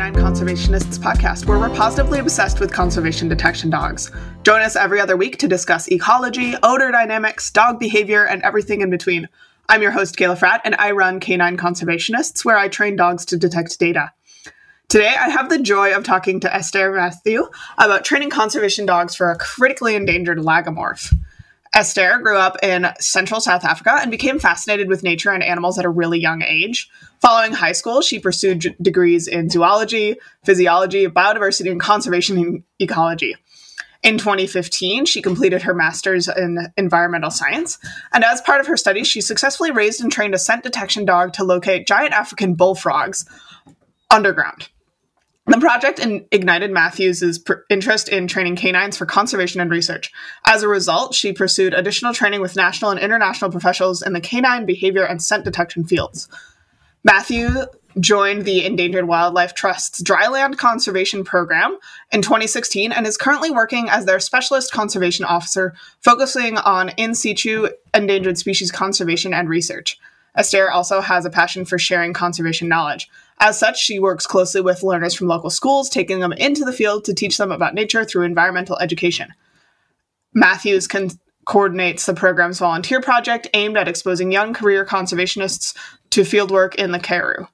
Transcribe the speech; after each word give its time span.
Canine 0.00 0.14
Conservationists 0.14 0.98
podcast, 0.98 1.44
where 1.44 1.58
we're 1.58 1.68
positively 1.74 2.20
obsessed 2.20 2.58
with 2.58 2.72
conservation 2.72 3.28
detection 3.28 3.68
dogs. 3.68 4.10
Join 4.44 4.62
us 4.62 4.74
every 4.74 4.98
other 4.98 5.14
week 5.14 5.36
to 5.36 5.46
discuss 5.46 5.92
ecology, 5.92 6.54
odor 6.62 6.90
dynamics, 6.90 7.50
dog 7.50 7.78
behavior, 7.78 8.24
and 8.24 8.40
everything 8.42 8.80
in 8.80 8.88
between. 8.88 9.28
I'm 9.68 9.82
your 9.82 9.90
host, 9.90 10.16
Kayla 10.16 10.38
Fratt, 10.38 10.62
and 10.64 10.74
I 10.76 10.92
run 10.92 11.20
Canine 11.20 11.58
Conservationists, 11.58 12.46
where 12.46 12.56
I 12.56 12.68
train 12.68 12.96
dogs 12.96 13.26
to 13.26 13.36
detect 13.36 13.78
data. 13.78 14.10
Today, 14.88 15.14
I 15.20 15.28
have 15.28 15.50
the 15.50 15.58
joy 15.58 15.94
of 15.94 16.02
talking 16.02 16.40
to 16.40 16.54
Esther 16.54 16.90
Matthew 16.92 17.50
about 17.76 18.02
training 18.02 18.30
conservation 18.30 18.86
dogs 18.86 19.14
for 19.14 19.30
a 19.30 19.36
critically 19.36 19.96
endangered 19.96 20.38
lagomorph. 20.38 21.14
Esther 21.72 22.18
grew 22.18 22.36
up 22.36 22.56
in 22.62 22.88
central 22.98 23.40
South 23.40 23.64
Africa 23.64 23.98
and 24.00 24.10
became 24.10 24.40
fascinated 24.40 24.88
with 24.88 25.04
nature 25.04 25.30
and 25.30 25.42
animals 25.42 25.78
at 25.78 25.84
a 25.84 25.90
really 25.90 26.18
young 26.18 26.42
age. 26.42 26.90
Following 27.20 27.52
high 27.52 27.72
school, 27.72 28.00
she 28.00 28.18
pursued 28.18 28.58
d- 28.58 28.74
degrees 28.82 29.28
in 29.28 29.48
zoology, 29.48 30.16
physiology, 30.44 31.06
biodiversity, 31.06 31.70
and 31.70 31.80
conservation 31.80 32.38
and 32.38 32.62
ecology. 32.80 33.36
In 34.02 34.18
2015, 34.18 35.04
she 35.04 35.22
completed 35.22 35.62
her 35.62 35.74
master's 35.74 36.26
in 36.26 36.58
environmental 36.76 37.30
science, 37.30 37.78
and 38.12 38.24
as 38.24 38.40
part 38.40 38.60
of 38.60 38.66
her 38.66 38.76
studies, 38.76 39.06
she 39.06 39.20
successfully 39.20 39.70
raised 39.70 40.00
and 40.00 40.10
trained 40.10 40.34
a 40.34 40.38
scent 40.38 40.62
detection 40.62 41.04
dog 41.04 41.34
to 41.34 41.44
locate 41.44 41.86
giant 41.86 42.14
African 42.14 42.54
bullfrogs 42.54 43.26
underground. 44.10 44.70
The 45.50 45.58
project 45.58 45.98
in- 45.98 46.26
ignited 46.30 46.70
Matthews' 46.70 47.40
pr- 47.40 47.54
interest 47.68 48.08
in 48.08 48.28
training 48.28 48.54
canines 48.54 48.96
for 48.96 49.04
conservation 49.04 49.60
and 49.60 49.68
research. 49.68 50.12
As 50.46 50.62
a 50.62 50.68
result, 50.68 51.12
she 51.12 51.32
pursued 51.32 51.74
additional 51.74 52.14
training 52.14 52.40
with 52.40 52.54
national 52.54 52.92
and 52.92 53.00
international 53.00 53.50
professionals 53.50 54.00
in 54.00 54.12
the 54.12 54.20
canine 54.20 54.64
behavior 54.64 55.02
and 55.02 55.20
scent 55.20 55.44
detection 55.44 55.82
fields. 55.82 56.28
Matthew 57.02 57.50
joined 57.98 58.44
the 58.44 58.64
Endangered 58.64 59.08
Wildlife 59.08 59.54
Trust's 59.54 60.00
Dryland 60.04 60.56
Conservation 60.56 61.24
Program 61.24 61.76
in 62.12 62.22
2016 62.22 62.92
and 62.92 63.04
is 63.04 63.16
currently 63.16 63.50
working 63.50 63.88
as 63.90 64.04
their 64.04 64.20
specialist 64.20 64.70
conservation 64.70 65.24
officer, 65.24 65.74
focusing 66.00 66.58
on 66.58 66.90
in 66.90 67.12
situ 67.12 67.70
endangered 67.92 68.38
species 68.38 68.70
conservation 68.70 69.34
and 69.34 69.48
research. 69.48 69.98
Esther 70.36 70.70
also 70.70 71.00
has 71.00 71.24
a 71.24 71.30
passion 71.30 71.64
for 71.64 71.76
sharing 71.76 72.12
conservation 72.12 72.68
knowledge. 72.68 73.10
As 73.42 73.58
such, 73.58 73.80
she 73.80 73.98
works 73.98 74.26
closely 74.26 74.60
with 74.60 74.82
learners 74.82 75.14
from 75.14 75.26
local 75.26 75.48
schools, 75.48 75.88
taking 75.88 76.20
them 76.20 76.34
into 76.34 76.62
the 76.62 76.74
field 76.74 77.04
to 77.06 77.14
teach 77.14 77.38
them 77.38 77.50
about 77.50 77.74
nature 77.74 78.04
through 78.04 78.24
environmental 78.24 78.78
education. 78.78 79.32
Matthews 80.34 80.86
coordinates 81.46 82.04
the 82.04 82.14
program's 82.14 82.58
volunteer 82.58 83.00
project 83.00 83.48
aimed 83.54 83.78
at 83.78 83.88
exposing 83.88 84.30
young 84.30 84.52
career 84.52 84.84
conservationists 84.84 85.74
to 86.10 86.20
fieldwork 86.20 86.74
in 86.74 86.92
the 86.92 87.00
Karoo. 87.00 87.48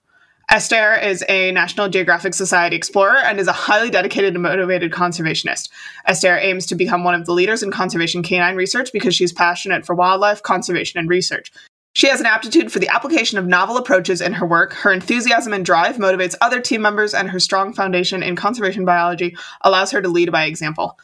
Esther 0.48 0.94
is 0.94 1.24
a 1.28 1.50
National 1.52 1.88
Geographic 1.88 2.34
Society 2.34 2.76
explorer 2.76 3.18
and 3.18 3.40
is 3.40 3.48
a 3.48 3.52
highly 3.52 3.90
dedicated 3.90 4.34
and 4.34 4.42
motivated 4.42 4.92
conservationist. 4.92 5.68
Esther 6.04 6.36
aims 6.36 6.66
to 6.66 6.74
become 6.74 7.02
one 7.04 7.14
of 7.14 7.26
the 7.26 7.32
leaders 7.32 7.62
in 7.62 7.70
conservation 7.72 8.22
canine 8.22 8.54
research 8.54 8.92
because 8.92 9.14
she's 9.14 9.32
passionate 9.32 9.84
for 9.84 9.94
wildlife, 9.94 10.42
conservation, 10.42 11.00
and 11.00 11.08
research. 11.08 11.52
She 11.96 12.08
has 12.08 12.20
an 12.20 12.26
aptitude 12.26 12.70
for 12.70 12.78
the 12.78 12.90
application 12.90 13.38
of 13.38 13.46
novel 13.46 13.78
approaches 13.78 14.20
in 14.20 14.34
her 14.34 14.46
work. 14.46 14.74
Her 14.74 14.92
enthusiasm 14.92 15.54
and 15.54 15.64
drive 15.64 15.96
motivates 15.96 16.34
other 16.42 16.60
team 16.60 16.82
members, 16.82 17.14
and 17.14 17.30
her 17.30 17.40
strong 17.40 17.72
foundation 17.72 18.22
in 18.22 18.36
conservation 18.36 18.84
biology 18.84 19.34
allows 19.62 19.92
her 19.92 20.02
to 20.02 20.08
lead 20.10 20.30
by 20.30 20.44
example. 20.44 20.98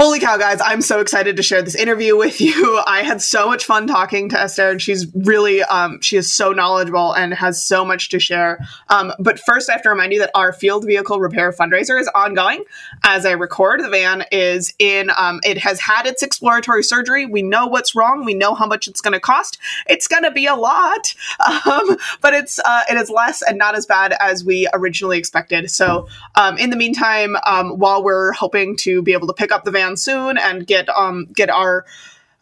Holy 0.00 0.20
cow, 0.20 0.36
guys, 0.36 0.60
I'm 0.60 0.80
so 0.80 1.00
excited 1.00 1.36
to 1.38 1.42
share 1.42 1.60
this 1.60 1.74
interview 1.74 2.16
with 2.16 2.40
you. 2.40 2.80
I 2.86 3.02
had 3.02 3.20
so 3.20 3.48
much 3.48 3.64
fun 3.64 3.88
talking 3.88 4.28
to 4.28 4.38
Esther, 4.38 4.70
and 4.70 4.80
she's 4.80 5.12
really, 5.12 5.60
um, 5.64 6.00
she 6.00 6.16
is 6.16 6.32
so 6.32 6.52
knowledgeable 6.52 7.12
and 7.14 7.34
has 7.34 7.64
so 7.64 7.84
much 7.84 8.08
to 8.10 8.20
share. 8.20 8.64
Um, 8.90 9.12
but 9.18 9.40
first, 9.40 9.68
I 9.68 9.72
have 9.72 9.82
to 9.82 9.88
remind 9.88 10.12
you 10.12 10.20
that 10.20 10.30
our 10.36 10.52
field 10.52 10.86
vehicle 10.86 11.18
repair 11.18 11.50
fundraiser 11.50 12.00
is 12.00 12.08
ongoing. 12.14 12.62
As 13.02 13.26
I 13.26 13.32
record, 13.32 13.82
the 13.82 13.88
van 13.88 14.24
is 14.30 14.72
in, 14.78 15.10
um, 15.16 15.40
it 15.42 15.58
has 15.58 15.80
had 15.80 16.06
its 16.06 16.22
exploratory 16.22 16.84
surgery. 16.84 17.26
We 17.26 17.42
know 17.42 17.66
what's 17.66 17.96
wrong. 17.96 18.24
We 18.24 18.34
know 18.34 18.54
how 18.54 18.68
much 18.68 18.86
it's 18.86 19.00
going 19.00 19.14
to 19.14 19.20
cost. 19.20 19.58
It's 19.88 20.06
going 20.06 20.22
to 20.22 20.30
be 20.30 20.46
a 20.46 20.54
lot, 20.54 21.12
um, 21.66 21.96
but 22.20 22.34
it's, 22.34 22.60
uh, 22.60 22.82
it 22.88 22.96
is 22.96 23.10
less 23.10 23.42
and 23.42 23.58
not 23.58 23.74
as 23.74 23.84
bad 23.84 24.14
as 24.20 24.44
we 24.44 24.68
originally 24.74 25.18
expected. 25.18 25.72
So, 25.72 26.06
um, 26.36 26.56
in 26.56 26.70
the 26.70 26.76
meantime, 26.76 27.36
um, 27.46 27.70
while 27.80 28.04
we're 28.04 28.30
hoping 28.30 28.76
to 28.76 29.02
be 29.02 29.12
able 29.12 29.26
to 29.26 29.34
pick 29.34 29.50
up 29.50 29.64
the 29.64 29.72
van 29.72 29.87
soon 29.96 30.38
and 30.38 30.66
get 30.66 30.88
um 30.90 31.26
get 31.34 31.50
our 31.50 31.84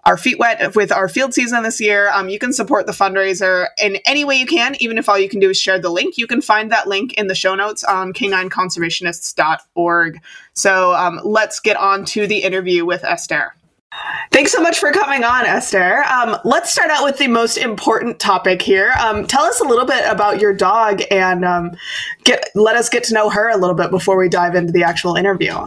our 0.06 0.16
feet 0.16 0.38
wet 0.38 0.74
with 0.76 0.90
our 0.92 1.08
field 1.08 1.34
season 1.34 1.64
this 1.64 1.80
year. 1.80 2.08
Um, 2.10 2.28
you 2.28 2.38
can 2.38 2.52
support 2.52 2.86
the 2.86 2.92
fundraiser 2.92 3.66
in 3.82 3.96
any 4.06 4.24
way 4.24 4.36
you 4.36 4.46
can, 4.46 4.76
even 4.78 4.98
if 4.98 5.08
all 5.08 5.18
you 5.18 5.28
can 5.28 5.40
do 5.40 5.50
is 5.50 5.58
share 5.58 5.80
the 5.80 5.90
link. 5.90 6.16
You 6.16 6.28
can 6.28 6.40
find 6.40 6.70
that 6.70 6.86
link 6.86 7.14
in 7.14 7.26
the 7.26 7.34
show 7.34 7.56
notes 7.56 7.82
on 7.82 8.12
canineconservationists.org. 8.12 10.20
So 10.52 10.94
um, 10.94 11.20
let's 11.24 11.58
get 11.58 11.76
on 11.76 12.04
to 12.06 12.28
the 12.28 12.38
interview 12.38 12.86
with 12.86 13.02
Esther. 13.02 13.52
Thanks 14.30 14.52
so 14.52 14.60
much 14.60 14.78
for 14.78 14.92
coming 14.92 15.24
on, 15.24 15.44
Esther. 15.44 16.04
Um, 16.04 16.36
let's 16.44 16.70
start 16.70 16.90
out 16.90 17.02
with 17.02 17.18
the 17.18 17.26
most 17.28 17.56
important 17.56 18.20
topic 18.20 18.62
here. 18.62 18.92
Um, 19.00 19.26
tell 19.26 19.44
us 19.44 19.60
a 19.60 19.64
little 19.64 19.86
bit 19.86 20.04
about 20.06 20.40
your 20.40 20.52
dog 20.52 21.02
and 21.10 21.44
um, 21.44 21.72
get 22.24 22.50
let 22.54 22.76
us 22.76 22.88
get 22.88 23.02
to 23.04 23.14
know 23.14 23.30
her 23.30 23.48
a 23.48 23.56
little 23.56 23.74
bit 23.74 23.90
before 23.90 24.16
we 24.16 24.28
dive 24.28 24.54
into 24.54 24.72
the 24.72 24.84
actual 24.84 25.16
interview. 25.16 25.66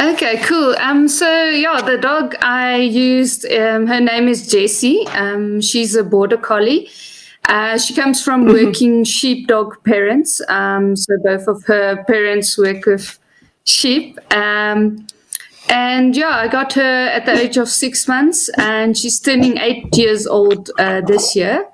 Okay, 0.00 0.38
cool. 0.44 0.74
Um, 0.78 1.08
so 1.08 1.50
yeah, 1.50 1.82
the 1.82 1.98
dog 1.98 2.34
I 2.40 2.76
used, 2.76 3.44
um, 3.52 3.86
her 3.86 4.00
name 4.00 4.28
is 4.28 4.46
Jessie. 4.46 5.06
Um, 5.08 5.60
she's 5.60 5.94
a 5.94 6.02
border 6.02 6.38
collie. 6.38 6.88
Uh, 7.44 7.76
she 7.76 7.94
comes 7.94 8.24
from 8.24 8.46
mm-hmm. 8.46 8.66
working 8.66 9.04
sheepdog 9.04 9.84
parents. 9.84 10.40
Um, 10.48 10.96
so 10.96 11.18
both 11.22 11.46
of 11.48 11.64
her 11.64 12.02
parents 12.04 12.56
work 12.56 12.86
with 12.86 13.18
sheep. 13.64 14.18
Um, 14.32 15.06
and 15.68 16.16
yeah, 16.16 16.30
I 16.30 16.48
got 16.48 16.72
her 16.72 17.08
at 17.08 17.26
the 17.26 17.32
age 17.32 17.58
of 17.58 17.68
six 17.68 18.08
months, 18.08 18.48
and 18.56 18.96
she's 18.96 19.20
turning 19.20 19.58
eight 19.58 19.94
years 19.94 20.26
old 20.26 20.70
uh, 20.78 21.02
this 21.02 21.36
year. 21.36 21.66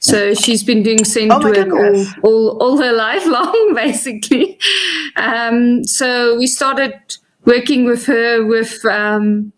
So 0.00 0.34
she's 0.34 0.64
been 0.64 0.82
doing 0.82 1.04
scent 1.04 1.30
oh 1.32 1.40
work 1.40 1.72
all, 1.72 2.06
all, 2.24 2.58
all 2.60 2.78
her 2.78 2.92
life 3.06 3.24
long, 3.24 3.72
basically. 3.76 4.58
Um, 5.14 5.84
so 5.84 6.36
we 6.36 6.48
started 6.48 7.18
working 7.48 7.86
with 7.86 8.04
her 8.06 8.44
with 8.44 8.84
um, 8.84 9.52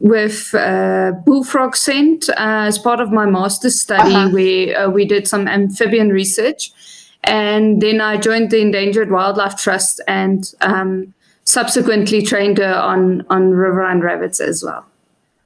with 0.00 0.52
uh, 0.54 1.12
bullfrog 1.24 1.76
scent 1.76 2.28
uh, 2.30 2.66
as 2.66 2.78
part 2.78 3.00
of 3.00 3.12
my 3.12 3.26
master's 3.26 3.80
study, 3.80 4.14
uh-huh. 4.14 4.30
where 4.30 4.78
uh, 4.80 4.88
we 4.88 5.04
did 5.04 5.28
some 5.28 5.46
amphibian 5.46 6.08
research, 6.08 6.72
and 7.22 7.80
then 7.80 8.00
I 8.00 8.16
joined 8.16 8.50
the 8.50 8.60
Endangered 8.60 9.10
Wildlife 9.10 9.56
Trust 9.56 10.00
and 10.08 10.52
um, 10.62 11.14
subsequently 11.44 12.22
trained 12.22 12.58
her 12.58 12.74
on 12.74 13.24
on 13.28 13.52
riverine 13.52 14.00
rabbits 14.00 14.40
as 14.40 14.64
well. 14.64 14.84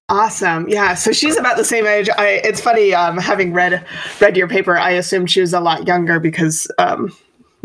Awesome. 0.09 0.69
Yeah. 0.69 0.95
So 0.95 1.11
she's 1.11 1.37
about 1.37 1.57
the 1.57 1.65
same 1.65 1.85
age. 1.85 2.09
I, 2.17 2.41
it's 2.45 2.61
funny, 2.61 2.95
um, 2.95 3.19
having 3.19 3.53
read 3.53 3.85
read 4.21 4.37
your 4.37 4.47
paper, 4.47 4.79
I 4.79 4.93
assumed 4.93 5.33
she 5.33 5.41
was 5.41 5.53
a 5.53 5.59
lot 5.59 5.89
younger 5.89 6.21
because 6.21 6.71
um, 6.79 7.13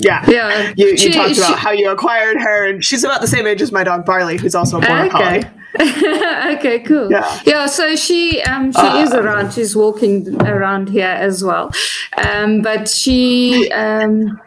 yeah. 0.03 0.29
Yeah. 0.29 0.73
You, 0.75 0.87
you 0.87 0.97
she, 0.97 1.11
talked 1.11 1.37
about 1.37 1.57
how 1.57 1.71
you 1.71 1.89
acquired 1.89 2.37
her, 2.37 2.67
and 2.69 2.83
she's 2.83 3.03
about 3.03 3.21
the 3.21 3.27
same 3.27 3.47
age 3.47 3.61
as 3.61 3.71
my 3.71 3.83
dog 3.83 4.05
Barley, 4.05 4.37
who's 4.37 4.55
also 4.55 4.77
a 4.77 4.81
border 4.81 5.05
okay. 5.05 5.41
collie. 5.41 5.43
okay, 6.57 6.79
cool. 6.79 7.09
Yeah. 7.09 7.41
yeah, 7.45 7.65
so 7.65 7.95
she 7.95 8.41
um 8.41 8.71
she 8.73 8.79
uh, 8.79 9.03
is 9.03 9.13
around. 9.13 9.53
She's 9.53 9.75
walking 9.75 10.41
around 10.41 10.89
here 10.89 11.05
as 11.05 11.43
well. 11.43 11.71
Um 12.17 12.61
but 12.61 12.89
she 12.89 13.71
um 13.71 14.39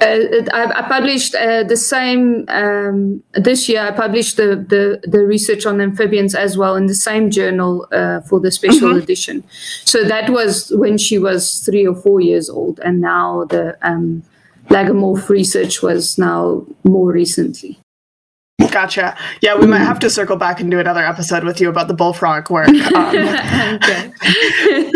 uh, 0.00 0.44
I, 0.52 0.80
I, 0.80 0.88
published 0.88 1.34
uh, 1.34 1.62
the 1.62 1.76
same 1.76 2.44
um, 2.48 3.22
this 3.34 3.68
year. 3.68 3.82
I 3.82 3.90
published 3.92 4.36
the, 4.36 4.56
the, 4.56 5.00
the 5.06 5.24
research 5.24 5.64
on 5.66 5.80
amphibians 5.80 6.34
as 6.34 6.56
well 6.56 6.76
in 6.76 6.86
the 6.86 6.94
same 6.94 7.30
journal 7.30 7.86
uh, 7.92 8.20
for 8.22 8.40
the 8.40 8.50
special 8.50 8.88
mm-hmm. 8.88 8.98
edition. 8.98 9.44
So 9.84 10.02
that 10.04 10.30
was 10.30 10.72
when 10.74 10.98
she 10.98 11.18
was 11.18 11.60
three 11.60 11.86
or 11.86 11.94
four 11.94 12.20
years 12.20 12.48
old, 12.50 12.80
and 12.80 13.00
now 13.00 13.44
the 13.44 13.76
um, 13.82 14.22
lagomorph 14.72 15.28
research 15.28 15.82
was 15.82 16.18
now 16.18 16.64
more 16.84 17.12
recently. 17.12 17.78
Gotcha. 18.70 19.16
Yeah, 19.40 19.58
we 19.58 19.66
might 19.66 19.78
have 19.78 19.98
to 20.00 20.10
circle 20.10 20.36
back 20.36 20.60
and 20.60 20.70
do 20.70 20.78
another 20.78 21.04
episode 21.04 21.44
with 21.44 21.60
you 21.60 21.68
about 21.68 21.88
the 21.88 21.94
bullfrog 21.94 22.50
work. 22.50 22.68
Um, 22.92 23.14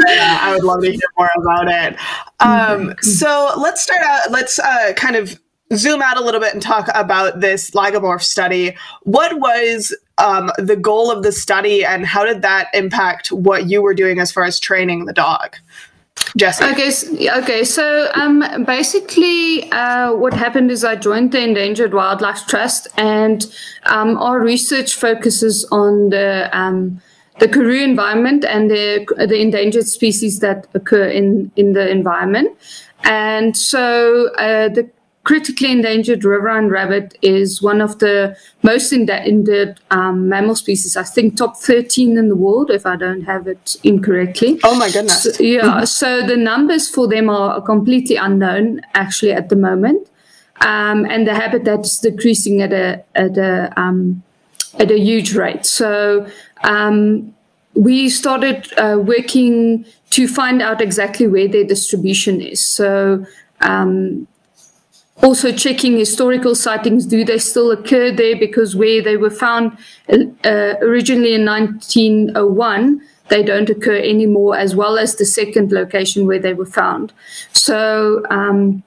yeah, 0.08 0.38
I 0.42 0.52
would 0.54 0.64
love 0.64 0.82
to 0.82 0.90
hear 0.90 1.00
more 1.18 1.30
about 1.36 1.68
it. 1.68 1.96
Um, 2.40 2.94
so 3.00 3.52
let's 3.58 3.82
start 3.82 4.02
out. 4.02 4.30
Let's 4.30 4.58
uh, 4.58 4.92
kind 4.94 5.16
of 5.16 5.40
zoom 5.74 6.02
out 6.02 6.16
a 6.16 6.20
little 6.22 6.40
bit 6.40 6.52
and 6.52 6.62
talk 6.62 6.88
about 6.94 7.40
this 7.40 7.70
lagomorph 7.70 8.22
study. 8.22 8.76
What 9.02 9.40
was 9.40 9.94
um, 10.18 10.52
the 10.58 10.76
goal 10.76 11.10
of 11.10 11.22
the 11.22 11.32
study, 11.32 11.84
and 11.84 12.06
how 12.06 12.24
did 12.24 12.42
that 12.42 12.68
impact 12.74 13.32
what 13.32 13.68
you 13.68 13.82
were 13.82 13.94
doing 13.94 14.20
as 14.20 14.30
far 14.30 14.44
as 14.44 14.60
training 14.60 15.06
the 15.06 15.12
dog? 15.12 15.56
Jesse. 16.36 16.64
Okay, 16.64 17.30
okay. 17.38 17.64
So 17.64 18.10
um, 18.14 18.64
basically, 18.64 19.70
uh, 19.72 20.12
what 20.14 20.34
happened 20.34 20.70
is 20.70 20.84
I 20.84 20.96
joined 20.96 21.32
the 21.32 21.42
Endangered 21.42 21.94
Wildlife 21.94 22.46
Trust, 22.46 22.88
and 22.96 23.46
um, 23.84 24.18
our 24.18 24.40
research 24.40 24.94
focuses 24.94 25.66
on 25.72 26.10
the 26.10 26.50
um, 26.52 27.00
the 27.38 27.48
Karoo 27.48 27.82
environment 27.82 28.44
and 28.44 28.70
the 28.70 29.06
the 29.16 29.40
endangered 29.40 29.86
species 29.86 30.40
that 30.40 30.66
occur 30.74 31.08
in 31.08 31.50
in 31.56 31.72
the 31.72 31.88
environment. 31.88 32.56
And 33.04 33.56
so 33.56 34.34
uh, 34.34 34.68
the 34.68 34.90
critically 35.26 35.72
endangered 35.72 36.24
riverine 36.24 36.68
rabbit 36.68 37.18
is 37.20 37.60
one 37.60 37.80
of 37.80 37.98
the 37.98 38.36
most 38.62 38.92
endangered 38.92 39.80
um, 39.90 40.28
mammal 40.28 40.54
species. 40.54 40.96
I 40.96 41.02
think 41.02 41.36
top 41.36 41.56
13 41.56 42.16
in 42.16 42.28
the 42.28 42.36
world, 42.36 42.70
if 42.70 42.86
I 42.86 42.94
don't 42.94 43.22
have 43.22 43.48
it 43.48 43.74
incorrectly. 43.82 44.60
Oh 44.62 44.78
my 44.78 44.88
goodness. 44.88 45.24
So, 45.24 45.42
yeah, 45.42 45.82
so 45.82 46.24
the 46.24 46.36
numbers 46.36 46.88
for 46.88 47.08
them 47.08 47.28
are 47.28 47.60
completely 47.60 48.14
unknown 48.14 48.82
actually 48.94 49.32
at 49.32 49.48
the 49.48 49.56
moment. 49.56 50.08
Um, 50.60 51.04
and 51.06 51.26
the 51.26 51.34
habitat 51.34 51.80
is 51.80 51.98
decreasing 51.98 52.62
at 52.62 52.72
a, 52.72 53.02
at 53.16 53.36
a, 53.36 53.72
um, 53.76 54.22
at 54.78 54.92
a 54.92 54.98
huge 54.98 55.34
rate. 55.34 55.66
So 55.66 56.28
um, 56.62 57.34
we 57.74 58.10
started 58.10 58.72
uh, 58.78 59.00
working 59.00 59.86
to 60.10 60.28
find 60.28 60.62
out 60.62 60.80
exactly 60.80 61.26
where 61.26 61.48
their 61.48 61.64
distribution 61.64 62.40
is. 62.40 62.64
So 62.64 63.26
um, 63.60 64.28
also 65.22 65.52
checking 65.52 65.98
historical 65.98 66.54
sightings 66.54 67.06
do 67.06 67.24
they 67.24 67.38
still 67.38 67.70
occur 67.70 68.12
there? 68.12 68.36
Because 68.36 68.76
where 68.76 69.02
they 69.02 69.16
were 69.16 69.30
found 69.30 69.76
uh, 70.10 70.74
originally 70.80 71.34
in 71.34 71.44
1901 71.44 73.00
they 73.28 73.42
don't 73.42 73.68
occur 73.68 73.96
anymore 73.96 74.56
as 74.56 74.76
well 74.76 74.96
as 74.96 75.16
the 75.16 75.24
second 75.24 75.72
location 75.72 76.26
where 76.26 76.38
they 76.38 76.54
were 76.54 76.66
found. 76.66 77.12
So 77.52 78.24
um, 78.30 78.82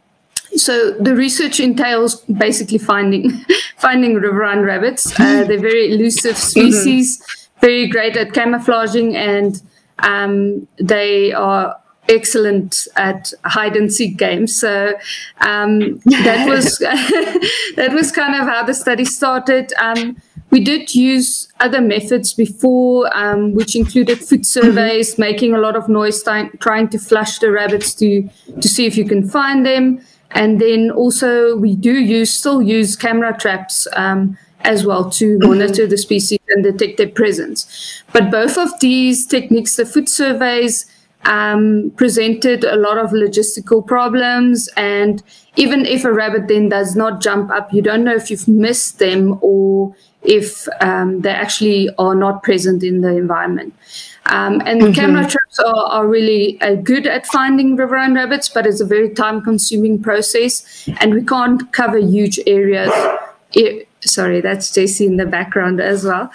so 0.56 0.92
the 0.92 1.16
research 1.16 1.60
entails 1.60 2.22
basically 2.22 2.78
finding 2.78 3.31
finding 3.78 4.16
riverine 4.16 4.62
rabbits. 4.62 5.20
Uh, 5.20 5.44
they're 5.44 5.60
very 5.60 5.92
elusive 5.92 6.38
species 6.52 7.22
very 7.62 7.88
great 7.88 8.16
at 8.16 8.34
camouflaging 8.34 9.16
and 9.16 9.62
um, 10.00 10.68
they 10.78 11.31
are 11.34 11.80
excellent 12.10 12.88
at 12.96 13.32
hide 13.46 13.76
and 13.76 13.94
seek 13.94 14.18
games. 14.18 14.56
So 14.56 14.96
um, 15.42 16.00
that 16.06 16.48
was 16.48 16.78
that 17.76 17.92
was 17.94 18.12
kind 18.12 18.36
of 18.36 18.48
how 18.48 18.64
the 18.64 18.74
study 18.74 19.06
started. 19.06 19.72
Um, 19.80 20.18
we 20.52 20.64
did 20.64 20.96
use 20.96 21.48
other 21.60 21.80
methods 21.80 22.34
before, 22.34 23.16
um, 23.16 23.54
which 23.54 23.76
included 23.76 24.20
foot 24.20 24.46
surveys, 24.46 25.14
mm-hmm. 25.14 25.22
making 25.22 25.54
a 25.54 25.60
lot 25.60 25.76
of 25.76 25.88
noise, 25.88 26.24
trying 26.24 26.90
to 26.90 26.98
flush 26.98 27.40
the 27.40 27.52
rabbits 27.52 27.94
to 27.96 28.28
to 28.60 28.68
see 28.68 28.86
if 28.86 28.98
you 28.98 29.06
can 29.06 29.30
find 29.30 29.66
them, 29.66 30.02
and 30.32 30.60
then 30.60 30.90
also 30.92 31.56
we 31.56 31.76
do 31.76 31.94
use 31.94 32.34
still 32.34 32.62
use 32.62 32.96
camera 32.96 33.38
traps. 33.38 33.88
Um, 33.96 34.38
as 34.62 34.86
well 34.86 35.10
to 35.10 35.38
mm-hmm. 35.38 35.48
monitor 35.48 35.88
the 35.88 35.98
species 35.98 36.38
and 36.50 36.66
detect 36.66 36.98
their 36.98 37.08
presence. 37.08 38.04
But 38.12 38.30
both 38.30 38.58
of 38.58 38.78
these 38.82 39.26
techniques, 39.26 39.78
the 39.78 39.86
foot 39.86 40.10
surveys 40.10 40.86
um, 41.25 41.92
presented 41.95 42.63
a 42.63 42.75
lot 42.75 42.98
of 42.98 43.12
logistical 43.12 43.86
problems. 43.86 44.69
And 44.77 45.21
even 45.56 45.86
if 45.86 46.06
a 46.06 46.12
rabbit 46.12 46.48
then 46.48 46.69
does 46.69 46.95
not 46.95 47.21
jump 47.21 47.51
up, 47.51 47.74
you 47.74 47.81
don't 47.81 48.04
know 48.04 48.16
if 48.16 48.30
you've 48.31 48.48
missed 48.48 49.00
them 49.00 49.38
or 49.42 49.95
if 50.24 50.68
um, 50.81 51.21
they 51.21 51.30
actually 51.30 51.89
are 51.98 52.16
not 52.16 52.44
present 52.44 52.83
in 52.83 53.01
the 53.01 53.16
environment. 53.16 53.74
Um, 54.25 54.62
and 54.66 54.81
mm-hmm. 54.81 54.94
camera 54.94 55.27
traps 55.27 55.60
are, 55.60 55.86
are 55.88 56.07
really 56.07 56.62
uh, 56.62 56.75
good 56.75 57.07
at 57.07 57.25
finding 57.25 57.75
riverine 57.75 58.13
rabbits, 58.13 58.48
but 58.50 58.68
it's 58.68 58.81
a 58.81 58.86
very 58.86 59.10
time 59.10 59.42
consuming 59.42 60.01
process, 60.01 60.88
and 61.00 61.16
we 61.16 61.24
can't 61.24 61.71
cover 61.74 61.98
huge 61.98 62.39
areas. 62.45 62.92
It, 63.54 63.88
sorry, 64.01 64.42
that's 64.42 64.71
Jessie 64.71 65.07
in 65.07 65.18
the 65.18 65.25
background 65.25 65.80
as 65.80 66.04
well. 66.04 66.31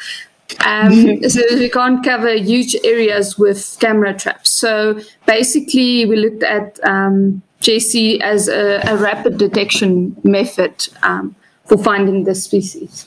Um, 0.60 1.22
so 1.28 1.40
we 1.54 1.68
can't 1.68 2.04
cover 2.04 2.34
huge 2.34 2.76
areas 2.84 3.38
with 3.38 3.76
camera 3.80 4.14
traps. 4.14 4.50
So 4.50 5.00
basically, 5.26 6.06
we 6.06 6.16
looked 6.16 6.42
at 6.42 6.78
um, 6.84 7.42
Jessie 7.60 8.20
as 8.20 8.48
a, 8.48 8.80
a, 8.86 8.96
rapid 8.96 9.38
detection 9.38 10.16
method 10.22 10.88
um, 11.02 11.34
for 11.64 11.78
finding 11.78 12.24
the 12.24 12.34
species. 12.34 13.06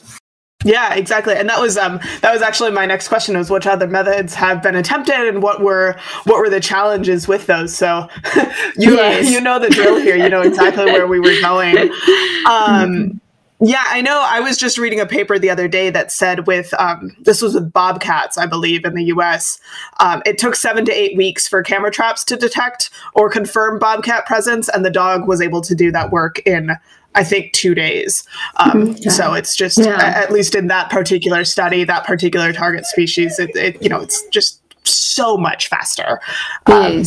Yeah, 0.64 0.94
exactly. 0.94 1.34
And 1.34 1.48
that 1.48 1.60
was 1.60 1.78
um 1.78 2.00
that 2.20 2.32
was 2.32 2.42
actually 2.42 2.72
my 2.72 2.84
next 2.84 3.06
question 3.06 3.38
was 3.38 3.48
which 3.48 3.66
other 3.66 3.86
methods 3.86 4.34
have 4.34 4.60
been 4.60 4.74
attempted 4.74 5.28
and 5.28 5.40
what 5.40 5.62
were 5.62 5.94
what 6.24 6.40
were 6.40 6.50
the 6.50 6.58
challenges 6.58 7.28
with 7.28 7.46
those. 7.46 7.76
So 7.76 8.08
you 8.76 8.96
yes. 8.96 9.26
uh, 9.26 9.30
you 9.30 9.40
know 9.40 9.60
the 9.60 9.70
drill 9.70 10.00
here. 10.00 10.16
You 10.16 10.28
know 10.28 10.40
exactly 10.40 10.86
where 10.86 11.06
we 11.06 11.20
were 11.20 11.40
going. 11.40 11.90
Um 12.48 13.20
yeah, 13.60 13.84
I 13.88 14.00
know. 14.00 14.24
I 14.24 14.38
was 14.40 14.56
just 14.56 14.78
reading 14.78 15.00
a 15.00 15.06
paper 15.06 15.36
the 15.36 15.50
other 15.50 15.66
day 15.66 15.90
that 15.90 16.12
said 16.12 16.46
with 16.46 16.72
um, 16.74 17.16
this 17.20 17.42
was 17.42 17.54
with 17.54 17.72
bobcats, 17.72 18.38
I 18.38 18.46
believe, 18.46 18.84
in 18.84 18.94
the 18.94 19.04
U.S. 19.04 19.58
Um, 19.98 20.22
it 20.24 20.38
took 20.38 20.54
seven 20.54 20.84
to 20.84 20.92
eight 20.92 21.16
weeks 21.16 21.48
for 21.48 21.62
camera 21.62 21.90
traps 21.90 22.22
to 22.24 22.36
detect 22.36 22.90
or 23.14 23.28
confirm 23.28 23.80
bobcat 23.80 24.26
presence, 24.26 24.68
and 24.68 24.84
the 24.84 24.90
dog 24.90 25.26
was 25.26 25.40
able 25.40 25.60
to 25.62 25.74
do 25.74 25.90
that 25.90 26.12
work 26.12 26.38
in, 26.46 26.70
I 27.16 27.24
think, 27.24 27.52
two 27.52 27.74
days. 27.74 28.22
Um, 28.58 28.94
mm-hmm. 28.94 29.10
So 29.10 29.34
it's 29.34 29.56
just, 29.56 29.78
yeah. 29.78 29.96
at 29.96 30.30
least 30.30 30.54
in 30.54 30.68
that 30.68 30.88
particular 30.88 31.44
study, 31.44 31.82
that 31.82 32.04
particular 32.04 32.52
target 32.52 32.86
species, 32.86 33.40
it, 33.40 33.50
it 33.56 33.82
you 33.82 33.88
know, 33.88 34.00
it's 34.00 34.24
just 34.28 34.60
so 34.86 35.36
much 35.36 35.66
faster. 35.66 36.20
Um, 36.66 37.02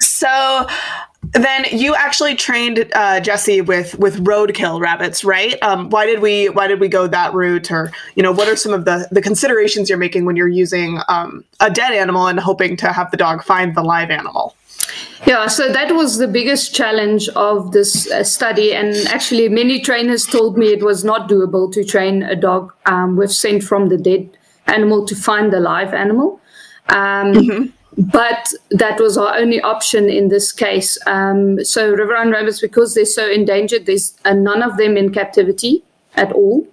so 0.00 0.66
then 1.32 1.64
you 1.70 1.94
actually 1.94 2.34
trained 2.34 2.90
uh, 2.94 3.20
Jesse 3.20 3.60
with 3.60 3.98
with 3.98 4.24
roadkill 4.24 4.80
rabbits, 4.80 5.24
right? 5.24 5.60
Um, 5.62 5.90
why 5.90 6.06
did 6.06 6.20
we 6.20 6.48
why 6.48 6.66
did 6.66 6.80
we 6.80 6.88
go 6.88 7.06
that 7.06 7.32
route, 7.34 7.70
or 7.70 7.92
you 8.14 8.22
know, 8.22 8.32
what 8.32 8.48
are 8.48 8.56
some 8.56 8.72
of 8.72 8.84
the 8.84 9.08
the 9.10 9.22
considerations 9.22 9.88
you're 9.88 9.98
making 9.98 10.24
when 10.24 10.36
you're 10.36 10.48
using 10.48 11.00
um, 11.08 11.44
a 11.60 11.70
dead 11.70 11.92
animal 11.92 12.26
and 12.26 12.38
hoping 12.38 12.76
to 12.78 12.92
have 12.92 13.10
the 13.10 13.16
dog 13.16 13.42
find 13.42 13.74
the 13.74 13.82
live 13.82 14.10
animal? 14.10 14.54
Yeah, 15.26 15.48
so 15.48 15.72
that 15.72 15.94
was 15.94 16.18
the 16.18 16.28
biggest 16.28 16.74
challenge 16.74 17.28
of 17.30 17.72
this 17.72 18.10
uh, 18.10 18.22
study, 18.22 18.74
and 18.74 18.94
actually, 19.08 19.48
many 19.48 19.80
trainers 19.80 20.26
told 20.26 20.56
me 20.56 20.68
it 20.68 20.82
was 20.82 21.04
not 21.04 21.28
doable 21.28 21.72
to 21.72 21.84
train 21.84 22.22
a 22.22 22.36
dog 22.36 22.72
um, 22.86 23.16
with 23.16 23.32
scent 23.32 23.64
from 23.64 23.88
the 23.88 23.96
dead 23.96 24.28
animal 24.66 25.06
to 25.06 25.16
find 25.16 25.52
the 25.52 25.60
live 25.60 25.94
animal. 25.94 26.40
Um, 26.88 27.32
mm-hmm 27.32 27.75
but 27.98 28.52
that 28.70 29.00
was 29.00 29.16
our 29.16 29.36
only 29.36 29.60
option 29.60 30.08
in 30.08 30.28
this 30.28 30.52
case. 30.52 30.98
Um, 31.06 31.64
so 31.64 31.92
riverine 31.92 32.30
rabbits, 32.30 32.60
because 32.60 32.94
they're 32.94 33.04
so 33.06 33.28
endangered, 33.30 33.86
there's 33.86 34.14
uh, 34.24 34.34
none 34.34 34.62
of 34.62 34.76
them 34.76 34.96
in 34.96 35.12
captivity 35.12 35.82
at 36.14 36.32
all. 36.32 36.66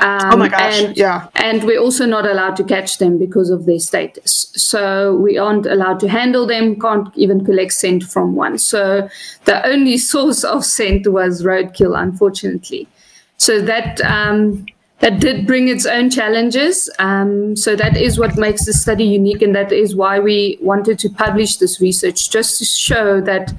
Um, 0.00 0.32
oh 0.32 0.36
my 0.36 0.48
gosh! 0.48 0.80
And, 0.80 0.96
yeah, 0.96 1.28
and 1.34 1.62
we're 1.64 1.80
also 1.80 2.06
not 2.06 2.24
allowed 2.24 2.56
to 2.56 2.64
catch 2.64 2.98
them 2.98 3.18
because 3.18 3.50
of 3.50 3.66
their 3.66 3.80
status. 3.80 4.50
So 4.54 5.16
we 5.16 5.36
aren't 5.36 5.66
allowed 5.66 6.00
to 6.00 6.08
handle 6.08 6.46
them. 6.46 6.80
Can't 6.80 7.14
even 7.16 7.44
collect 7.44 7.72
scent 7.72 8.04
from 8.04 8.34
one. 8.34 8.56
So 8.56 9.10
the 9.44 9.66
only 9.66 9.98
source 10.12 10.42
of 10.42 10.64
scent 10.64 11.06
was 11.06 11.42
roadkill, 11.42 12.00
unfortunately. 12.00 12.88
So 13.36 13.60
that 13.60 14.00
um, 14.02 14.64
that 15.00 15.18
did 15.18 15.46
bring 15.46 15.68
its 15.68 15.86
own 15.86 16.10
challenges. 16.10 16.88
Um, 16.98 17.56
so 17.56 17.74
that 17.74 17.96
is 17.96 18.18
what 18.18 18.36
makes 18.36 18.66
the 18.66 18.72
study 18.72 19.04
unique, 19.04 19.42
and 19.42 19.54
that 19.54 19.72
is 19.72 19.96
why 19.96 20.18
we 20.18 20.58
wanted 20.60 20.98
to 21.00 21.08
publish 21.08 21.56
this 21.56 21.80
research, 21.80 22.30
just 22.30 22.58
to 22.58 22.64
show 22.64 23.20
that 23.22 23.52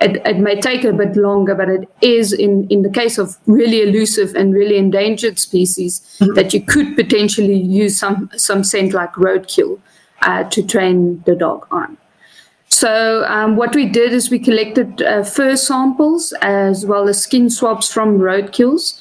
it, 0.00 0.22
it 0.24 0.38
may 0.38 0.60
take 0.60 0.84
a 0.84 0.92
bit 0.92 1.16
longer, 1.16 1.54
but 1.54 1.68
it 1.68 1.88
is 2.00 2.32
in, 2.32 2.68
in 2.68 2.82
the 2.82 2.90
case 2.90 3.18
of 3.18 3.36
really 3.46 3.82
elusive 3.82 4.34
and 4.34 4.54
really 4.54 4.76
endangered 4.76 5.38
species 5.38 6.00
mm-hmm. 6.20 6.34
that 6.34 6.52
you 6.54 6.62
could 6.62 6.94
potentially 6.94 7.56
use 7.56 7.98
some 7.98 8.30
some 8.36 8.62
scent 8.62 8.92
like 8.92 9.12
roadkill 9.14 9.80
uh, 10.22 10.44
to 10.44 10.62
train 10.62 11.22
the 11.26 11.34
dog 11.34 11.66
on. 11.70 11.96
So 12.68 13.24
um, 13.26 13.56
what 13.56 13.74
we 13.74 13.86
did 13.86 14.12
is 14.12 14.30
we 14.30 14.38
collected 14.38 15.02
uh, 15.02 15.24
fur 15.24 15.56
samples 15.56 16.32
as 16.42 16.84
well 16.84 17.08
as 17.08 17.20
skin 17.20 17.50
swabs 17.50 17.90
from 17.90 18.18
roadkills 18.18 19.00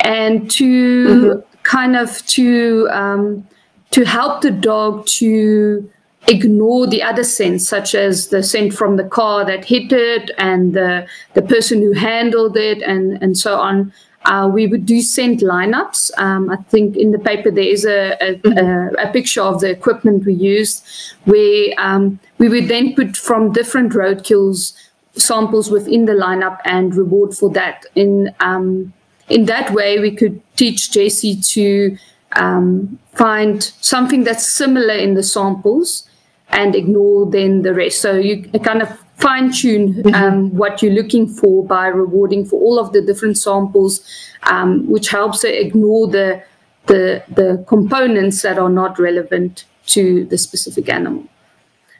and 0.00 0.50
to 0.50 1.06
mm-hmm. 1.06 1.40
kind 1.62 1.96
of 1.96 2.24
to 2.26 2.88
um, 2.90 3.46
to 3.90 4.04
help 4.04 4.40
the 4.40 4.50
dog 4.50 5.06
to 5.06 5.90
ignore 6.28 6.86
the 6.86 7.02
other 7.02 7.24
scents, 7.24 7.68
such 7.68 7.94
as 7.94 8.28
the 8.28 8.42
scent 8.42 8.72
from 8.72 8.96
the 8.96 9.04
car 9.04 9.44
that 9.44 9.64
hit 9.64 9.92
it 9.92 10.30
and 10.38 10.74
the 10.74 11.06
the 11.34 11.42
person 11.42 11.80
who 11.80 11.92
handled 11.92 12.56
it, 12.56 12.82
and 12.82 13.22
and 13.22 13.36
so 13.38 13.56
on. 13.58 13.92
Uh, 14.26 14.48
we 14.50 14.66
would 14.66 14.86
do 14.86 15.02
scent 15.02 15.40
lineups. 15.40 16.10
Um, 16.16 16.48
I 16.48 16.56
think 16.56 16.96
in 16.96 17.10
the 17.10 17.18
paper 17.18 17.50
there 17.50 17.64
is 17.64 17.84
a, 17.84 18.16
a, 18.22 18.36
mm-hmm. 18.36 18.96
a, 18.96 19.08
a 19.10 19.12
picture 19.12 19.42
of 19.42 19.60
the 19.60 19.68
equipment 19.68 20.24
we 20.24 20.32
used, 20.32 20.82
where 21.26 21.74
um, 21.76 22.18
we 22.38 22.48
would 22.48 22.68
then 22.68 22.94
put 22.94 23.18
from 23.18 23.52
different 23.52 23.92
roadkills 23.92 24.72
samples 25.16 25.70
within 25.70 26.06
the 26.06 26.12
lineup 26.12 26.58
and 26.64 26.94
reward 26.94 27.34
for 27.34 27.50
that. 27.50 27.84
In 27.94 28.34
um, 28.40 28.92
in 29.28 29.46
that 29.46 29.72
way, 29.72 29.98
we 29.98 30.14
could 30.14 30.40
teach 30.56 30.92
Jessie 30.92 31.40
to 31.40 31.96
um, 32.36 32.98
find 33.14 33.62
something 33.80 34.24
that's 34.24 34.50
similar 34.50 34.94
in 34.94 35.14
the 35.14 35.22
samples 35.22 36.08
and 36.48 36.74
ignore 36.74 37.30
then 37.30 37.62
the 37.62 37.74
rest. 37.74 38.00
So 38.00 38.16
you 38.16 38.42
kind 38.60 38.82
of 38.82 38.98
fine 39.16 39.52
tune 39.52 39.94
mm-hmm. 39.94 40.14
um, 40.14 40.54
what 40.56 40.82
you're 40.82 40.92
looking 40.92 41.26
for 41.26 41.64
by 41.64 41.86
rewarding 41.86 42.44
for 42.44 42.60
all 42.60 42.78
of 42.78 42.92
the 42.92 43.00
different 43.00 43.38
samples, 43.38 44.00
um, 44.44 44.88
which 44.90 45.08
helps 45.08 45.40
to 45.40 45.60
ignore 45.60 46.06
the, 46.06 46.42
the, 46.86 47.22
the 47.28 47.64
components 47.66 48.42
that 48.42 48.58
are 48.58 48.68
not 48.68 48.98
relevant 48.98 49.64
to 49.86 50.24
the 50.26 50.38
specific 50.38 50.88
animal. 50.88 51.24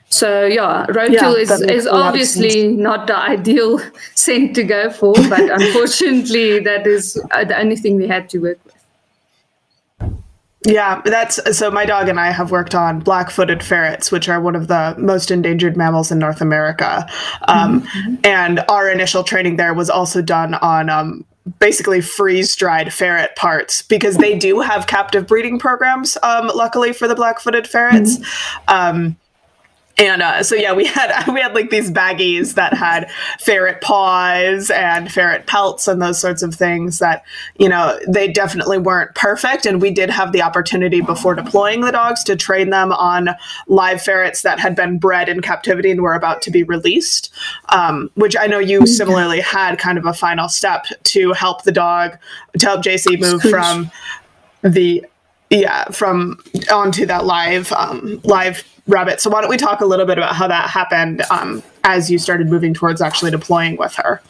So 0.08 0.46
yeah, 0.46 0.87
roadkill 0.88 1.11
yeah, 1.11 1.54
is, 1.54 1.61
is 1.62 1.87
obviously 1.88 2.68
not 2.68 3.08
the 3.08 3.16
ideal 3.16 3.80
scent 4.14 4.54
to 4.54 4.62
go 4.62 4.90
for, 4.90 5.14
but 5.28 5.40
unfortunately, 5.61 6.61
that 6.61 6.87
is 6.87 7.20
uh, 7.32 7.44
the 7.44 7.58
only 7.58 7.76
thing 7.76 7.96
we 7.96 8.06
had 8.06 8.28
to 8.30 8.38
work 8.38 8.58
with. 8.64 8.75
Yeah, 10.66 11.02
that's 11.04 11.56
so. 11.56 11.70
My 11.70 11.84
dog 11.84 12.08
and 12.08 12.18
I 12.18 12.30
have 12.30 12.50
worked 12.50 12.75
on 12.75 13.00
black-footed 13.00 13.62
ferrets, 13.62 14.11
which 14.11 14.30
are 14.30 14.40
one 14.40 14.56
of 14.56 14.68
the 14.68 14.94
most 14.99 15.30
endangered 15.30 15.76
mammals 15.76 16.11
in 16.11 16.18
North 16.18 16.40
America. 16.40 17.06
Um, 17.49 17.82
mm-hmm. 17.82 18.14
And 18.25 18.64
our 18.70 18.88
initial 18.88 19.25
training 19.25 19.56
there 19.56 19.75
was 19.75 19.90
also 19.90 20.23
done 20.23 20.54
on 20.54 20.88
um, 20.88 21.26
basically 21.58 22.00
freeze-dried 22.00 22.94
ferret 22.94 23.37
parts 23.37 23.82
because 23.82 24.16
they 24.16 24.38
do 24.38 24.61
have 24.61 24.87
captive 24.87 25.26
breeding 25.26 25.58
programs. 25.58 26.16
Um, 26.23 26.50
luckily 26.54 26.94
for 26.94 27.08
the 27.08 27.14
black-footed 27.14 27.66
ferrets. 27.66 28.16
Mm-hmm. 28.16 28.70
Um, 28.75 29.16
and 29.96 30.22
uh, 30.22 30.42
so 30.42 30.56
yeah, 30.56 30.72
we 30.72 30.84
had 30.84 31.26
we 31.32 31.40
had 31.40 31.54
like 31.54 31.70
these 31.70 31.90
baggies 31.90 32.54
that 32.54 32.74
had 32.74 33.10
ferret 33.38 33.80
paws 33.80 34.70
and 34.70 35.10
ferret 35.10 35.46
pelts 35.46 35.86
and 35.86 36.02
those 36.02 36.20
sorts 36.20 36.42
of 36.42 36.54
things 36.54 36.98
that 36.98 37.24
you 37.58 37.68
know 37.68 37.98
they 38.08 38.30
definitely 38.30 38.78
weren't 38.78 39.14
perfect. 39.14 39.66
And 39.66 39.80
we 39.80 39.90
did 39.90 40.10
have 40.10 40.32
the 40.32 40.42
opportunity 40.42 41.00
before 41.00 41.34
deploying 41.34 41.82
the 41.82 41.92
dogs 41.92 42.24
to 42.24 42.36
train 42.36 42.70
them 42.70 42.92
on 42.92 43.30
live 43.68 44.02
ferrets 44.02 44.42
that 44.42 44.58
had 44.58 44.74
been 44.74 44.98
bred 44.98 45.28
in 45.28 45.40
captivity 45.40 45.90
and 45.90 46.02
were 46.02 46.14
about 46.14 46.42
to 46.42 46.50
be 46.50 46.64
released. 46.64 47.32
Um, 47.68 48.10
which 48.14 48.36
I 48.36 48.46
know 48.46 48.58
you 48.58 48.86
similarly 48.86 49.40
had 49.40 49.78
kind 49.78 49.98
of 49.98 50.06
a 50.06 50.14
final 50.14 50.48
step 50.48 50.86
to 51.04 51.32
help 51.32 51.62
the 51.62 51.72
dog 51.72 52.18
to 52.58 52.66
help 52.66 52.82
Jessie 52.82 53.16
move 53.16 53.42
from 53.42 53.90
the 54.62 55.04
yeah 55.54 55.84
from 55.87 56.42
onto 56.70 57.06
that 57.06 57.25
live 57.25 57.73
um, 57.73 58.20
live 58.25 58.64
rabbit. 58.87 59.20
So 59.20 59.30
why 59.30 59.40
don't 59.40 59.50
we 59.50 59.56
talk 59.56 59.80
a 59.80 59.87
little 59.87 60.06
bit 60.06 60.18
about 60.18 60.34
how 60.34 60.46
that 60.49 60.68
happened 60.68 61.23
um, 61.30 61.62
as 61.84 62.11
you 62.11 62.18
started 62.18 62.49
moving 62.49 62.75
towards 62.75 63.00
actually 63.00 63.30
deploying 63.30 63.76
with 63.76 63.94
her? 63.94 64.20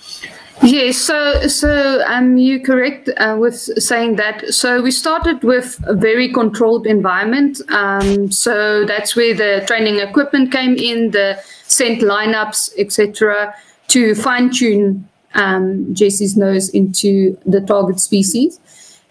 Yes, 0.63 0.99
so 0.99 1.49
so 1.49 2.03
um, 2.07 2.37
you 2.37 2.61
correct 2.61 3.09
uh, 3.17 3.37
with 3.39 3.57
saying 3.57 4.17
that. 4.17 4.55
So 4.55 4.81
we 4.83 4.93
started 4.93 5.43
with 5.43 5.83
a 5.85 5.95
very 5.95 6.33
controlled 6.33 6.87
environment. 6.87 7.61
Um, 7.71 8.31
so 8.31 8.85
that's 8.85 9.17
where 9.17 9.35
the 9.35 9.65
training 9.67 9.99
equipment 9.99 10.53
came 10.53 10.77
in, 10.77 11.11
the 11.11 11.43
scent 11.65 12.03
lineups, 12.03 12.73
etc., 12.79 13.53
to 13.89 14.15
fine 14.15 14.51
tune 14.51 15.09
um, 15.35 15.93
Jessie's 15.93 16.37
nose 16.37 16.69
into 16.69 17.37
the 17.45 17.61
target 17.61 17.99
species. 17.99 18.61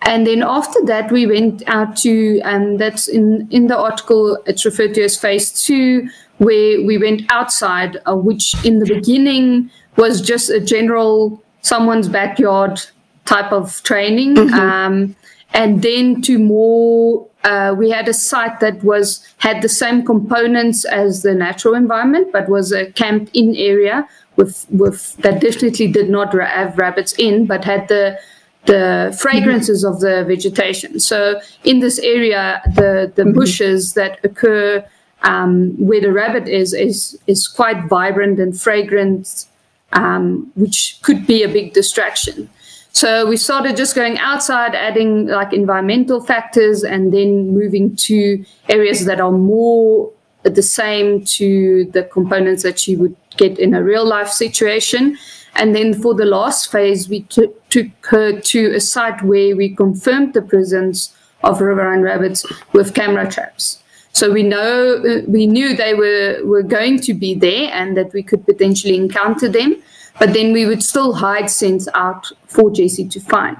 And 0.06 0.28
then 0.28 0.44
after 0.44 0.80
that, 0.86 1.12
we 1.12 1.26
went 1.26 1.64
out 1.68 1.96
to, 1.98 2.42
and 2.44 2.80
that's 2.80 3.08
in, 3.08 3.48
in 3.52 3.68
the 3.68 3.78
article, 3.78 4.38
it's 4.46 4.66
referred 4.66 4.94
to 4.96 5.04
as 5.04 5.18
phase 5.18 5.52
two, 5.52 6.10
where 6.38 6.84
we 6.84 6.98
went 6.98 7.24
outside, 7.32 7.98
uh, 8.06 8.16
which 8.16 8.54
in 8.66 8.80
the 8.80 8.86
beginning 8.86 9.70
was 9.96 10.22
just 10.22 10.50
a 10.50 10.60
general 10.60 11.42
someone's 11.62 12.10
backyard 12.10 12.82
type 13.26 13.52
of 13.52 13.82
training. 13.84 14.36
Mm-hmm. 14.36 14.54
Um, 14.54 15.16
and 15.54 15.82
then 15.82 16.22
to 16.24 16.38
more, 16.40 17.28
uh, 17.44 17.76
we 17.78 17.90
had 17.90 18.08
a 18.08 18.14
site 18.14 18.60
that 18.60 18.84
was 18.84 19.26
had 19.38 19.62
the 19.62 19.70
same 19.70 20.06
components 20.06 20.86
as 20.86 21.22
the 21.22 21.34
natural 21.34 21.76
environment, 21.76 22.32
but 22.32 22.50
was 22.50 22.72
a 22.72 22.92
camped 22.92 23.36
in 23.36 23.56
area 23.56 24.08
with 24.36 24.66
with 24.70 25.16
that 25.18 25.42
definitely 25.42 25.92
did 25.92 26.10
not 26.10 26.34
have 26.34 26.78
rabbits 26.78 27.14
in, 27.14 27.46
but 27.46 27.64
had 27.64 27.88
the 27.88 28.18
the 28.66 29.16
fragrances 29.20 29.84
of 29.84 30.00
the 30.00 30.24
vegetation. 30.26 31.00
So 31.00 31.40
in 31.64 31.80
this 31.80 32.00
area, 32.00 32.62
the 32.76 33.12
the 33.16 33.24
mm-hmm. 33.24 33.34
bushes 33.34 33.94
that 33.94 34.20
occur 34.24 34.86
um, 35.24 35.72
where 35.78 36.02
the 36.02 36.12
rabbit 36.12 36.48
is 36.48 36.74
is 36.74 37.18
is 37.28 37.48
quite 37.48 37.86
vibrant 37.88 38.40
and 38.40 38.60
fragrant, 38.60 39.46
um, 39.94 40.52
which 40.56 41.00
could 41.02 41.26
be 41.26 41.44
a 41.44 41.48
big 41.48 41.74
distraction. 41.74 42.50
So 42.94 43.26
we 43.26 43.38
started 43.38 43.76
just 43.76 43.96
going 43.96 44.20
outside, 44.20 44.76
adding 44.76 45.26
like 45.26 45.52
environmental 45.52 46.22
factors, 46.22 46.84
and 46.84 47.12
then 47.12 47.50
moving 47.50 47.96
to 48.08 48.46
areas 48.70 49.06
that 49.06 49.20
are 49.20 49.32
more 49.32 50.12
the 50.44 50.62
same 50.62 51.24
to 51.26 51.86
the 51.94 52.04
components 52.04 52.64
that 52.64 52.88
you 52.88 52.98
would 53.00 53.16
get 53.38 53.58
in 53.60 53.74
a 53.74 53.84
real 53.84 54.06
life 54.06 54.30
situation. 54.30 55.18
And 55.56 55.76
then 55.76 55.94
for 55.94 56.14
the 56.14 56.26
last 56.26 56.72
phase, 56.72 57.08
we 57.08 57.22
took 57.24 58.06
her 58.08 58.40
to 58.40 58.72
a 58.74 58.80
site 58.80 59.22
where 59.24 59.56
we 59.56 59.76
confirmed 59.76 60.34
the 60.34 60.42
presence 60.42 61.16
of 61.44 61.62
riverine 61.62 62.02
rabbits 62.02 62.46
with 62.74 62.94
camera 62.94 63.30
traps. 63.30 63.84
So 64.14 64.32
we 64.32 64.44
know 64.44 65.04
uh, 65.04 65.22
we 65.28 65.48
knew 65.48 65.76
they 65.76 65.96
were 65.96 66.40
were 66.44 66.62
going 66.62 67.00
to 67.02 67.14
be 67.14 67.34
there 67.34 67.72
and 67.74 67.98
that 67.98 68.14
we 68.14 68.22
could 68.22 68.46
potentially 68.46 68.96
encounter 68.96 69.50
them, 69.50 69.82
but 70.20 70.34
then 70.34 70.54
we 70.54 70.68
would 70.68 70.84
still 70.84 71.14
hide 71.14 71.50
scents 71.50 71.88
out 71.96 72.32
for 72.46 72.70
Jessie 72.72 73.08
to 73.10 73.20
find. 73.20 73.58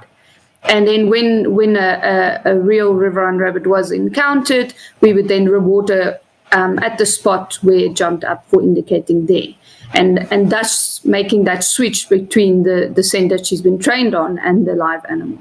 And 0.62 0.86
then 0.86 1.10
when 1.10 1.54
when 1.54 1.76
a, 1.76 2.40
a, 2.44 2.52
a 2.52 2.58
real 2.58 2.94
riverine 2.94 3.38
rabbit 3.38 3.66
was 3.66 3.90
encountered, 3.90 4.74
we 5.00 5.12
would 5.12 5.26
then 5.26 5.46
reward 5.46 5.88
her 5.88 6.20
um, 6.54 6.78
at 6.78 6.96
the 6.98 7.06
spot 7.06 7.58
where 7.62 7.76
it 7.76 7.94
jumped 7.94 8.24
up 8.24 8.48
for 8.48 8.62
indicating 8.62 9.26
there 9.26 9.54
and 9.94 10.30
and 10.32 10.50
thus 10.50 11.04
making 11.04 11.44
that 11.44 11.64
switch 11.64 12.08
between 12.08 12.64
the 12.64 12.90
the 12.94 13.02
scent 13.02 13.30
that 13.30 13.46
she's 13.46 13.62
been 13.62 13.78
trained 13.78 14.14
on 14.14 14.38
and 14.38 14.66
the 14.66 14.74
live 14.74 15.04
animal. 15.08 15.38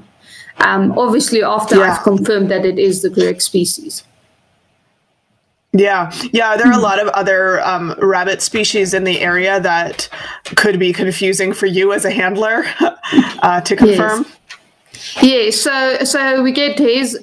Um, 0.58 0.98
obviously, 0.98 1.44
after 1.44 1.78
yeah. 1.78 1.94
I've 1.94 2.04
confirmed 2.04 2.50
that 2.52 2.64
it 2.66 2.78
is 2.78 3.02
the 3.02 3.10
correct 3.10 3.42
species. 3.42 4.04
Yeah, 5.72 6.12
yeah. 6.32 6.56
There 6.56 6.68
are 6.68 6.80
a 6.80 6.82
lot 6.82 7.00
of 7.00 7.08
other 7.10 7.60
um, 7.62 7.96
rabbit 8.00 8.44
species 8.44 8.94
in 8.94 9.04
the 9.04 9.20
area 9.20 9.60
that 9.60 10.08
could 10.56 10.78
be 10.78 10.94
confusing 10.94 11.52
for 11.54 11.66
you 11.66 11.92
as 11.92 12.06
a 12.06 12.12
handler 12.12 12.64
uh, 13.42 13.62
to 13.62 13.76
confirm. 13.76 14.28
Yes. 15.20 15.24
Yeah. 15.24 15.50
So, 15.50 16.06
so 16.06 16.44
we 16.44 16.52
get 16.52 16.78
hares, 16.78 17.18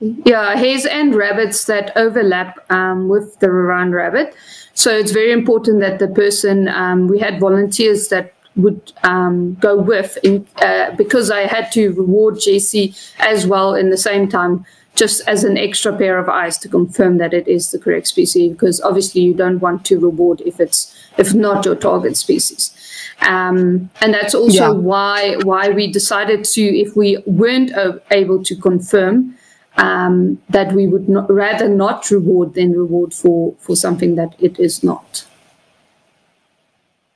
yeah, 0.00 0.54
hares 0.54 0.86
and 0.86 1.14
rabbits 1.14 1.64
that 1.64 1.96
overlap 1.96 2.58
um, 2.70 3.08
with 3.08 3.38
the 3.40 3.50
riverine 3.50 3.90
rabbit. 3.90 4.34
So 4.74 4.96
it's 4.96 5.10
very 5.10 5.32
important 5.32 5.80
that 5.80 5.98
the 5.98 6.06
person, 6.06 6.68
um, 6.68 7.08
we 7.08 7.18
had 7.18 7.40
volunteers 7.40 8.08
that 8.08 8.32
would 8.54 8.92
um, 9.02 9.54
go 9.54 9.76
with 9.76 10.18
in, 10.22 10.46
uh, 10.62 10.94
because 10.96 11.30
I 11.30 11.42
had 11.42 11.72
to 11.72 11.92
reward 11.92 12.40
Jessie 12.40 12.94
as 13.18 13.46
well 13.46 13.74
in 13.74 13.90
the 13.90 13.96
same 13.96 14.28
time, 14.28 14.64
just 14.94 15.26
as 15.28 15.44
an 15.44 15.56
extra 15.58 15.96
pair 15.96 16.18
of 16.18 16.28
eyes 16.28 16.58
to 16.58 16.68
confirm 16.68 17.18
that 17.18 17.34
it 17.34 17.48
is 17.48 17.70
the 17.70 17.78
correct 17.78 18.08
species. 18.08 18.52
Because 18.52 18.80
obviously 18.80 19.22
you 19.22 19.34
don't 19.34 19.58
want 19.60 19.84
to 19.86 19.98
reward 19.98 20.42
if 20.42 20.60
it's 20.60 20.94
if 21.18 21.34
not 21.34 21.64
your 21.64 21.74
target 21.74 22.16
species. 22.16 22.74
Um, 23.22 23.90
and 24.00 24.14
that's 24.14 24.34
also 24.34 24.52
yeah. 24.52 24.70
why 24.70 25.36
why 25.42 25.70
we 25.70 25.90
decided 25.90 26.44
to 26.44 26.62
if 26.62 26.96
we 26.96 27.20
weren't 27.26 27.72
able 28.10 28.44
to 28.44 28.54
confirm 28.54 29.34
um, 29.78 30.40
that 30.50 30.72
we 30.72 30.86
would 30.86 31.08
not, 31.08 31.30
rather 31.30 31.68
not 31.68 32.10
reward 32.10 32.54
than 32.54 32.72
reward 32.72 33.14
for 33.14 33.54
for 33.58 33.74
something 33.76 34.16
that 34.16 34.34
it 34.38 34.58
is 34.58 34.82
not. 34.82 35.24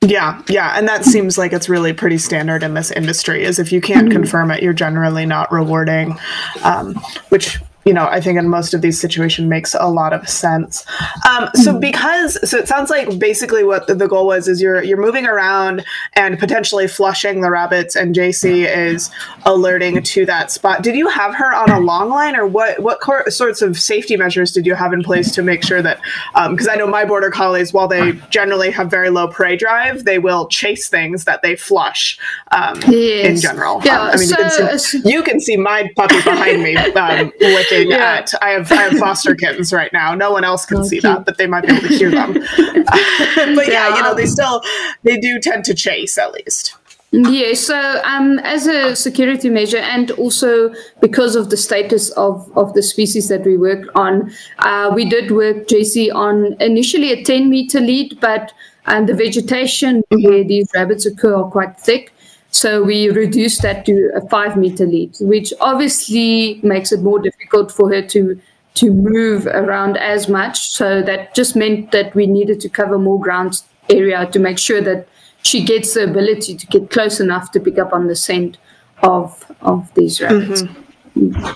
Yeah, 0.05 0.43
yeah, 0.49 0.77
and 0.77 0.89
that 0.89 1.05
seems 1.05 1.39
like 1.39 1.53
it's 1.53 1.69
really 1.69 1.93
pretty 1.93 2.19
standard 2.19 2.65
in 2.65 2.75
this 2.75 2.91
industry. 2.91 3.45
Is 3.45 3.59
if 3.59 3.71
you 3.71 3.81
can't 3.81 4.09
mm-hmm. 4.09 4.17
confirm 4.17 4.51
it, 4.51 4.63
you're 4.63 4.73
generally 4.73 5.27
not 5.27 5.53
rewarding, 5.53 6.19
um, 6.65 6.95
which 7.29 7.61
you 7.85 7.93
know, 7.93 8.07
I 8.07 8.21
think 8.21 8.39
in 8.39 8.49
most 8.49 8.75
of 8.75 8.81
these 8.81 9.01
situations 9.01 9.49
makes 9.49 9.75
a 9.75 9.89
lot 9.89 10.13
of 10.13 10.29
sense. 10.29 10.87
Um, 11.29 11.49
so 11.55 11.73
hmm. 11.73 11.81
because 11.81 12.39
so 12.49 12.57
it 12.57 12.69
sounds 12.69 12.91
like 12.91 13.19
basically 13.19 13.65
what 13.65 13.87
the, 13.87 13.95
the, 13.95 14.07
goal 14.07 14.27
was 14.27 14.47
is 14.47 14.61
you're 14.61 14.83
you're 14.83 15.01
moving 15.01 15.27
around 15.27 15.85
and 16.15 16.39
potentially 16.39 16.87
flushing 16.87 17.41
the 17.41 17.51
rabbits, 17.51 17.97
and 17.97 18.15
Jessie 18.15 18.65
is 18.65 19.11
alerting 19.47 20.03
to 20.03 20.27
that 20.27 20.51
spot. 20.51 20.83
Did 20.83 20.97
you 20.97 21.09
have 21.09 21.35
her 21.35 21.55
on 21.55 21.71
a 21.71 21.81
long 21.81 22.11
line, 22.11 22.37
or 22.37 22.47
what 22.47 22.81
what 22.81 23.01
cor- 23.01 23.29
sorts 23.31 23.63
of 23.63 23.79
safety 23.79 24.17
measures 24.17 24.53
did 24.53 24.67
you 24.67 24.75
have 24.75 24.93
in 24.93 25.03
place 25.03 25.33
to 25.33 25.43
make 25.43 25.65
sure 25.65 25.83
that? 25.83 26.01
Because 26.51 26.69
um, 26.69 26.73
I 26.73 26.77
know 26.77 26.87
my 26.87 27.05
border 27.05 27.31
collies, 27.31 27.73
while 27.73 27.89
they 27.89 28.13
generally 28.31 28.71
have 28.71 28.91
very 28.91 29.11
low 29.11 29.29
prey 29.29 29.57
drive, 29.57 30.05
they 30.05 30.19
will 30.19 30.47
chase 30.49 30.89
things 30.89 31.25
that 31.25 31.43
they 31.43 31.57
flush 31.57 32.19
um, 32.53 32.81
yes. 32.87 33.29
in 33.29 33.37
general. 33.41 33.81
Yeah, 33.85 34.03
um, 34.03 34.11
I 34.13 34.17
mean, 34.17 34.29
so, 34.29 34.37
you, 34.39 34.69
can 34.69 34.79
see, 34.79 35.03
you 35.05 35.23
can 35.23 35.41
see 35.41 35.57
my 35.57 35.91
puppy 35.97 36.23
behind 36.23 36.63
me 36.63 36.77
um, 36.77 37.33
looking 37.79 37.91
yeah. 37.93 38.15
at. 38.15 38.33
I 38.43 38.51
have 38.51 38.71
I 38.73 38.83
have 38.83 38.99
foster 38.99 39.35
kittens 39.35 39.73
right 39.73 39.93
now. 39.93 40.15
No 40.15 40.31
one 40.31 40.45
else 40.45 40.67
can 40.67 40.79
oh, 40.79 40.83
see 40.85 41.01
cute. 41.01 41.03
that, 41.03 41.25
but 41.25 41.39
they 41.39 41.47
might 41.47 41.67
be 41.67 41.73
able 41.73 41.89
to 41.89 41.89
hear 41.89 42.11
them. 42.11 42.33
but 43.55 43.67
yeah, 43.69 43.89
yeah, 43.89 43.97
you 43.97 44.03
know, 44.03 44.15
they 44.15 44.27
still 44.27 44.63
they 45.03 45.19
do 45.19 45.41
tend 45.41 45.65
to 45.65 45.75
chase 45.75 46.19
at 46.19 46.33
least. 46.33 46.77
Yeah, 47.15 47.53
so 47.53 48.01
um, 48.05 48.39
as 48.39 48.67
a 48.67 48.97
security 48.97 49.51
measure, 49.51 49.77
and 49.77 50.11
also 50.13 50.73
because 51.03 51.37
of 51.37 51.51
the 51.51 51.59
status 51.59 52.09
of, 52.13 52.51
of 52.57 52.73
the 52.73 52.83
species 52.83 53.29
that 53.29 53.45
we 53.45 53.59
work 53.59 53.87
on, 53.95 54.33
uh, 54.61 54.91
we 54.95 55.05
did 55.05 55.31
work, 55.31 55.69
Jessie, 55.69 56.11
on 56.11 56.57
initially 56.59 57.13
a 57.13 57.23
10 57.23 57.51
meter 57.51 57.81
lead, 57.81 58.19
but 58.19 58.55
um, 58.87 59.05
the 59.05 59.13
vegetation 59.13 60.03
mm-hmm. 60.11 60.25
where 60.27 60.43
these 60.43 60.71
rabbits 60.75 61.05
occur 61.05 61.35
are 61.37 61.51
quite 61.51 61.79
thick. 61.79 62.15
So 62.53 62.83
we 62.83 63.09
reduced 63.09 63.63
that 63.63 63.85
to 63.87 64.11
a 64.15 64.21
five 64.29 64.57
meter 64.57 64.87
lead, 64.87 65.17
which 65.21 65.53
obviously 65.61 66.61
makes 66.63 66.93
it 66.93 67.01
more 67.01 67.19
difficult 67.19 67.73
for 67.73 67.93
her 67.93 68.03
to 68.09 68.41
to 68.75 68.93
move 68.93 69.47
around 69.47 69.97
as 69.97 70.29
much. 70.29 70.71
So 70.71 71.03
that 71.03 71.35
just 71.35 71.57
meant 71.57 71.93
that 71.93 72.15
we 72.15 72.27
needed 72.27 72.61
to 72.61 72.69
cover 72.69 72.99
more 72.99 73.21
ground 73.21 73.63
area 73.89 74.27
to 74.27 74.39
make 74.39 74.59
sure 74.59 74.81
that 74.83 75.09
she 75.43 75.65
gets 75.65 75.95
the 75.95 76.05
ability 76.05 76.57
to 76.57 76.67
get 76.67 76.91
close 76.91 77.21
enough 77.21 77.51
to 77.53 77.61
pick 77.61 77.79
up 77.79 77.93
on 77.93 78.07
the 78.07 78.17
scent 78.17 78.59
of 79.03 79.45
of 79.63 79.93
these 79.95 80.21
rabbits. 80.21 80.63
Mm-hmm. 80.63 81.53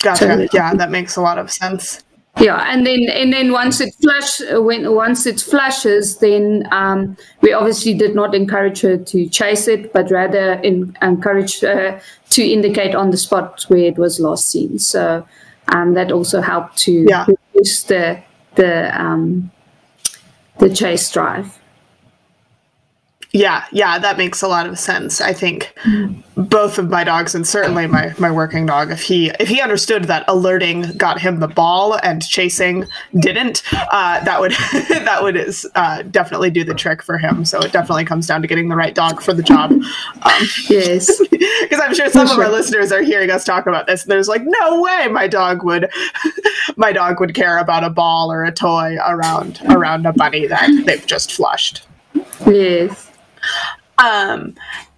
Gotcha. 0.00 0.48
So, 0.48 0.48
yeah, 0.52 0.74
that 0.74 0.90
makes 0.90 1.16
a 1.16 1.22
lot 1.22 1.38
of 1.38 1.50
sense. 1.50 2.03
Yeah, 2.40 2.64
and 2.68 2.84
then 2.84 3.06
and 3.10 3.32
then 3.32 3.52
once 3.52 3.80
it 3.80 3.94
flush 3.94 4.40
when 4.50 4.92
once 4.92 5.24
it 5.24 5.40
flushes, 5.40 6.18
then 6.18 6.66
um, 6.72 7.16
we 7.42 7.52
obviously 7.52 7.94
did 7.94 8.16
not 8.16 8.34
encourage 8.34 8.80
her 8.80 8.96
to 8.96 9.28
chase 9.28 9.68
it, 9.68 9.92
but 9.92 10.10
rather 10.10 10.54
in, 10.54 10.96
encourage 11.00 11.60
her 11.60 12.00
to 12.30 12.42
indicate 12.42 12.94
on 12.94 13.10
the 13.10 13.16
spot 13.16 13.64
where 13.68 13.84
it 13.84 13.98
was 13.98 14.18
last 14.18 14.50
seen. 14.50 14.80
So 14.80 15.24
um, 15.68 15.94
that 15.94 16.10
also 16.10 16.40
helped 16.40 16.76
to 16.78 17.06
yeah. 17.08 17.24
reduce 17.54 17.84
the 17.84 18.20
the 18.56 19.00
um, 19.00 19.52
the 20.58 20.74
chase 20.74 21.08
drive. 21.12 21.56
Yeah, 23.34 23.64
yeah, 23.72 23.98
that 23.98 24.16
makes 24.16 24.42
a 24.42 24.48
lot 24.48 24.68
of 24.68 24.78
sense. 24.78 25.20
I 25.20 25.32
think 25.32 25.74
both 26.36 26.78
of 26.78 26.88
my 26.88 27.02
dogs 27.02 27.34
and 27.34 27.44
certainly 27.44 27.88
my 27.88 28.14
my 28.16 28.30
working 28.30 28.64
dog, 28.64 28.92
if 28.92 29.02
he 29.02 29.30
if 29.40 29.48
he 29.48 29.60
understood 29.60 30.04
that 30.04 30.24
alerting 30.28 30.82
got 30.96 31.20
him 31.20 31.40
the 31.40 31.48
ball 31.48 31.98
and 32.04 32.22
chasing 32.22 32.86
didn't, 33.18 33.64
uh, 33.90 34.22
that 34.22 34.40
would 34.40 34.52
that 34.88 35.18
would 35.20 35.52
uh, 35.74 36.02
definitely 36.02 36.48
do 36.48 36.62
the 36.62 36.74
trick 36.74 37.02
for 37.02 37.18
him. 37.18 37.44
So 37.44 37.58
it 37.58 37.72
definitely 37.72 38.04
comes 38.04 38.28
down 38.28 38.40
to 38.40 38.46
getting 38.46 38.68
the 38.68 38.76
right 38.76 38.94
dog 38.94 39.20
for 39.20 39.34
the 39.34 39.42
job. 39.42 39.72
Um, 39.72 40.42
yes, 40.70 41.20
because 41.28 41.80
I'm 41.80 41.92
sure 41.92 42.08
some 42.10 42.30
of 42.30 42.38
our 42.38 42.52
listeners 42.52 42.92
are 42.92 43.02
hearing 43.02 43.30
us 43.30 43.42
talk 43.42 43.66
about 43.66 43.88
this. 43.88 44.04
And 44.04 44.12
there's 44.12 44.28
like, 44.28 44.42
no 44.44 44.80
way, 44.80 45.08
my 45.08 45.26
dog 45.26 45.64
would 45.64 45.90
my 46.76 46.92
dog 46.92 47.18
would 47.18 47.34
care 47.34 47.58
about 47.58 47.82
a 47.82 47.90
ball 47.90 48.30
or 48.30 48.44
a 48.44 48.52
toy 48.52 48.96
around 49.04 49.60
around 49.70 50.06
a 50.06 50.12
bunny 50.12 50.46
that 50.46 50.84
they've 50.86 51.04
just 51.04 51.32
flushed. 51.32 51.84
Yes. 52.46 53.03
Um, 53.98 54.54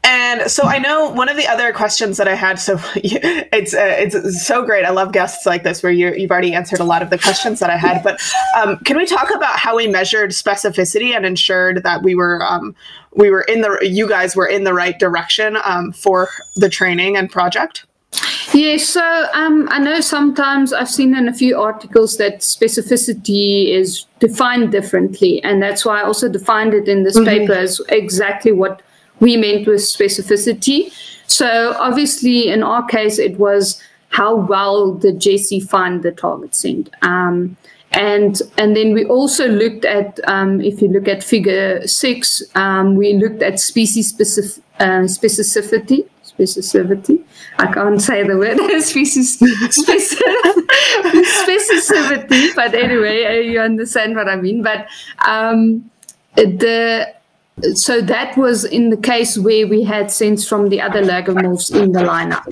and 0.07 0.49
so 0.49 0.62
I 0.65 0.79
know 0.79 1.11
one 1.11 1.29
of 1.29 1.37
the 1.37 1.49
other 1.49 1.73
questions 1.73 2.17
that 2.19 2.29
I 2.29 2.35
had. 2.35 2.61
So 2.61 2.79
it's 2.95 3.75
uh, 3.75 3.97
it's 3.99 4.47
so 4.47 4.65
great. 4.65 4.85
I 4.85 4.91
love 4.91 5.12
guests 5.12 5.47
like 5.47 5.65
this 5.65 5.83
where 5.83 5.91
you 5.91 6.12
have 6.12 6.31
already 6.31 6.55
answered 6.55 6.79
a 6.79 6.85
lot 6.85 7.03
of 7.03 7.11
the 7.11 7.19
questions 7.19 7.59
that 7.59 7.71
I 7.71 7.76
had. 7.76 8.05
But 8.05 8.21
um, 8.57 8.79
can 8.79 8.97
we 8.97 9.05
talk 9.05 9.35
about 9.35 9.59
how 9.59 9.76
we 9.76 9.88
measured 9.88 10.31
specificity 10.31 11.15
and 11.15 11.26
ensured 11.26 11.83
that 11.83 12.05
we 12.05 12.15
were 12.15 12.41
um, 12.45 12.76
we 13.15 13.31
were 13.31 13.43
in 13.43 13.62
the 13.62 13.79
you 13.83 14.09
guys 14.09 14.37
were 14.37 14.47
in 14.47 14.62
the 14.62 14.75
right 14.75 14.97
direction 14.99 15.59
um, 15.65 15.91
for 15.93 16.29
the 16.55 16.69
training 16.69 17.17
and 17.17 17.31
project? 17.31 17.86
Yeah, 18.57 18.79
so 18.79 19.27
um, 19.35 19.69
I 19.71 19.79
know 19.79 20.01
sometimes 20.01 20.73
I've 20.73 20.89
seen 20.89 21.15
in 21.15 21.29
a 21.29 21.35
few 21.35 21.59
articles 21.59 22.17
that 22.17 22.41
specificity 22.41 23.69
is 23.69 24.07
defined 24.19 24.73
differently, 24.73 25.43
and 25.45 25.63
that's 25.63 25.85
why 25.85 26.01
I 26.01 26.05
also 26.05 26.29
defined 26.29 26.73
it 26.73 26.89
in 26.89 27.03
this 27.03 27.19
mm-hmm. 27.19 27.27
paper 27.27 27.53
as 27.53 27.81
exactly 27.91 28.53
what 28.53 28.81
we 29.21 29.37
meant 29.37 29.67
with 29.67 29.81
specificity. 29.81 30.91
So 31.27 31.75
obviously, 31.79 32.49
in 32.49 32.63
our 32.63 32.87
case, 32.87 33.19
it 33.19 33.39
was 33.39 33.83
how 34.09 34.37
well 34.37 34.95
did 34.95 35.21
Jessie 35.21 35.61
find 35.61 36.03
the 36.03 36.13
target 36.13 36.55
scent. 36.55 36.89
Um, 37.03 37.57
and 37.93 38.41
and 38.59 38.77
then 38.77 38.95
we 38.95 39.05
also 39.05 39.49
looked 39.49 39.85
at 39.85 40.19
um, 40.29 40.61
if 40.61 40.81
you 40.81 40.89
look 40.89 41.09
at 41.09 41.23
figure 41.23 41.87
six, 41.87 42.43
um, 42.55 42.97
we 42.97 43.15
looked 43.15 43.43
at 43.43 43.61
species 43.61 44.09
specific, 44.09 44.63
uh, 44.81 45.05
specificity 45.05 46.09
specificity. 46.38 47.25
I 47.59 47.73
can't 47.73 48.00
say 48.00 48.23
the 48.23 48.37
word 48.37 48.59
species 48.83 49.38
specificity, 51.47 52.55
but 52.55 52.75
anyway, 52.75 53.25
uh, 53.25 53.31
you 53.40 53.61
understand 53.61 54.16
what 54.16 54.28
I 54.28 54.37
mean. 54.37 54.62
But 54.62 54.87
um, 55.26 55.90
the 56.35 57.14
so 57.75 58.03
that 58.03 58.37
was 58.37 58.64
in 58.64 58.90
the 58.90 58.99
case 58.99 59.38
where 59.38 59.66
we 59.66 59.83
had 59.83 60.11
scents 60.11 60.46
from 60.46 60.68
the 60.68 60.81
other 60.81 61.03
lagomorphs 61.03 61.75
in 61.75 61.92
the 61.92 62.01
lineup. 62.01 62.44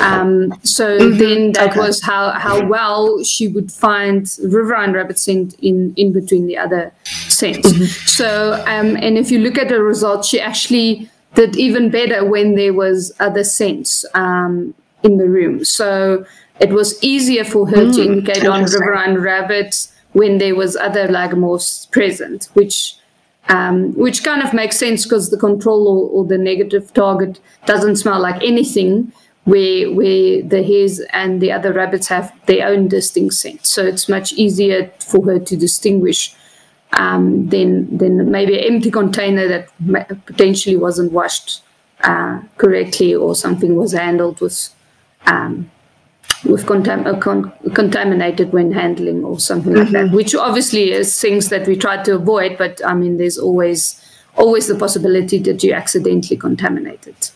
Um, 0.00 0.54
so 0.62 0.96
mm-hmm. 0.96 1.18
then 1.18 1.52
that 1.52 1.70
okay. 1.70 1.80
was 1.80 2.00
how, 2.00 2.30
how 2.30 2.64
well 2.64 3.24
she 3.24 3.48
would 3.48 3.72
find 3.72 4.30
riverine 4.44 4.92
rabbit 4.92 5.18
scent 5.18 5.54
in, 5.54 5.92
in 5.96 6.12
between 6.12 6.46
the 6.46 6.56
other 6.56 6.92
scents. 7.02 7.72
Mm-hmm. 7.72 7.84
So, 8.06 8.52
um, 8.66 8.96
and 8.96 9.18
if 9.18 9.32
you 9.32 9.40
look 9.40 9.58
at 9.58 9.68
the 9.68 9.82
results, 9.82 10.28
she 10.28 10.40
actually 10.40 11.10
did 11.34 11.56
even 11.56 11.90
better 11.90 12.24
when 12.24 12.54
there 12.54 12.72
was 12.72 13.12
other 13.20 13.44
scents 13.44 14.04
um, 14.14 14.74
in 15.02 15.18
the 15.18 15.28
room. 15.28 15.64
So 15.64 16.24
it 16.60 16.70
was 16.70 17.02
easier 17.02 17.44
for 17.44 17.66
her 17.68 17.86
mm, 17.86 17.94
to 17.94 18.02
indicate 18.02 18.46
on 18.46 18.64
riverine 18.64 19.18
rabbits 19.18 19.92
when 20.12 20.38
there 20.38 20.54
was 20.54 20.76
other 20.76 21.08
lagomorphs 21.08 21.90
present, 21.90 22.48
which 22.54 22.96
um, 23.48 23.92
which 23.94 24.24
kind 24.24 24.42
of 24.42 24.54
makes 24.54 24.78
sense 24.78 25.04
because 25.04 25.28
the 25.30 25.36
control 25.36 25.86
or, 25.86 26.08
or, 26.08 26.24
the 26.26 26.38
negative 26.38 26.94
target 26.94 27.40
doesn't 27.66 27.96
smell 27.96 28.18
like 28.18 28.42
anything, 28.42 29.12
where 29.44 29.92
where 29.92 30.42
the 30.42 30.62
hares 30.62 31.00
and 31.12 31.42
the 31.42 31.52
other 31.52 31.70
rabbits 31.70 32.08
have 32.08 32.32
their 32.46 32.66
own 32.66 32.88
distinct 32.88 33.34
scent. 33.34 33.66
So 33.66 33.84
it's 33.84 34.08
much 34.08 34.32
easier 34.32 34.90
for 34.98 35.22
her 35.26 35.38
to 35.38 35.56
distinguish 35.56 36.34
um, 36.98 37.48
then 37.48 37.88
then 37.96 38.30
maybe 38.30 38.58
an 38.58 38.74
empty 38.74 38.90
container 38.90 39.48
that 39.48 39.68
potentially 40.26 40.76
wasn't 40.76 41.12
washed 41.12 41.62
uh, 42.02 42.40
correctly 42.56 43.14
or 43.14 43.34
something 43.34 43.76
was 43.76 43.92
handled 43.92 44.40
with 44.40 44.74
um, 45.26 45.70
with 46.44 46.66
contam- 46.66 47.06
uh, 47.06 47.18
con- 47.18 47.52
contaminated 47.74 48.52
when 48.52 48.72
handling 48.72 49.24
or 49.24 49.40
something 49.40 49.72
mm-hmm. 49.72 49.82
like 49.82 49.92
that, 49.92 50.06
mm-hmm. 50.06 50.16
which 50.16 50.34
obviously 50.34 50.92
is 50.92 51.18
things 51.20 51.48
that 51.48 51.66
we 51.66 51.76
try 51.76 52.02
to 52.02 52.14
avoid. 52.14 52.58
But 52.58 52.80
I 52.84 52.94
mean, 52.94 53.16
there's 53.16 53.38
always 53.38 54.00
always 54.36 54.66
the 54.66 54.74
possibility 54.74 55.38
that 55.38 55.62
you 55.62 55.72
accidentally 55.72 56.36
contaminate 56.36 57.06
it 57.06 57.32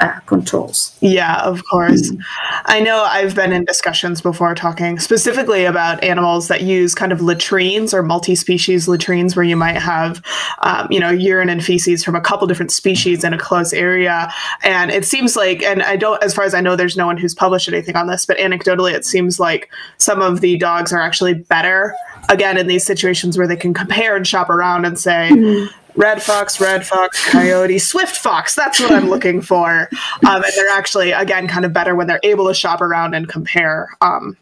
uh, 0.00 0.18
controls. 0.20 0.96
Yeah, 1.00 1.42
of 1.42 1.62
course. 1.66 2.10
Mm. 2.10 2.22
I 2.64 2.80
know 2.80 3.02
I've 3.04 3.34
been 3.34 3.52
in 3.52 3.64
discussions 3.64 4.20
before 4.20 4.54
talking 4.54 4.98
specifically 4.98 5.64
about 5.66 6.02
animals 6.02 6.48
that 6.48 6.62
use 6.62 6.94
kind 6.94 7.12
of 7.12 7.20
latrines 7.20 7.92
or 7.92 8.02
multi-species 8.02 8.88
latrines, 8.88 9.36
where 9.36 9.44
you 9.44 9.56
might 9.56 9.76
have, 9.76 10.22
um, 10.62 10.88
you 10.90 10.98
know, 10.98 11.10
urine 11.10 11.48
and 11.48 11.64
feces 11.64 12.02
from 12.02 12.16
a 12.16 12.20
couple 12.20 12.46
different 12.46 12.72
species 12.72 13.24
in 13.24 13.32
a 13.32 13.38
close 13.38 13.72
area. 13.72 14.32
And 14.62 14.90
it 14.90 15.04
seems 15.04 15.36
like, 15.36 15.62
and 15.62 15.82
I 15.82 15.96
don't, 15.96 16.22
as 16.22 16.34
far 16.34 16.44
as 16.44 16.54
I 16.54 16.60
know, 16.60 16.76
there's 16.76 16.96
no 16.96 17.06
one 17.06 17.18
who's 17.18 17.34
published 17.34 17.68
anything 17.68 17.96
on 17.96 18.06
this, 18.06 18.24
but 18.24 18.38
anecdotally, 18.38 18.92
it 18.92 19.04
seems 19.04 19.38
like 19.38 19.70
some 19.98 20.22
of 20.22 20.40
the 20.40 20.56
dogs 20.56 20.92
are 20.92 21.00
actually 21.00 21.34
better 21.34 21.94
again 22.28 22.56
in 22.56 22.66
these 22.66 22.84
situations 22.84 23.36
where 23.36 23.46
they 23.46 23.56
can 23.56 23.74
compare 23.74 24.16
and 24.16 24.26
shop 24.26 24.48
around 24.48 24.84
and 24.84 24.98
say 24.98 25.30
mm-hmm 25.32 25.76
red 25.96 26.22
fox, 26.22 26.60
red 26.60 26.86
fox, 26.86 27.28
coyote, 27.30 27.78
swift 27.78 28.16
fox. 28.16 28.54
That's 28.54 28.80
what 28.80 28.92
I'm 28.92 29.08
looking 29.08 29.40
for. 29.40 29.88
Um, 30.26 30.42
and 30.42 30.52
they're 30.56 30.68
actually, 30.68 31.12
again, 31.12 31.46
kind 31.48 31.64
of 31.64 31.72
better 31.72 31.94
when 31.94 32.06
they're 32.06 32.20
able 32.22 32.48
to 32.48 32.54
shop 32.54 32.80
around 32.80 33.14
and 33.14 33.28
compare. 33.28 33.88
Um, 34.00 34.36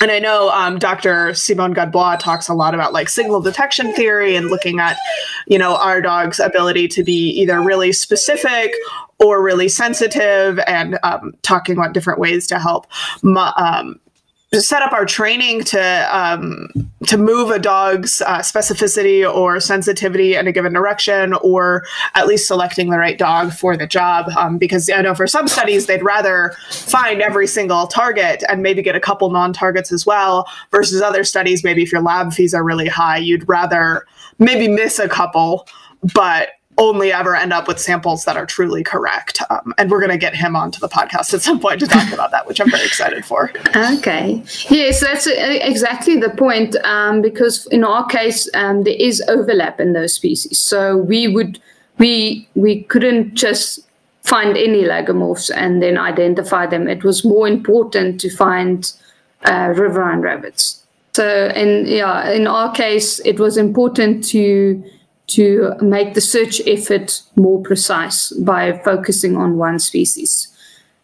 and 0.00 0.10
I 0.10 0.18
know 0.18 0.50
um, 0.50 0.78
Dr. 0.78 1.32
Simon 1.34 1.74
Gadbois 1.74 2.18
talks 2.18 2.48
a 2.48 2.54
lot 2.54 2.74
about 2.74 2.92
like 2.92 3.08
signal 3.08 3.40
detection 3.40 3.94
theory 3.94 4.34
and 4.34 4.48
looking 4.48 4.80
at, 4.80 4.96
you 5.46 5.58
know, 5.58 5.76
our 5.76 6.00
dog's 6.00 6.40
ability 6.40 6.88
to 6.88 7.04
be 7.04 7.30
either 7.40 7.62
really 7.62 7.92
specific 7.92 8.74
or 9.20 9.42
really 9.42 9.68
sensitive 9.68 10.58
and 10.66 10.98
um, 11.04 11.32
talking 11.42 11.76
about 11.76 11.92
different 11.92 12.18
ways 12.18 12.48
to 12.48 12.58
help 12.58 12.86
um, 13.24 14.00
set 14.60 14.82
up 14.82 14.92
our 14.92 15.06
training 15.06 15.64
to 15.64 16.16
um, 16.16 16.68
to 17.06 17.16
move 17.16 17.50
a 17.50 17.58
dog's 17.58 18.20
uh, 18.22 18.38
specificity 18.38 19.28
or 19.28 19.60
sensitivity 19.60 20.34
in 20.34 20.46
a 20.46 20.52
given 20.52 20.72
direction, 20.72 21.32
or 21.34 21.84
at 22.14 22.26
least 22.26 22.46
selecting 22.46 22.90
the 22.90 22.98
right 22.98 23.18
dog 23.18 23.52
for 23.52 23.76
the 23.76 23.86
job. 23.86 24.30
Um, 24.36 24.58
because 24.58 24.90
I 24.90 25.00
know 25.02 25.14
for 25.14 25.26
some 25.26 25.48
studies 25.48 25.86
they'd 25.86 26.02
rather 26.02 26.54
find 26.70 27.22
every 27.22 27.46
single 27.46 27.86
target 27.86 28.44
and 28.48 28.62
maybe 28.62 28.82
get 28.82 28.94
a 28.94 29.00
couple 29.00 29.30
non-targets 29.30 29.90
as 29.90 30.04
well. 30.04 30.46
Versus 30.70 31.00
other 31.00 31.24
studies, 31.24 31.64
maybe 31.64 31.82
if 31.82 31.90
your 31.90 32.02
lab 32.02 32.32
fees 32.32 32.54
are 32.54 32.64
really 32.64 32.88
high, 32.88 33.18
you'd 33.18 33.48
rather 33.48 34.06
maybe 34.38 34.68
miss 34.68 34.98
a 34.98 35.08
couple, 35.08 35.66
but 36.14 36.50
only 36.78 37.12
ever 37.12 37.36
end 37.36 37.52
up 37.52 37.68
with 37.68 37.78
samples 37.78 38.24
that 38.24 38.36
are 38.36 38.46
truly 38.46 38.82
correct. 38.82 39.42
Um, 39.50 39.74
and 39.78 39.90
we're 39.90 40.00
going 40.00 40.10
to 40.10 40.18
get 40.18 40.34
him 40.34 40.56
onto 40.56 40.80
the 40.80 40.88
podcast 40.88 41.34
at 41.34 41.42
some 41.42 41.60
point 41.60 41.80
to 41.80 41.86
talk 41.86 42.10
about 42.12 42.30
that, 42.30 42.46
which 42.46 42.60
I'm 42.60 42.70
very 42.70 42.84
excited 42.84 43.24
for. 43.24 43.52
Okay. 43.76 44.42
Yes, 44.70 45.00
that's 45.00 45.26
exactly 45.26 46.18
the 46.18 46.30
point. 46.30 46.76
Um, 46.84 47.20
because 47.20 47.66
in 47.66 47.84
our 47.84 48.06
case, 48.06 48.48
um, 48.54 48.84
there 48.84 48.96
is 48.98 49.22
overlap 49.28 49.80
in 49.80 49.92
those 49.92 50.14
species. 50.14 50.58
So 50.58 50.96
we 50.96 51.28
would, 51.28 51.60
we, 51.98 52.48
we 52.54 52.82
couldn't 52.84 53.34
just 53.34 53.80
find 54.22 54.56
any 54.56 54.82
lagomorphs 54.84 55.50
and 55.54 55.82
then 55.82 55.98
identify 55.98 56.66
them. 56.66 56.88
It 56.88 57.04
was 57.04 57.24
more 57.24 57.46
important 57.48 58.20
to 58.20 58.30
find 58.30 58.90
uh, 59.44 59.74
riverine 59.76 60.20
rabbits. 60.20 60.82
So, 61.14 61.48
in 61.54 61.86
yeah, 61.86 62.30
in 62.30 62.46
our 62.46 62.72
case, 62.72 63.20
it 63.20 63.38
was 63.38 63.58
important 63.58 64.24
to 64.28 64.82
to 65.28 65.74
make 65.80 66.14
the 66.14 66.20
search 66.20 66.60
effort 66.66 67.22
more 67.36 67.62
precise 67.62 68.30
by 68.32 68.78
focusing 68.84 69.36
on 69.36 69.56
one 69.56 69.78
species. 69.78 70.48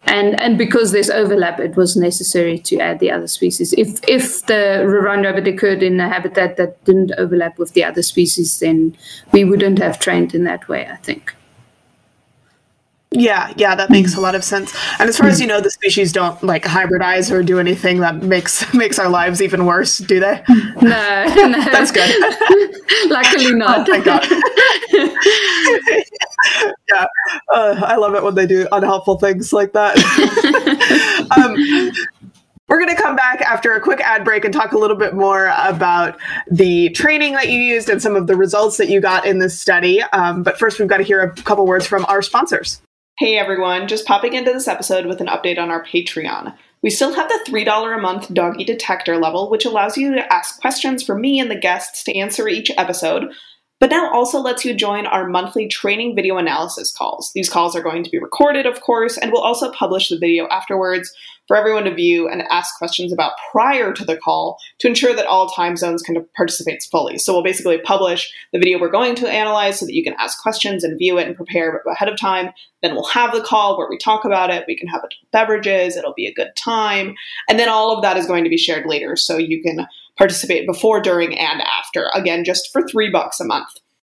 and 0.05 0.41
and 0.41 0.57
because 0.57 0.93
there's 0.93 1.11
overlap, 1.11 1.61
it 1.61 1.77
was 1.77 1.97
necessary 1.97 2.59
to 2.59 2.79
add 2.79 2.99
the 2.99 3.11
other 3.11 3.27
species. 3.27 3.73
If 3.73 4.01
if 4.09 4.47
the 4.47 4.85
riverine 4.87 5.25
rabbit 5.25 5.49
occurred 5.49 5.83
in 5.83 6.01
a 6.01 6.09
habitat 6.09 6.57
that 6.57 6.83
didn't 6.85 7.13
overlap 7.19 7.59
with 7.59 7.73
the 7.75 7.85
other 7.85 8.03
species, 8.03 8.59
then 8.61 8.97
we 9.33 9.45
wouldn't 9.45 9.79
have 9.79 9.99
trained 9.99 10.35
in 10.35 10.45
that 10.45 10.69
way. 10.69 10.87
I 10.91 10.97
think. 10.97 11.35
Yeah, 13.11 13.55
yeah, 13.57 13.75
that 13.75 13.88
makes 13.88 14.16
a 14.16 14.21
lot 14.21 14.35
of 14.35 14.44
sense. 14.44 14.75
And 14.99 15.09
as 15.09 15.16
far 15.16 15.29
as 15.29 15.40
you 15.40 15.47
know, 15.47 15.62
the 15.62 15.71
species 15.71 16.12
don't 16.12 16.40
like 16.42 16.64
hybridize 16.64 17.31
or 17.33 17.42
do 17.42 17.59
anything 17.59 18.01
that 18.01 18.23
makes 18.23 18.73
makes 18.75 18.99
our 18.99 19.09
lives 19.09 19.40
even 19.40 19.64
worse, 19.64 19.99
do 19.99 20.21
they? 20.21 20.42
No, 20.83 21.25
no. 21.37 21.64
That's 21.64 21.90
good. 21.90 22.11
Luckily 23.11 23.55
not. 23.55 23.88
Oh 23.88 23.92
my 23.92 24.05
god. 24.05 24.27
yeah, 26.90 27.07
uh, 27.55 27.81
I 27.83 27.97
love 27.97 28.14
it 28.14 28.23
when 28.23 28.35
they 28.35 28.47
do 28.47 28.68
unhelpful 28.73 29.18
things 29.18 29.55
like 29.55 29.73
that. 29.73 29.97
um, 31.37 31.57
we're 32.68 32.79
going 32.79 32.94
to 32.94 33.03
come 33.03 33.16
back 33.16 33.40
after 33.40 33.73
a 33.73 33.81
quick 33.81 34.01
ad 34.01 34.23
break 34.23 34.44
and 34.44 34.53
talk 34.53 34.73
a 34.73 34.79
little 34.79 34.97
bit 34.97 35.14
more 35.14 35.51
about 35.57 36.21
the 36.51 36.90
training 36.90 37.33
that 37.33 37.49
you 37.49 37.59
used 37.59 37.88
and 37.88 38.03
some 38.03 38.14
of 38.14 38.27
the 38.27 38.37
results 38.37 38.77
that 38.77 38.90
you 38.90 39.01
got 39.01 39.25
in 39.25 39.38
this 39.38 39.59
study. 39.59 40.03
Um, 40.12 40.42
but 40.42 40.59
first, 40.59 40.79
we've 40.79 40.88
got 40.88 40.99
to 40.99 41.05
hear 41.05 41.23
a 41.23 41.33
couple 41.33 41.66
words 41.66 41.87
from 41.87 42.05
our 42.05 42.21
sponsors. 42.21 42.83
Hey 43.19 43.37
everyone, 43.37 43.89
just 43.89 44.07
popping 44.07 44.35
into 44.35 44.53
this 44.53 44.69
episode 44.69 45.07
with 45.07 45.21
an 45.21 45.27
update 45.27 45.59
on 45.59 45.73
our 45.73 45.85
Patreon. 45.85 46.57
We 46.85 46.91
still 46.91 47.13
have 47.15 47.29
the 47.29 47.51
$3 47.51 47.99
a 47.99 48.01
month 48.01 48.33
doggy 48.33 48.63
detector 48.63 49.19
level, 49.19 49.51
which 49.51 49.65
allows 49.65 49.97
you 49.97 50.15
to 50.15 50.33
ask 50.33 50.61
questions 50.61 51.03
for 51.03 51.17
me 51.19 51.41
and 51.41 51.51
the 51.51 51.59
guests 51.59 52.05
to 52.05 52.17
answer 52.17 52.47
each 52.47 52.71
episode, 52.77 53.33
but 53.81 53.91
now 53.91 54.12
also 54.12 54.41
lets 54.41 54.64
you 54.64 54.75
join 54.75 55.07
our 55.07 55.29
monthly 55.29 55.69
training 55.69 56.17
video 56.17 56.37
analysis 56.37 56.93
calls. 56.93 57.31
These 57.35 57.49
calls 57.49 57.77
are 57.77 57.83
going 57.83 58.03
to 58.05 58.11
be 58.11 58.19
recorded, 58.19 58.67
of 58.67 58.81
course, 58.81 59.17
and 59.17 59.33
we'll 59.33 59.43
also 59.43 59.71
publish 59.73 60.09
the 60.09 60.19
video 60.19 60.49
afterwards 60.49 61.12
for 61.47 61.57
everyone 61.57 61.85
to 61.85 61.95
view 61.95 62.29
and 62.29 62.43
ask 62.51 62.77
questions 62.77 63.11
about 63.11 63.33
prior 63.51 63.93
to 63.93 64.05
the 64.05 64.19
call 64.19 64.59
to 64.79 64.88
ensure 64.88 65.14
that 65.14 65.27
all 65.27 65.49
time 65.49 65.77
zones 65.77 66.03
can 66.03 66.25
participate 66.37 66.83
fully. 66.91 67.19
So 67.19 67.33
we'll 67.33 67.43
basically 67.43 67.79
publish 67.79 68.31
the 68.53 68.59
video 68.59 68.79
we're 68.79 68.91
going 68.91 69.14
to 69.17 69.29
analyze 69.29 69.81
so 69.81 69.87
that 69.87 69.95
you 69.95 70.05
can 70.05 70.14
ask 70.19 70.41
questions 70.43 70.85
and 70.85 70.99
view 70.99 71.19
it 71.19 71.27
and 71.27 71.35
prepare 71.35 71.83
ahead 71.91 72.09
of 72.09 72.21
time. 72.21 72.53
Then 72.83 72.95
we'll 72.95 73.07
have 73.07 73.33
the 73.33 73.41
call 73.41 73.79
where 73.79 73.88
we 73.88 73.97
talk 73.97 74.25
about 74.25 74.51
it. 74.51 74.64
We 74.69 74.77
can 74.77 74.88
have 74.88 75.03
beverages. 75.33 75.97
It'll 75.97 76.14
be 76.14 76.27
a 76.27 76.35
good 76.35 76.55
time. 76.55 77.14
And 77.49 77.59
then 77.59 77.69
all 77.69 77.97
of 77.97 78.03
that 78.03 78.19
is 78.19 78.27
going 78.27 78.45
to 78.45 78.51
be 78.51 78.59
shared 78.59 78.87
later 78.87 79.17
so 79.17 79.38
you 79.38 79.62
can 79.62 79.87
participate 80.19 80.67
before, 80.67 81.01
during, 81.01 81.39
and 81.39 81.63
after. 81.63 82.11
Again, 82.15 82.45
just 82.45 82.69
for 82.73 82.83
three 82.87 83.11
bucks 83.11 83.41
a 83.41 83.45
month. 83.45 83.69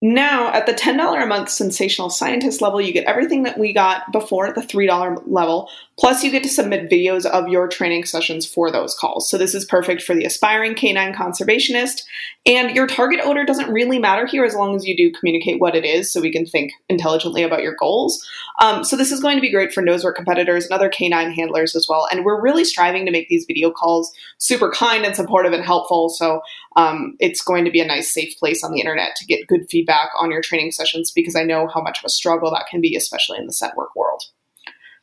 Now, 0.03 0.51
at 0.55 0.65
the 0.65 0.73
$10 0.73 1.23
a 1.23 1.27
month 1.27 1.51
sensational 1.51 2.09
scientist 2.09 2.63
level, 2.63 2.81
you 2.81 2.91
get 2.91 3.05
everything 3.05 3.43
that 3.43 3.59
we 3.59 3.75
got 3.75 4.11
before 4.13 4.47
at 4.47 4.55
the 4.55 4.63
$3 4.63 5.23
level, 5.27 5.69
plus 5.99 6.25
you 6.25 6.31
get 6.31 6.43
to 6.43 6.49
submit 6.49 6.91
videos 6.91 7.27
of 7.27 7.49
your 7.49 7.69
training 7.69 8.07
sessions 8.07 8.47
for 8.47 8.71
those 8.71 8.95
calls. 8.95 9.29
So 9.29 9.37
this 9.37 9.55
is 9.55 9.67
perfect 9.67 10.03
for 10.03 10.15
the 10.15 10.25
aspiring 10.25 10.75
canine 10.75 11.13
conservationist, 11.13 12.01
and 12.47 12.75
your 12.75 12.87
target 12.87 13.21
odor 13.23 13.45
doesn't 13.45 13.71
really 13.71 13.99
matter 13.99 14.25
here 14.25 14.43
as 14.43 14.55
long 14.55 14.75
as 14.75 14.87
you 14.87 14.97
do 14.97 15.13
communicate 15.13 15.61
what 15.61 15.77
it 15.77 15.85
is 15.85 16.11
so 16.11 16.23
we 16.23 16.33
can 16.33 16.47
think 16.47 16.73
intelligently 16.89 17.43
about 17.43 17.63
your 17.63 17.77
goals. 17.79 18.27
Um, 18.59 18.85
so 18.85 18.97
this 18.97 19.13
is 19.13 19.21
going 19.21 19.37
to 19.37 19.43
be 19.43 19.53
great 19.53 19.71
for 19.71 19.83
nose 19.83 20.03
work 20.03 20.17
competitors 20.17 20.65
and 20.65 20.73
other 20.73 20.89
canine 20.89 21.31
handlers 21.31 21.77
as 21.77 21.87
well, 21.91 22.09
and 22.11 22.25
we're 22.25 22.41
really 22.41 22.65
striving 22.65 23.05
to 23.05 23.13
make 23.13 23.29
these 23.29 23.45
video 23.47 23.71
calls 23.71 24.11
super 24.39 24.71
kind 24.71 25.05
and 25.05 25.15
supportive 25.15 25.53
and 25.53 25.63
helpful, 25.63 26.09
so 26.09 26.41
um, 26.77 27.17
it's 27.19 27.43
going 27.43 27.65
to 27.65 27.71
be 27.71 27.81
a 27.81 27.87
nice 27.87 28.13
safe 28.13 28.37
place 28.39 28.63
on 28.63 28.73
the 28.73 28.81
internet 28.81 29.17
to 29.17 29.27
get 29.27 29.47
good 29.49 29.69
feedback 29.69 30.11
on 30.21 30.31
your 30.31 30.41
training 30.41 30.71
sessions 30.71 31.11
because 31.11 31.35
I 31.35 31.43
know 31.43 31.67
how 31.67 31.83
much 31.83 31.99
of 31.99 32.05
a 32.05 32.11
struggle 32.11 32.51
that 32.53 32.67
can 32.71 32.81
be, 32.81 32.95
especially 32.95 33.39
in 33.39 33.47
the 33.47 33.53
scent 33.53 33.77
work 33.77 33.95
world. 33.97 34.23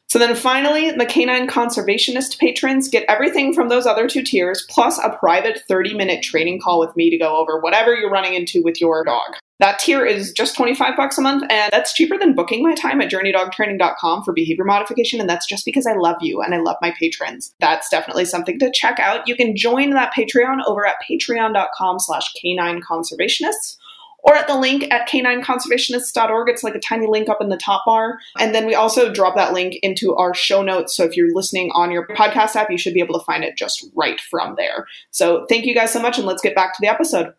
So 0.09 0.19
then 0.19 0.35
finally, 0.35 0.91
the 0.91 1.05
canine 1.05 1.49
conservationist 1.49 2.39
patrons 2.39 2.87
get 2.87 3.03
everything 3.09 3.53
from 3.53 3.67
those 3.67 3.85
other 3.85 4.07
two 4.07 4.23
tiers, 4.23 4.65
plus 4.69 4.97
a 4.99 5.17
private 5.19 5.61
30 5.67 5.95
minute 5.95 6.23
training 6.23 6.61
call 6.61 6.79
with 6.79 6.95
me 6.95 7.09
to 7.09 7.17
go 7.17 7.35
over 7.35 7.59
whatever 7.59 7.93
you're 7.93 8.09
running 8.09 8.33
into 8.33 8.63
with 8.63 8.79
your 8.79 9.03
dog. 9.03 9.33
That 9.59 9.79
tier 9.79 10.05
is 10.05 10.31
just 10.31 10.55
25 10.55 10.95
bucks 10.95 11.17
a 11.17 11.21
month, 11.21 11.43
and 11.49 11.71
that's 11.71 11.93
cheaper 11.93 12.17
than 12.17 12.35
booking 12.35 12.61
my 12.61 12.75
time 12.75 13.01
at 13.01 13.11
journeydogtraining.com 13.11 14.23
for 14.23 14.33
behavior 14.33 14.65
modification, 14.65 15.19
and 15.19 15.29
that's 15.29 15.47
just 15.47 15.65
because 15.65 15.87
I 15.87 15.93
love 15.93 16.17
you 16.21 16.41
and 16.41 16.53
I 16.53 16.59
love 16.59 16.77
my 16.81 16.91
patrons. 16.91 17.53
That's 17.59 17.89
definitely 17.89 18.25
something 18.25 18.59
to 18.59 18.71
check 18.71 18.99
out. 18.99 19.27
You 19.27 19.35
can 19.35 19.55
join 19.55 19.91
that 19.91 20.13
Patreon 20.13 20.61
over 20.67 20.85
at 20.85 20.97
patreon.com 21.09 21.99
slash 21.99 22.31
canine 22.33 22.81
conservationists 22.81 23.77
or 24.19 24.35
at 24.35 24.47
the 24.47 24.57
link 24.57 24.91
at 24.91 25.07
canineconservationists.org. 25.07 26.49
It's 26.49 26.63
like 26.63 26.75
a 26.75 26.79
tiny 26.79 27.07
link 27.07 27.29
up 27.29 27.41
in 27.41 27.49
the 27.49 27.57
top 27.57 27.83
bar. 27.85 28.19
And 28.37 28.53
then 28.53 28.65
we 28.67 28.75
also 28.75 29.11
drop 29.11 29.35
that 29.37 29.53
link 29.53 29.75
into 29.81 30.13
our 30.15 30.33
show 30.33 30.61
notes. 30.61 30.95
So 30.95 31.03
if 31.05 31.15
you're 31.15 31.33
listening 31.33 31.71
on 31.73 31.91
your 31.91 32.07
podcast 32.07 32.55
app, 32.55 32.69
you 32.69 32.77
should 32.77 32.93
be 32.93 32.99
able 32.99 33.17
to 33.17 33.25
find 33.25 33.43
it 33.43 33.55
just 33.55 33.85
right 33.95 34.19
from 34.19 34.55
there. 34.57 34.85
So 35.11 35.45
thank 35.47 35.65
you 35.65 35.73
guys 35.73 35.93
so 35.93 36.01
much, 36.01 36.17
and 36.17 36.27
let's 36.27 36.41
get 36.41 36.55
back 36.55 36.73
to 36.73 36.79
the 36.81 36.89
episode. 36.89 37.33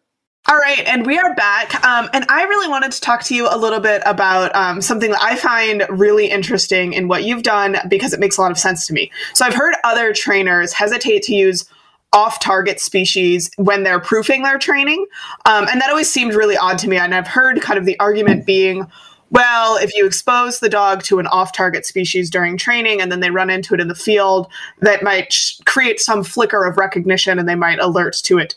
All 0.50 0.56
right, 0.56 0.82
and 0.86 1.04
we 1.04 1.18
are 1.18 1.34
back. 1.34 1.84
Um, 1.84 2.08
and 2.14 2.24
I 2.30 2.44
really 2.44 2.68
wanted 2.68 2.90
to 2.92 3.00
talk 3.02 3.22
to 3.24 3.34
you 3.34 3.46
a 3.50 3.58
little 3.58 3.80
bit 3.80 4.00
about 4.06 4.54
um, 4.56 4.80
something 4.80 5.10
that 5.10 5.20
I 5.20 5.36
find 5.36 5.84
really 5.90 6.30
interesting 6.30 6.94
in 6.94 7.06
what 7.06 7.24
you've 7.24 7.42
done 7.42 7.76
because 7.86 8.14
it 8.14 8.20
makes 8.20 8.38
a 8.38 8.40
lot 8.40 8.50
of 8.50 8.58
sense 8.58 8.86
to 8.86 8.94
me. 8.94 9.12
So 9.34 9.44
I've 9.44 9.52
heard 9.52 9.74
other 9.84 10.14
trainers 10.14 10.72
hesitate 10.72 11.22
to 11.24 11.34
use 11.34 11.66
off 12.14 12.40
target 12.40 12.80
species 12.80 13.50
when 13.58 13.82
they're 13.82 14.00
proofing 14.00 14.42
their 14.42 14.58
training. 14.58 15.04
Um, 15.44 15.66
and 15.70 15.82
that 15.82 15.90
always 15.90 16.10
seemed 16.10 16.32
really 16.32 16.56
odd 16.56 16.78
to 16.78 16.88
me. 16.88 16.96
And 16.96 17.14
I've 17.14 17.28
heard 17.28 17.60
kind 17.60 17.78
of 17.78 17.84
the 17.84 18.00
argument 18.00 18.46
being, 18.46 18.86
well, 19.28 19.76
if 19.76 19.94
you 19.94 20.06
expose 20.06 20.60
the 20.60 20.70
dog 20.70 21.02
to 21.02 21.18
an 21.18 21.26
off 21.26 21.52
target 21.52 21.84
species 21.84 22.30
during 22.30 22.56
training 22.56 23.02
and 23.02 23.12
then 23.12 23.20
they 23.20 23.30
run 23.30 23.50
into 23.50 23.74
it 23.74 23.80
in 23.80 23.88
the 23.88 23.94
field, 23.94 24.50
that 24.78 25.02
might 25.02 25.30
sh- 25.30 25.58
create 25.66 26.00
some 26.00 26.24
flicker 26.24 26.64
of 26.64 26.78
recognition 26.78 27.38
and 27.38 27.46
they 27.46 27.54
might 27.54 27.80
alert 27.80 28.16
to 28.22 28.38
it 28.38 28.54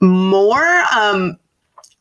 more. 0.00 0.82
Um, 0.96 1.38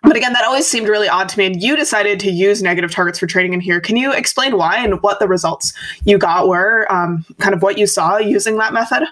but 0.03 0.15
again, 0.15 0.31
that 0.33 0.45
always 0.45 0.65
seemed 0.65 0.87
really 0.87 1.09
odd 1.09 1.27
to 1.29 1.37
me. 1.37 1.45
And 1.45 1.61
you 1.61 1.75
decided 1.75 2.19
to 2.21 2.31
use 2.31 2.63
negative 2.63 2.91
targets 2.91 3.19
for 3.19 3.27
training 3.27 3.53
in 3.53 3.59
here. 3.59 3.81
Can 3.81 3.97
you 3.97 4.13
explain 4.13 4.57
why 4.57 4.77
and 4.77 5.01
what 5.03 5.19
the 5.19 5.27
results 5.27 5.73
you 6.05 6.17
got 6.17 6.47
were, 6.47 6.89
um, 6.91 7.25
kind 7.39 7.53
of 7.53 7.61
what 7.61 7.77
you 7.77 7.85
saw 7.85 8.17
using 8.17 8.57
that 8.57 8.73
method? 8.73 9.03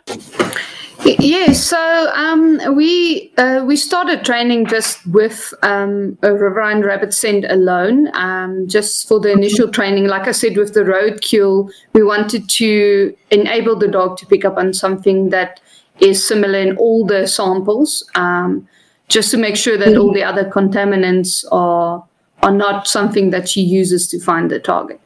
Yes, 1.03 1.63
so 1.63 2.11
um, 2.15 2.59
we 2.75 3.31
uh, 3.37 3.63
we 3.65 3.75
started 3.75 4.25
training 4.25 4.65
just 4.65 5.05
with 5.05 5.53
um, 5.61 6.17
a 6.23 6.33
riverine 6.33 6.81
rabbit 6.81 7.13
scent 7.13 7.45
alone, 7.45 8.09
um, 8.15 8.67
just 8.67 9.07
for 9.07 9.19
the 9.19 9.31
initial 9.31 9.69
training. 9.69 10.07
Like 10.07 10.27
I 10.27 10.31
said, 10.31 10.57
with 10.57 10.73
the 10.73 10.81
roadkill, 10.81 11.71
we 11.93 12.03
wanted 12.03 12.49
to 12.49 13.15
enable 13.29 13.75
the 13.75 13.87
dog 13.87 14.17
to 14.17 14.25
pick 14.25 14.43
up 14.43 14.57
on 14.57 14.73
something 14.73 15.29
that 15.29 15.59
is 15.99 16.27
similar 16.27 16.59
in 16.59 16.75
all 16.77 17.05
the 17.05 17.27
samples, 17.27 18.03
um, 18.15 18.67
just 19.07 19.31
to 19.31 19.37
make 19.37 19.55
sure 19.55 19.77
that 19.77 19.97
all 19.97 20.13
the 20.13 20.23
other 20.23 20.45
contaminants 20.45 21.45
are 21.51 22.03
are 22.43 22.51
not 22.51 22.87
something 22.87 23.31
that 23.31 23.49
she 23.49 23.61
uses 23.61 24.07
to 24.07 24.19
find 24.19 24.51
the 24.51 24.59
target. 24.59 25.01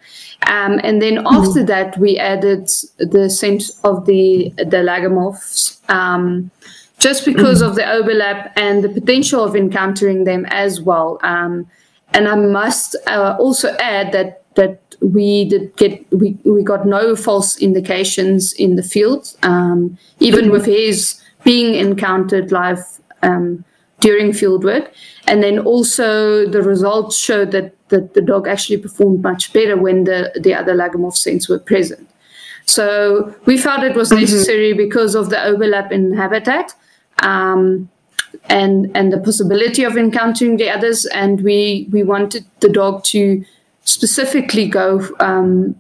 Um, 0.48 0.82
and 0.84 1.02
then 1.02 1.26
after 1.26 1.64
that, 1.64 1.98
we 1.98 2.18
added 2.18 2.68
the 2.98 3.30
scent 3.30 3.64
of 3.84 4.06
the 4.06 4.54
the 4.58 4.84
lagomorphs, 4.84 5.78
um, 5.90 6.52
just 7.00 7.26
because 7.26 7.62
of 7.62 7.76
the 7.76 7.90
overlap 7.90 8.52
and 8.58 8.84
the 8.84 8.90
potential 8.90 9.44
of 9.44 9.56
encountering 9.56 10.24
them 10.24 10.46
as 10.48 10.82
well. 10.82 11.20
Um, 11.24 11.68
and 12.14 12.28
I 12.28 12.36
must 12.36 12.96
uh, 13.08 13.38
also 13.40 13.76
add 13.78 14.12
that 14.12 14.44
that 14.56 14.82
we 15.00 15.46
did 15.46 15.76
get 15.78 16.12
we, 16.12 16.38
we 16.44 16.64
got 16.64 16.86
no 16.86 17.16
false 17.16 17.58
indications 17.58 18.52
in 18.54 18.76
the 18.76 18.84
field, 18.84 19.36
um, 19.44 19.98
even 20.20 20.50
with 20.50 20.66
his 20.66 21.22
being 21.44 21.76
encountered 21.76 22.52
live 22.52 22.84
um, 23.24 23.64
during 24.02 24.34
field 24.34 24.64
work. 24.66 24.92
And 25.28 25.42
then 25.42 25.60
also 25.60 26.46
the 26.46 26.62
results 26.62 27.18
showed 27.18 27.52
that, 27.52 27.74
that 27.90 28.14
the 28.14 28.22
dog 28.22 28.48
actually 28.48 28.78
performed 28.78 29.22
much 29.24 29.54
better 29.54 29.78
when 29.78 30.04
the, 30.04 30.32
the 30.38 30.54
other 30.54 30.76
lagomorph 30.76 31.16
scents 31.16 31.48
were 31.48 31.60
present. 31.60 32.10
So 32.66 33.34
we 33.46 33.58
felt 33.58 33.84
it 33.84 33.96
was 33.96 34.10
mm-hmm. 34.10 34.22
necessary 34.22 34.72
mm-hmm. 34.72 34.78
because 34.78 35.16
of 35.16 35.30
the 35.30 35.42
overlap 35.44 35.92
in 35.92 36.14
habitat 36.14 36.74
um, 37.22 37.90
and 38.46 38.90
and 38.96 39.12
the 39.12 39.20
possibility 39.20 39.84
of 39.84 39.98
encountering 39.98 40.58
the 40.58 40.70
others. 40.70 41.06
And 41.06 41.42
we 41.42 41.88
we 41.92 42.04
wanted 42.04 42.46
the 42.60 42.70
dog 42.70 43.04
to 43.06 43.44
specifically 43.84 44.68
go 44.68 45.08
um, 45.20 45.76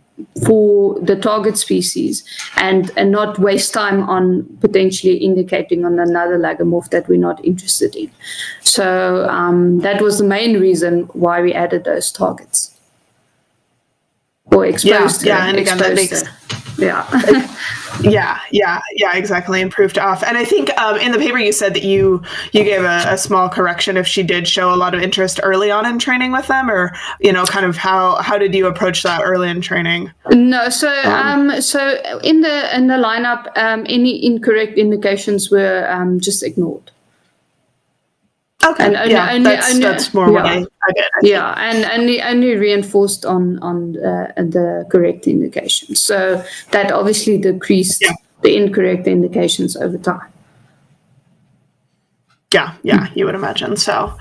for 0.46 1.00
the 1.00 1.16
target 1.16 1.58
species 1.58 2.24
and, 2.56 2.92
and 2.98 3.12
not 3.12 3.40
waste 3.40 3.74
time 3.74 4.04
on 4.10 4.44
potentially 4.60 5.18
indicating 5.18 5.86
on 5.86 6.00
another 6.00 6.38
lagomorph 6.38 6.90
that 6.90 7.08
we're 7.08 7.20
not 7.20 7.44
interested 7.46 7.96
in. 7.96 8.12
So 8.62 9.28
um, 9.30 9.80
that 9.80 10.02
was 10.02 10.20
the 10.20 10.26
main 10.26 10.60
reason 10.60 11.04
why 11.14 11.42
we 11.42 11.54
added 11.54 11.84
those 11.84 12.12
targets 12.12 12.78
or 14.46 14.66
exposed. 14.66 15.26
Yeah, 15.26 15.38
yeah 15.38 15.50
and 15.50 15.58
again 15.58 15.78
that 15.78 15.96
makes 15.96 16.24
yeah. 16.82 17.08
yeah, 18.02 18.40
yeah, 18.52 18.82
yeah, 18.96 19.16
exactly, 19.16 19.62
and 19.62 19.72
proved 19.72 19.98
off. 19.98 20.24
And 20.24 20.38
I 20.38 20.46
think 20.46 20.76
um, 20.78 20.98
in 20.98 21.12
the 21.12 21.18
paper 21.18 21.38
you 21.38 21.52
said 21.52 21.74
that 21.76 21.84
you 21.84 22.22
you 22.52 22.64
gave 22.64 22.82
a, 22.82 23.06
a, 23.08 23.18
small 23.18 23.50
correction 23.50 23.98
if 23.98 24.08
she 24.08 24.24
did 24.24 24.48
show 24.48 24.74
a 24.74 24.76
lot 24.76 24.96
of 24.96 25.02
interest 25.02 25.40
early 25.44 25.70
on 25.70 25.86
in 25.86 26.00
training 26.00 26.32
with 26.32 26.48
them, 26.48 26.70
or 26.70 26.94
you 27.20 27.32
know, 27.32 27.46
kind 27.46 27.66
of 27.66 27.78
how 27.78 28.16
how 28.16 28.38
did 28.38 28.54
you 28.54 28.68
approach 28.68 29.04
that 29.04 29.22
early 29.24 29.50
in 29.50 29.62
training? 29.62 30.12
No, 30.32 30.70
so 30.70 30.90
um, 31.04 31.50
um 31.52 31.62
so 31.62 32.02
in 32.24 32.42
the 32.42 32.76
in 32.76 32.88
the 32.88 32.96
lineup, 32.96 33.56
um, 33.58 33.86
any 33.88 34.26
incorrect 34.26 34.78
indications 34.78 35.52
were 35.52 35.88
um, 35.90 36.20
just 36.20 36.44
ignored. 36.44 36.92
Okay, 38.64 38.86
and 38.86 38.96
only, 38.96 39.12
yeah, 39.12 39.32
only, 39.32 39.44
that's, 39.44 39.70
only, 39.70 39.82
that's 39.82 40.14
more 40.14 40.32
yeah. 40.32 40.44
I, 40.44 40.58
I. 40.58 40.66
I 40.90 41.04
yeah, 41.24 41.54
and 41.58 42.00
only 42.00 42.22
only 42.22 42.56
reinforced 42.56 43.26
on 43.26 43.58
on 43.60 43.98
uh, 43.98 44.32
the 44.36 44.86
correct 44.90 45.28
indications. 45.28 46.00
So 46.00 46.44
that 46.72 46.92
obviously 46.92 47.38
decreased 47.38 48.02
yeah. 48.02 48.14
the 48.42 48.56
incorrect 48.56 49.08
indications 49.08 49.76
over 49.76 49.98
time. 49.98 50.32
Yeah, 52.54 52.76
yeah, 52.84 53.08
you 53.16 53.26
would 53.26 53.36
imagine. 53.36 53.78
So, 53.78 54.14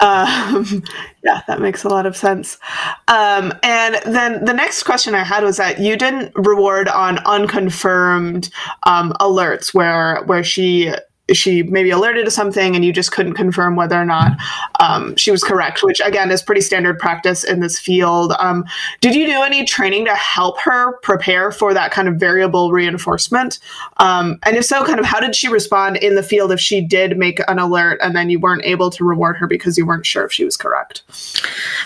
um, 0.00 0.82
yeah, 1.22 1.42
that 1.46 1.60
makes 1.60 1.84
a 1.84 1.88
lot 1.88 2.06
of 2.06 2.16
sense. 2.16 2.58
Um, 3.06 3.52
and 3.62 4.00
then 4.04 4.44
the 4.44 4.52
next 4.52 4.82
question 4.82 5.14
I 5.14 5.22
had 5.22 5.44
was 5.44 5.58
that 5.58 5.78
you 5.78 5.96
didn't 5.96 6.32
reward 6.34 6.88
on 6.88 7.18
unconfirmed 7.20 8.50
um, 8.82 9.12
alerts 9.20 9.72
where 9.72 10.24
where 10.24 10.42
she 10.42 10.92
she 11.32 11.62
maybe 11.64 11.90
alerted 11.90 12.24
to 12.24 12.30
something 12.30 12.74
and 12.74 12.84
you 12.84 12.92
just 12.92 13.12
couldn't 13.12 13.34
confirm 13.34 13.76
whether 13.76 14.00
or 14.00 14.04
not 14.04 14.32
um, 14.80 15.14
she 15.16 15.30
was 15.30 15.42
correct, 15.42 15.82
which 15.82 16.00
again 16.04 16.30
is 16.30 16.42
pretty 16.42 16.60
standard 16.60 16.98
practice 16.98 17.44
in 17.44 17.60
this 17.60 17.78
field. 17.78 18.32
Um, 18.38 18.64
did 19.00 19.14
you 19.14 19.26
do 19.26 19.42
any 19.42 19.64
training 19.64 20.04
to 20.06 20.14
help 20.14 20.58
her 20.60 20.96
prepare 20.98 21.52
for 21.52 21.74
that 21.74 21.90
kind 21.90 22.08
of 22.08 22.16
variable 22.16 22.72
reinforcement? 22.72 23.58
Um, 23.98 24.38
and 24.44 24.56
if 24.56 24.64
so, 24.64 24.84
kind 24.84 24.98
of 24.98 25.06
how 25.06 25.20
did 25.20 25.34
she 25.34 25.48
respond 25.48 25.96
in 25.98 26.14
the 26.14 26.22
field 26.22 26.52
if 26.52 26.60
she 26.60 26.80
did 26.80 27.18
make 27.18 27.40
an 27.48 27.58
alert 27.58 27.98
and 28.02 28.16
then 28.16 28.30
you 28.30 28.38
weren't 28.38 28.64
able 28.64 28.90
to 28.90 29.04
reward 29.04 29.36
her 29.36 29.46
because 29.46 29.76
you 29.76 29.86
weren't 29.86 30.06
sure 30.06 30.24
if 30.24 30.32
she 30.32 30.44
was 30.44 30.56
correct? 30.56 31.02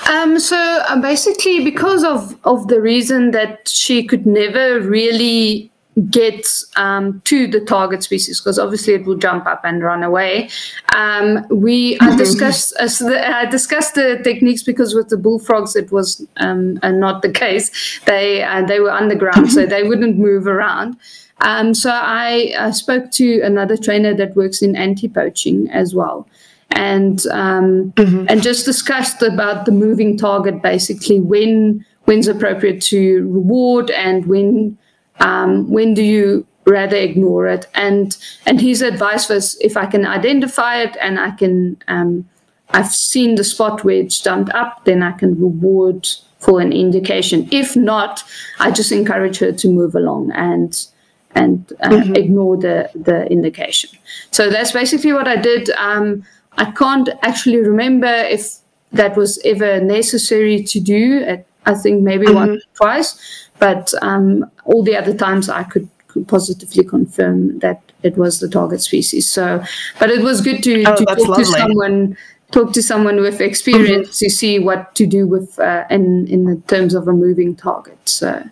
Um, 0.09 0.39
so 0.39 0.57
uh, 0.89 1.01
basically, 1.01 1.65
because 1.65 2.05
of, 2.05 2.39
of 2.45 2.69
the 2.69 2.81
reason 2.81 3.33
that 3.33 3.69
she 3.69 4.05
could 4.05 4.27
never 4.27 4.81
really 4.81 5.72
get 6.11 6.47
um, 6.77 7.21
to 7.25 7.47
the 7.47 7.61
target 7.61 8.03
species 8.03 8.41
because 8.41 8.59
obviously 8.59 8.95
it 8.95 9.05
will 9.05 9.17
jump 9.17 9.47
up 9.47 9.63
and 9.65 9.83
run 9.83 10.03
away. 10.03 10.49
Um, 10.95 11.47
we 11.51 11.99
I 12.01 12.17
discussed 12.17 12.75
uh, 12.79 12.87
the, 12.87 13.37
I 13.37 13.45
discussed 13.47 13.95
the 13.95 14.21
techniques 14.25 14.63
because 14.63 14.95
with 14.95 15.09
the 15.09 15.19
bullfrogs 15.19 15.77
it 15.77 15.93
was 15.93 16.27
um, 16.39 16.79
uh, 16.83 16.91
not 16.91 17.23
the 17.23 17.31
case. 17.31 18.01
They 18.07 18.43
uh, 18.43 18.65
they 18.65 18.81
were 18.81 18.91
underground, 18.91 19.53
so 19.53 19.67
they 19.67 19.83
wouldn't 19.83 20.19
move 20.19 20.47
around. 20.47 20.97
Um, 21.43 21.75
so 21.75 21.91
I, 21.91 22.55
I, 22.57 22.71
spoke 22.71 23.11
to 23.13 23.41
another 23.41 23.77
trainer 23.77 24.15
that 24.15 24.37
works 24.37 24.63
in 24.63 24.77
anti-poaching 24.77 25.69
as 25.73 25.93
well. 25.93 26.29
And 26.71 27.27
um, 27.33 27.93
mm-hmm. 27.97 28.27
and 28.29 28.43
just 28.43 28.65
discussed 28.65 29.23
about 29.23 29.65
the 29.65 29.73
moving 29.73 30.17
target, 30.17 30.63
basically 30.63 31.21
when 31.21 31.85
when's 32.05 32.29
appropriate 32.29 32.81
to 32.83 33.29
reward 33.29 33.91
and 33.91 34.27
when 34.27 34.79
um, 35.20 35.70
when 35.70 35.94
do 35.94 36.03
you 36.03 36.46
rather 36.64 36.96
ignore 36.96 37.46
it? 37.46 37.66
And 37.75 38.16
and 38.46 38.61
his 38.61 38.83
advice 38.83 39.29
was 39.29 39.59
if 39.61 39.77
I 39.77 39.87
can 39.87 40.07
identify 40.07 40.83
it 40.83 40.96
and 41.01 41.18
I 41.18 41.31
can 41.33 41.83
um, 41.88 42.29
I've 42.70 42.92
seen 42.92 43.35
the 43.35 43.44
spot 43.44 43.85
where 43.85 43.96
it's 43.96 44.20
jumped 44.20 44.53
up, 44.53 44.85
then 44.85 45.03
I 45.03 45.12
can 45.12 45.40
reward 45.40 46.09
for 46.38 46.61
an 46.61 46.72
indication. 46.72 47.48
If 47.53 47.77
not, 47.77 48.25
I 48.59 48.70
just 48.70 48.90
encourage 48.90 49.38
her 49.38 49.53
to 49.53 49.68
move 49.68 49.94
along 49.94 50.33
and 50.33 50.87
and 51.35 51.72
uh, 51.81 51.88
mm-hmm. 51.88 52.16
ignore 52.16 52.57
the 52.57 52.90
the 52.94 53.27
indication. 53.31 53.90
So 54.31 54.51
that's 54.51 54.72
basically 54.72 55.12
what 55.12 55.29
I 55.29 55.37
did. 55.37 55.70
Um, 55.70 56.25
I 56.59 56.70
can't 56.72 57.09
actually 57.22 57.59
remember 57.59 58.07
if 58.07 58.59
that 58.92 59.16
was 59.16 59.40
ever 59.44 59.81
necessary 59.81 60.62
to 60.64 60.81
do. 60.81 61.25
I 61.66 61.75
think 61.75 62.03
maybe 62.03 62.27
mm-hmm. 62.27 62.35
once 62.35 62.62
or 62.62 62.77
twice, 62.77 63.48
but 63.59 63.92
um, 64.03 64.51
all 64.64 64.83
the 64.83 64.96
other 64.96 65.14
times 65.14 65.48
I 65.48 65.64
could, 65.64 65.88
positively 66.27 66.85
confirm 66.85 67.59
that 67.61 67.81
it 68.03 68.18
was 68.18 68.38
the 68.38 68.46
target 68.46 68.83
species. 68.83 69.31
So, 69.31 69.64
but 69.98 70.11
it 70.11 70.22
was 70.22 70.42
good 70.42 70.62
to, 70.62 70.85
oh, 70.85 70.94
to 70.94 71.05
talk 71.07 71.18
lovely. 71.18 71.44
to 71.44 71.51
someone 71.51 72.16
talk 72.51 72.75
to 72.75 72.83
someone 72.83 73.22
with 73.22 73.40
experience 73.40 74.09
mm-hmm. 74.09 74.25
to 74.27 74.31
see 74.31 74.59
what 74.59 74.94
to 74.94 75.07
do 75.07 75.27
with 75.27 75.59
uh, 75.59 75.87
in 75.88 76.29
in 76.29 76.44
the 76.44 76.57
terms 76.66 76.94
of 76.94 77.09
a 77.09 77.12
moving 77.12 77.57
target. 77.57 77.98
So. 78.05 78.42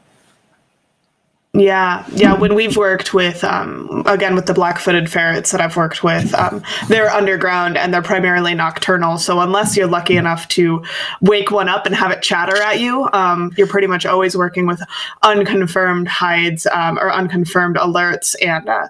Yeah, 1.53 2.07
yeah. 2.13 2.35
When 2.35 2.55
we've 2.55 2.77
worked 2.77 3.13
with, 3.13 3.43
um, 3.43 4.05
again, 4.07 4.37
with 4.37 4.47
the 4.47 4.55
black-footed 4.55 5.11
ferrets 5.11 5.51
that 5.51 5.61
I've 5.61 5.77
worked 5.77 6.05
with, 6.05 6.33
um, 6.33 6.63
they're 6.87 7.11
underground 7.11 7.77
and 7.77 7.93
they're 7.93 8.03
primarily 8.03 8.55
nocturnal. 8.55 9.19
So 9.19 9.41
unless 9.41 9.77
you're 9.77 9.89
lucky 9.89 10.17
enough 10.17 10.47
to 10.51 10.85
wake 11.21 11.51
one 11.51 11.69
up 11.69 11.87
and 11.87 11.95
have 11.97 12.13
it 12.13 12.23
chatter 12.23 12.57
at 12.63 12.79
you, 12.79 13.09
um, 13.13 13.53
you're 13.57 13.67
pretty 13.67 13.89
much 13.89 14.07
always 14.07 14.37
working 14.37 14.69
with 14.69 14.81
unconfirmed 15.25 16.07
hides 16.07 16.69
um, 16.69 16.97
or 17.01 17.13
unconfirmed 17.13 17.75
alerts. 17.75 18.37
And 18.41 18.69
uh, 18.69 18.87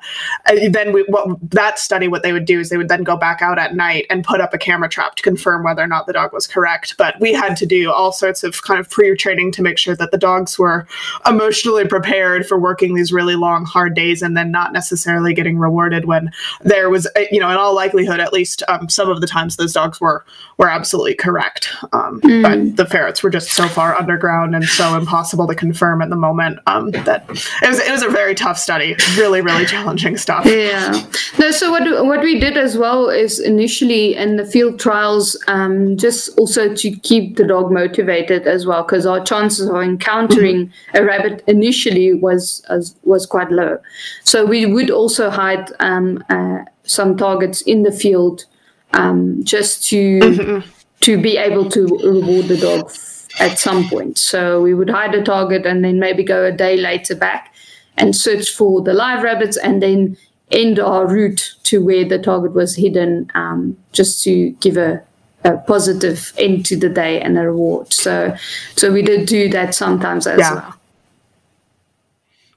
then 0.69 0.93
we, 0.93 1.05
what 1.09 1.39
that 1.53 1.79
study, 1.79 2.09
what 2.09 2.23
they 2.23 2.35
would 2.35 2.45
do 2.45 2.61
is 2.61 2.69
they 2.69 2.77
would 2.77 2.91
then 2.91 3.05
go 3.05 3.17
back 3.17 3.41
out 3.41 3.59
at 3.59 3.75
night 3.75 4.05
and 4.11 4.23
put 4.23 4.43
up 4.43 4.53
a 4.53 4.59
camera 4.59 4.91
trap 4.91 5.15
to 5.15 5.23
confirm 5.23 5.65
whether 5.65 5.83
or 5.83 5.87
not 5.87 6.07
the 6.07 6.13
dog 6.13 6.35
was 6.35 6.47
correct. 6.47 6.99
But 6.99 7.19
we 7.21 7.33
had 7.33 7.57
to 7.57 7.65
do 7.65 7.91
all 7.91 8.13
sorts 8.13 8.43
of 8.43 8.63
kind 8.65 8.79
of 8.79 8.91
pre-training 8.91 9.53
to 9.53 9.63
make 9.63 9.79
sure 9.79 9.97
that 9.97 10.11
the 10.11 10.19
dogs 10.19 10.59
were 10.59 10.87
emotionally 11.27 11.87
prepared 11.87 12.49
for 12.51 12.59
working 12.59 12.95
these 12.95 13.13
really 13.13 13.37
long, 13.37 13.65
hard 13.65 13.95
days 13.95 14.23
and 14.23 14.37
then 14.37 14.51
not 14.51 14.73
necessarily 14.73 15.33
getting 15.33 15.57
rewarded 15.57 16.05
when 16.05 16.33
there 16.63 16.91
was, 16.91 17.09
you 17.31 17.39
know, 17.39 17.49
in 17.49 17.57
all 17.57 17.77
likelihood, 17.77 18.19
at 18.19 18.33
least 18.33 18.65
um, 18.67 18.89
some 18.89 19.09
of 19.09 19.21
the 19.21 19.27
times 19.29 19.55
those 19.55 19.73
dogs 19.73 20.01
were 20.01 20.25
were 20.61 20.69
absolutely 20.69 21.15
correct. 21.15 21.71
Um, 21.95 22.21
mm. 22.21 22.43
But 22.43 22.77
the 22.77 22.85
ferrets 22.89 23.23
were 23.23 23.31
just 23.31 23.51
so 23.53 23.67
far 23.67 23.99
underground 23.99 24.55
and 24.55 24.65
so 24.65 24.95
impossible 24.95 25.47
to 25.47 25.55
confirm 25.55 26.03
at 26.03 26.11
the 26.11 26.17
moment 26.17 26.59
um, 26.67 26.91
that 26.91 27.25
it 27.31 27.69
was 27.69 27.81
it 27.81 27.91
was 27.91 28.03
a 28.03 28.11
very 28.11 28.35
tough 28.35 28.59
study, 28.59 28.95
really 29.17 29.41
really 29.41 29.65
challenging 29.65 30.19
stuff. 30.19 30.45
Yeah. 30.45 31.03
No. 31.39 31.51
So 31.51 31.71
what 31.71 32.05
what 32.05 32.21
we 32.21 32.39
did 32.39 32.59
as 32.59 32.77
well 32.77 33.09
is 33.09 33.41
initially 33.41 34.15
in 34.15 34.37
the 34.37 34.45
field 34.45 34.79
trials, 34.79 35.43
um, 35.49 35.97
just 35.97 36.39
also 36.39 36.75
to 36.75 36.91
keep 36.99 37.37
the 37.37 37.47
dog 37.47 37.73
motivated 37.73 38.47
as 38.47 38.67
well, 38.67 38.83
because 38.83 39.07
our 39.07 39.25
chances 39.25 39.67
of 39.67 39.77
encountering 39.77 40.67
mm-hmm. 40.67 40.97
a 40.99 41.05
rabbit 41.05 41.43
initially 41.47 42.13
was 42.13 42.63
was 42.69 42.95
was 43.05 43.25
quite 43.25 43.51
low. 43.51 43.79
So 44.25 44.45
we 44.45 44.67
would 44.67 44.91
also 44.91 45.31
hide 45.31 45.73
um, 45.81 46.23
uh, 46.29 46.65
some 46.85 47.17
targets 47.17 47.63
in 47.63 47.83
the 47.83 47.93
field 47.93 48.45
um, 48.93 49.43
just 49.45 49.89
to 49.89 50.21
mm-hmm. 50.21 50.71
to 51.01 51.21
be 51.21 51.37
able 51.37 51.71
to 51.71 51.87
reward 51.87 52.47
the 52.49 52.57
dog 52.57 52.91
at 53.39 53.59
some 53.59 53.89
point. 53.89 54.19
So 54.19 54.61
we 54.61 54.75
would 54.75 54.91
hide 54.91 55.15
a 55.15 55.23
target 55.23 55.65
and 55.67 55.85
then 55.85 55.99
maybe 55.99 56.25
go 56.25 56.45
a 56.45 56.53
day 56.53 56.77
later 56.77 57.15
back 57.15 57.55
and 57.97 58.15
search 58.15 58.51
for 58.51 58.83
the 58.83 58.93
live 58.93 59.23
rabbits 59.23 59.57
and 59.57 59.83
then 59.83 60.17
end 60.51 60.79
our 60.79 61.07
route 61.07 61.55
to 61.65 61.83
where 61.85 62.05
the 62.05 62.19
target 62.19 62.53
was 62.53 62.75
hidden 62.75 63.31
um, 63.35 63.77
just 63.93 64.23
to 64.25 64.51
give 64.61 64.77
a, 64.77 65.03
a, 65.45 65.57
positive 65.59 66.33
end 66.39 66.67
to 66.67 66.77
the 66.77 66.89
day 66.89 67.21
and 67.21 67.39
a 67.39 67.43
reward. 67.43 67.93
So 67.93 68.35
so 68.77 68.93
we 68.93 69.03
did 69.03 69.29
do 69.29 69.49
that 69.51 69.75
sometimes 69.75 70.27
as 70.27 70.41
yeah. 70.41 70.55
well. 70.55 70.80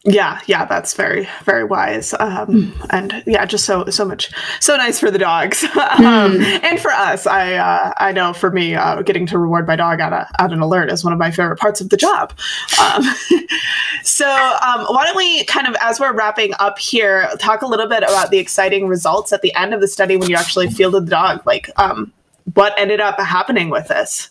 Yeah, 0.05 0.41
yeah, 0.47 0.65
that's 0.65 0.93
very, 0.95 1.29
very 1.45 1.63
wise, 1.63 2.13
um, 2.15 2.47
mm. 2.47 2.87
and 2.89 3.23
yeah, 3.25 3.45
just 3.45 3.63
so 3.63 3.85
so 3.85 4.03
much, 4.03 4.31
so 4.59 4.75
nice 4.75 4.99
for 4.99 5.09
the 5.09 5.17
dogs, 5.17 5.63
um, 5.63 5.69
mm. 5.71 6.59
and 6.61 6.77
for 6.77 6.91
us. 6.91 7.25
I 7.25 7.53
uh, 7.53 7.93
I 7.95 8.11
know 8.11 8.33
for 8.33 8.51
me, 8.51 8.75
uh, 8.75 9.01
getting 9.01 9.25
to 9.27 9.37
reward 9.37 9.65
my 9.65 9.77
dog 9.77 10.01
at 10.01 10.11
a 10.11 10.27
at 10.41 10.51
an 10.51 10.59
alert 10.59 10.91
is 10.91 11.05
one 11.05 11.13
of 11.13 11.19
my 11.19 11.31
favorite 11.31 11.57
parts 11.57 11.79
of 11.79 11.89
the 11.89 11.95
job. 11.95 12.33
Um, 12.81 13.03
so 14.03 14.27
um, 14.27 14.85
why 14.87 15.05
don't 15.05 15.15
we 15.15 15.45
kind 15.45 15.67
of, 15.67 15.75
as 15.79 16.01
we're 16.01 16.13
wrapping 16.13 16.51
up 16.59 16.79
here, 16.79 17.29
talk 17.39 17.61
a 17.61 17.67
little 17.67 17.87
bit 17.87 18.03
about 18.03 18.29
the 18.29 18.39
exciting 18.39 18.89
results 18.89 19.31
at 19.31 19.41
the 19.41 19.55
end 19.55 19.73
of 19.73 19.79
the 19.79 19.87
study 19.87 20.17
when 20.17 20.29
you 20.29 20.35
actually 20.35 20.69
fielded 20.69 21.05
the 21.05 21.11
dog, 21.11 21.45
like 21.45 21.69
um, 21.77 22.11
what 22.55 22.73
ended 22.77 22.99
up 22.99 23.17
happening 23.21 23.69
with 23.69 23.87
this. 23.87 24.29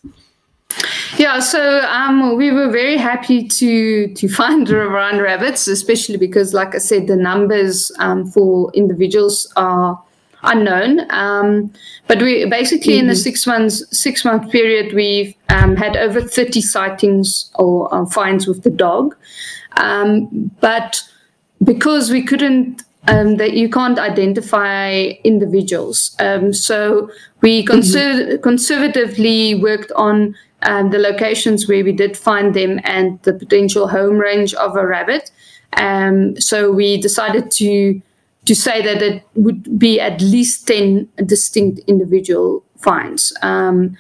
Yeah, 1.19 1.41
so 1.41 1.81
um, 1.81 2.37
we 2.37 2.51
were 2.51 2.71
very 2.71 2.97
happy 2.97 3.47
to 3.47 4.13
to 4.15 4.29
find 4.29 4.69
run 4.71 5.19
rabbits, 5.21 5.69
especially 5.69 6.17
because, 6.17 6.55
like 6.55 6.75
I 6.75 6.79
said, 6.79 7.07
the 7.07 7.17
numbers 7.17 7.93
um, 7.99 8.27
for 8.27 8.71
individuals 8.73 9.53
are 9.57 10.03
unknown. 10.43 11.11
Um, 11.11 11.73
but 12.09 12.21
we 12.21 12.45
basically 12.47 12.95
mm-hmm. 12.95 13.01
in 13.01 13.07
the 13.07 13.13
mm-hmm. 13.13 13.23
six 13.23 13.47
months 13.47 13.85
six 13.97 14.25
month 14.25 14.51
period 14.51 14.95
we've 14.95 15.35
um, 15.49 15.77
had 15.77 15.97
over 15.97 16.21
thirty 16.21 16.61
sightings 16.61 17.51
or 17.57 17.93
uh, 17.95 18.07
finds 18.07 18.47
with 18.47 18.63
the 18.63 18.71
dog, 18.71 19.15
um, 19.77 20.51
but 20.61 21.03
because 21.63 22.11
we 22.11 22.23
couldn't 22.23 22.83
um, 23.09 23.37
that 23.37 23.55
you 23.55 23.69
can't 23.69 23.99
identify 23.99 25.13
individuals. 25.25 26.15
Um, 26.19 26.53
so 26.53 27.11
we 27.41 27.65
conser- 27.65 28.27
mm-hmm. 28.29 28.43
conservatively 28.43 29.57
worked 29.57 29.93
on 29.93 30.37
um, 30.63 30.91
the 30.91 30.99
locations 30.99 31.69
where 31.69 31.85
we 31.85 31.93
did 31.93 32.17
find 32.17 32.55
them 32.55 32.81
and 32.85 33.21
the 33.23 33.35
potential 33.35 33.89
home 33.89 34.19
range 34.19 34.55
of 34.55 34.77
a 34.77 34.87
rabbit. 34.87 35.31
Um, 35.77 36.41
so 36.41 36.71
we 36.71 37.01
decided 37.01 37.51
to 37.53 38.01
to 38.45 38.55
say 38.55 38.83
that 38.83 39.03
it 39.03 39.23
would 39.35 39.79
be 39.79 40.01
at 40.01 40.21
least 40.21 40.67
10 40.67 41.09
distinct 41.27 41.81
individual 41.87 42.65
finds. 42.77 43.33
Um, 43.43 43.97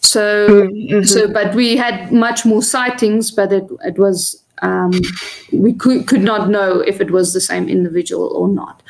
so, 0.00 0.66
mm-hmm. 0.66 1.02
so, 1.02 1.30
but 1.30 1.54
we 1.54 1.76
had 1.76 2.10
much 2.10 2.44
more 2.44 2.62
sightings, 2.62 3.30
but 3.30 3.52
it, 3.52 3.64
it 3.84 3.98
was, 3.98 4.41
um, 4.62 4.92
we 5.52 5.72
could, 5.72 6.06
could 6.06 6.22
not 6.22 6.48
know 6.48 6.80
if 6.80 7.00
it 7.00 7.10
was 7.10 7.32
the 7.32 7.40
same 7.40 7.68
individual 7.68 8.28
or 8.28 8.48
not. 8.48 8.82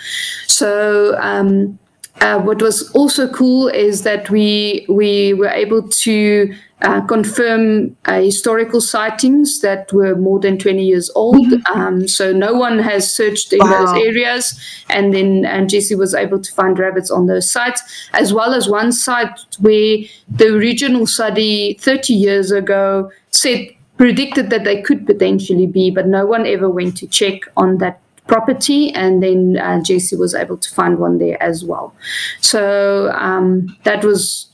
So, 0.46 1.16
um, 1.18 1.78
uh, 2.20 2.40
what 2.40 2.62
was 2.62 2.90
also 2.92 3.26
cool 3.32 3.68
is 3.68 4.02
that 4.02 4.30
we 4.30 4.86
we 4.88 5.32
were 5.32 5.48
able 5.48 5.88
to 5.88 6.54
uh, 6.82 7.00
confirm 7.02 7.96
uh, 8.04 8.20
historical 8.20 8.80
sightings 8.80 9.60
that 9.60 9.92
were 9.92 10.16
more 10.16 10.38
than 10.40 10.58
20 10.58 10.84
years 10.84 11.10
old. 11.14 11.46
Mm-hmm. 11.46 11.80
Um, 11.80 12.08
so 12.08 12.32
no 12.32 12.54
one 12.54 12.78
has 12.78 13.10
searched 13.10 13.52
in 13.52 13.60
wow. 13.60 13.86
those 13.86 14.02
areas. 14.04 14.60
And 14.88 15.14
then 15.14 15.44
and 15.44 15.70
Jesse 15.70 15.94
was 15.94 16.14
able 16.14 16.40
to 16.40 16.52
find 16.52 16.78
rabbits 16.78 17.10
on 17.10 17.26
those 17.26 17.50
sites, 17.50 17.82
as 18.12 18.32
well 18.32 18.52
as 18.52 18.68
one 18.68 18.92
site 18.92 19.38
where 19.60 19.98
the 20.28 20.54
original 20.54 21.06
study 21.06 21.74
30 21.80 22.12
years 22.14 22.50
ago 22.50 23.10
said 23.30 23.68
predicted 24.02 24.50
that 24.50 24.64
they 24.64 24.82
could 24.82 25.06
potentially 25.06 25.64
be, 25.64 25.88
but 25.88 26.08
no 26.08 26.26
one 26.26 26.44
ever 26.44 26.68
went 26.68 26.96
to 26.96 27.06
check 27.06 27.42
on 27.56 27.78
that 27.78 28.00
property, 28.26 28.92
and 28.94 29.22
then 29.22 29.56
uh, 29.58 29.80
Jessie 29.80 30.16
was 30.16 30.34
able 30.34 30.56
to 30.56 30.74
find 30.74 30.98
one 30.98 31.18
there 31.18 31.40
as 31.40 31.64
well. 31.64 31.94
So 32.40 33.12
um, 33.12 33.76
that 33.84 34.04
was 34.04 34.48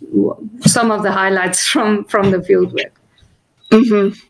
some 0.66 0.90
of 0.90 1.02
the 1.02 1.12
highlights 1.12 1.66
from 1.72 2.04
from 2.04 2.30
the 2.30 2.42
field 2.42 2.74
work. 2.74 2.92
Mm-hmm. 3.70 4.20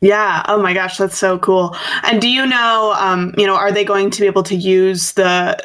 Yeah. 0.00 0.42
Oh 0.48 0.60
my 0.60 0.74
gosh, 0.74 0.96
that's 0.98 1.16
so 1.16 1.38
cool. 1.38 1.76
And 2.02 2.20
do 2.20 2.28
you 2.28 2.44
know, 2.44 2.92
um, 2.98 3.32
you 3.38 3.46
know, 3.46 3.54
are 3.54 3.70
they 3.70 3.84
going 3.84 4.10
to 4.10 4.20
be 4.20 4.26
able 4.26 4.42
to 4.42 4.56
use 4.56 5.12
the 5.12 5.56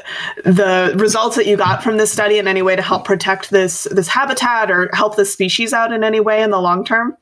the 0.43 0.93
results 0.95 1.36
that 1.38 1.48
you 1.48 1.58
got 1.58 1.82
from 1.82 1.98
this 1.98 2.12
study 2.12 2.38
in 2.38 2.48
any 2.48 2.62
way 2.62 2.76
to 2.76 2.84
help 2.84 3.04
protect 3.04 3.50
this 3.50 3.88
this 3.89 4.08
habitat 4.08 4.69
or 4.69 4.91
help 4.93 5.15
the 5.15 5.26
species 5.26 5.74
out 5.74 5.91
in 5.91 6.04
any 6.04 6.19
way 6.19 6.43
in 6.43 6.52
the 6.52 6.62
long 6.62 6.86
term? 6.86 7.17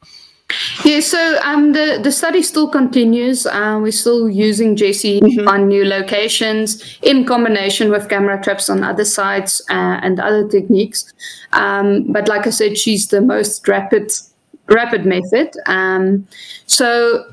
Yeah, 0.86 1.00
so 1.00 1.40
um, 1.44 1.74
the, 1.74 2.00
the 2.02 2.12
study 2.12 2.42
still 2.42 2.70
continues. 2.70 3.46
Uh, 3.46 3.80
we're 3.82 3.92
still 3.92 4.30
using 4.30 4.76
Jessie 4.76 5.22
mm-hmm. 5.22 5.48
on 5.48 5.68
new 5.68 5.86
locations 5.86 6.98
in 7.02 7.26
combination 7.26 7.90
with 7.90 8.10
camera 8.10 8.42
traps 8.42 8.70
on 8.70 8.84
other 8.84 9.06
sites 9.06 9.62
uh, 9.70 10.00
and 10.02 10.20
other 10.20 10.48
techniques. 10.48 11.12
Um, 11.54 12.12
but 12.12 12.28
like 12.28 12.48
I 12.48 12.52
said, 12.52 12.78
she's 12.78 13.08
the 13.08 13.22
most 13.22 13.68
rapid 13.68 14.12
rapid 14.68 15.06
method. 15.06 15.52
Um, 15.66 16.28
so 16.66 17.26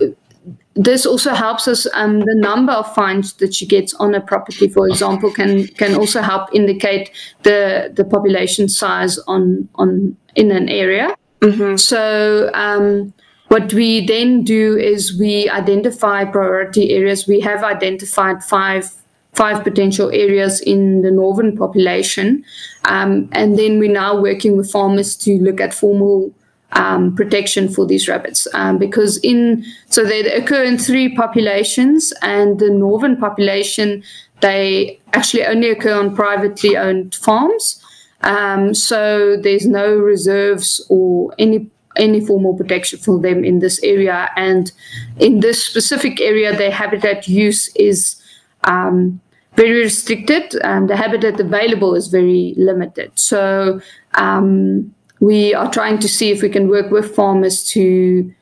this 0.74 1.04
also 1.04 1.35
helps 1.35 1.66
us. 1.68 1.87
Um, 1.94 2.20
the 2.20 2.35
number 2.37 2.72
of 2.72 2.94
finds 2.94 3.35
that 3.35 3.54
she 3.54 3.66
gets 3.66 3.94
on 3.94 4.14
a 4.14 4.20
property, 4.20 4.68
for 4.68 4.88
example, 4.88 5.30
can 5.30 5.66
can 5.68 5.94
also 5.94 6.22
help 6.22 6.48
indicate 6.54 7.11
the 7.42 7.92
the 7.94 8.04
population 8.04 8.68
size 8.68 9.18
on 9.26 9.68
on 9.74 10.16
in 10.37 10.50
an 10.50 10.68
area. 10.68 11.14
Mm-hmm. 11.40 11.76
So 11.76 12.50
um, 12.55 13.12
what 13.48 13.72
we 13.72 14.07
then 14.07 14.44
do 14.44 14.76
is 14.76 15.18
we 15.18 15.48
identify 15.48 16.24
priority 16.24 16.90
areas. 16.90 17.26
We 17.26 17.40
have 17.40 17.64
identified 17.64 18.44
five 18.44 18.90
five 19.33 19.62
potential 19.62 20.11
areas 20.11 20.61
in 20.61 21.03
the 21.03 21.11
northern 21.11 21.57
population, 21.57 22.44
um, 22.85 23.29
and 23.33 23.59
then 23.59 23.79
we're 23.79 23.90
now 23.90 24.20
working 24.20 24.57
with 24.57 24.70
farmers 24.70 25.16
to 25.16 25.38
look 25.38 25.61
at 25.61 25.72
formal 25.72 26.33
um, 26.72 27.14
protection 27.14 27.68
for 27.68 27.87
these 27.87 28.09
rabbits 28.09 28.46
um, 28.55 28.79
because 28.79 29.18
in 29.18 29.64
so 29.88 30.05
they 30.05 30.20
occur 30.33 30.62
in 30.62 30.79
three 30.79 31.14
populations, 31.14 32.12
and 32.22 32.59
the 32.59 32.70
northern 32.70 33.16
population 33.16 34.03
they 34.40 34.98
actually 35.12 35.44
only 35.44 35.70
occur 35.70 35.94
on 35.94 36.14
privately 36.14 36.76
owned 36.76 37.14
farms. 37.14 37.80
Um, 38.22 38.74
so 38.74 39.37
there's 39.37 39.66
no 39.66 39.96
reserves 39.96 40.85
or 40.88 41.35
any 41.38 41.70
any 41.96 42.24
formal 42.24 42.54
protection 42.54 42.98
for 42.98 43.18
them 43.18 43.44
in 43.44 43.59
this 43.59 43.83
area. 43.83 44.30
And 44.37 44.70
in 45.18 45.40
this 45.40 45.64
specific 45.64 46.20
area, 46.20 46.56
their 46.56 46.70
habitat 46.70 47.28
use 47.28 47.68
is 47.74 48.22
um, 48.64 49.20
very 49.56 49.80
restricted. 49.80 50.54
and 50.62 50.88
the 50.88 50.96
habitat 50.96 51.40
available 51.40 51.94
is 51.94 52.09
very 52.09 52.54
limited. 52.56 53.11
So 53.16 53.80
um, 54.14 54.94
we 55.20 55.54
are 55.54 55.70
trying 55.70 55.98
to 55.98 56.09
see 56.09 56.30
if 56.30 56.42
we 56.42 56.48
can 56.48 56.68
work 56.68 56.90
with 56.90 57.14
farmers 57.14 57.64
to 57.70 58.33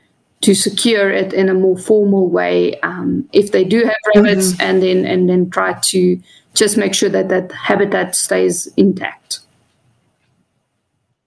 to 0.40 0.54
secure 0.54 1.10
it 1.10 1.32
in 1.32 1.48
a 1.48 1.54
more 1.54 1.76
formal 1.76 2.28
way 2.28 2.78
um, 2.82 3.28
if 3.32 3.50
they 3.50 3.64
do 3.64 3.82
have 3.82 3.96
rabbits, 4.14 4.52
mm-hmm. 4.52 4.62
and 4.62 4.82
then 4.82 5.04
and 5.04 5.28
then 5.28 5.50
try 5.50 5.72
to 5.72 6.20
just 6.54 6.76
make 6.76 6.94
sure 6.94 7.08
that 7.08 7.28
that 7.28 7.50
habitat 7.50 8.14
stays 8.14 8.68
intact. 8.76 9.40